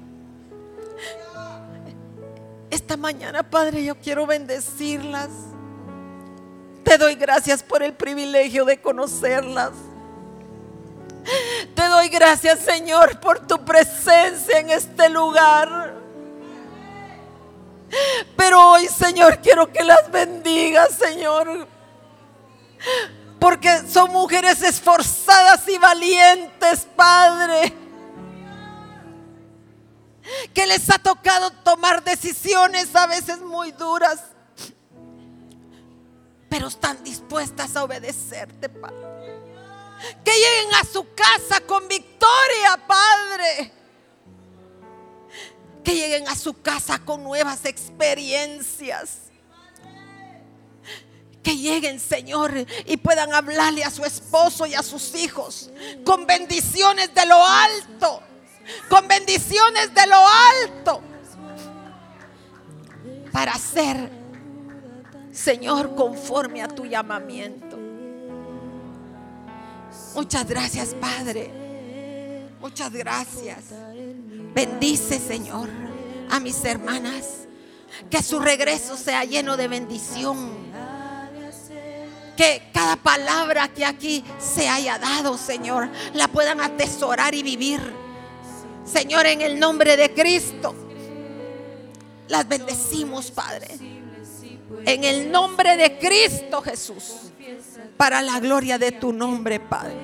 Esta 2.70 2.97
mañana, 2.97 3.43
Padre, 3.43 3.85
yo 3.85 3.95
quiero 3.97 4.26
bendecirlas. 4.26 5.30
Te 6.82 6.99
doy 6.99 7.14
gracias 7.14 7.62
por 7.62 7.82
el 7.82 7.95
privilegio 7.95 8.64
de 8.64 8.80
conocerlas. 8.80 9.72
Te 11.75 11.87
doy 11.89 12.09
gracias, 12.09 12.61
Señor, 12.61 13.18
por 13.20 13.47
tu 13.47 13.64
presencia 13.64 14.59
en 14.59 14.70
este 14.70 15.09
lugar. 15.09 15.95
Pero 18.37 18.72
hoy, 18.72 18.89
Señor, 18.89 19.41
quiero 19.41 19.72
que 19.72 19.85
las 19.85 20.11
bendigas, 20.11 20.91
Señor. 20.91 21.66
Porque 23.39 23.83
son 23.89 24.11
mujeres 24.12 24.62
esforzadas 24.62 25.66
y 25.68 25.79
valientes, 25.79 26.87
Padre. 26.97 27.75
Que 30.53 30.66
les 30.66 30.91
ha 30.91 30.99
tocado 30.99 31.51
tomar 31.51 32.03
decisiones 32.03 32.95
a 32.97 33.07
veces 33.07 33.41
muy 33.41 33.72
duras. 33.72 34.20
Pero 36.49 36.68
están 36.68 37.03
dispuestas 37.03 37.77
a 37.77 37.85
obedecerte, 37.85 38.68
Padre 38.68 39.14
que 40.25 40.33
lleguen 40.33 40.75
a 40.75 40.85
su 40.85 41.15
casa 41.15 41.61
con 41.61 41.87
victoria, 41.89 42.81
Padre. 42.87 43.73
Que 45.83 45.95
lleguen 45.95 46.29
a 46.29 46.35
su 46.35 46.61
casa 46.61 46.99
con 46.99 47.23
nuevas 47.23 47.65
experiencias. 47.65 49.19
Que 51.43 51.57
lleguen, 51.57 52.01
Señor, 52.01 52.55
y 52.87 52.97
puedan 52.97 53.35
hablarle 53.35 53.85
a 53.85 53.91
su 53.91 54.05
esposo 54.05 54.65
y 54.65 54.75
a 54.75 54.83
sus 54.83 55.15
hijos 55.15 55.71
con 56.05 56.27
bendiciones 56.27 57.15
de 57.15 57.27
lo 57.27 57.45
alto. 57.45 58.23
Con 58.89 59.07
bendiciones 59.07 59.95
de 59.95 60.07
lo 60.07 60.17
alto. 60.63 61.03
Para 63.31 63.53
ser, 63.59 64.11
Señor, 65.33 65.95
conforme 65.95 66.63
a 66.63 66.69
tu 66.69 66.87
llamamiento. 66.87 67.64
Muchas 70.15 70.47
gracias, 70.47 70.95
Padre. 70.95 71.51
Muchas 72.61 72.93
gracias. 72.93 73.59
Bendice, 74.55 75.19
Señor, 75.19 75.69
a 76.31 76.41
mis 76.41 76.65
hermanas. 76.65 77.41
Que 78.11 78.23
su 78.23 78.41
regreso 78.41 78.97
sea 78.97 79.25
lleno 79.25 79.57
de 79.57 79.69
bendición. 79.69 80.51
Que 82.37 82.71
cada 82.73 82.97
palabra 82.97 83.69
que 83.69 83.85
aquí 83.85 84.25
se 84.39 84.69
haya 84.69 84.99
dado, 84.99 85.37
Señor, 85.39 85.89
la 86.15 86.29
puedan 86.29 86.61
atesorar 86.61 87.35
y 87.35 87.43
vivir. 87.43 87.81
Señor, 88.85 89.27
en 89.27 89.41
el 89.41 89.59
nombre 89.59 89.97
de 89.97 90.12
Cristo, 90.12 90.75
las 92.29 92.49
bendecimos, 92.49 93.31
Padre. 93.31 93.69
En 94.87 95.05
el 95.05 95.30
nombre 95.30 95.76
de 95.76 95.99
Cristo 95.99 96.62
Jesús 96.62 97.32
para 97.97 98.22
la 98.22 98.41
gloria 98.41 98.78
de 98.78 98.93
tu 98.93 99.12
nombre, 99.12 99.61
Padre. 99.61 99.95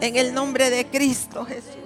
En 0.00 0.16
el 0.16 0.32
nombre 0.32 0.70
de 0.70 0.86
Cristo 0.86 1.44
Jesús. 1.44 1.79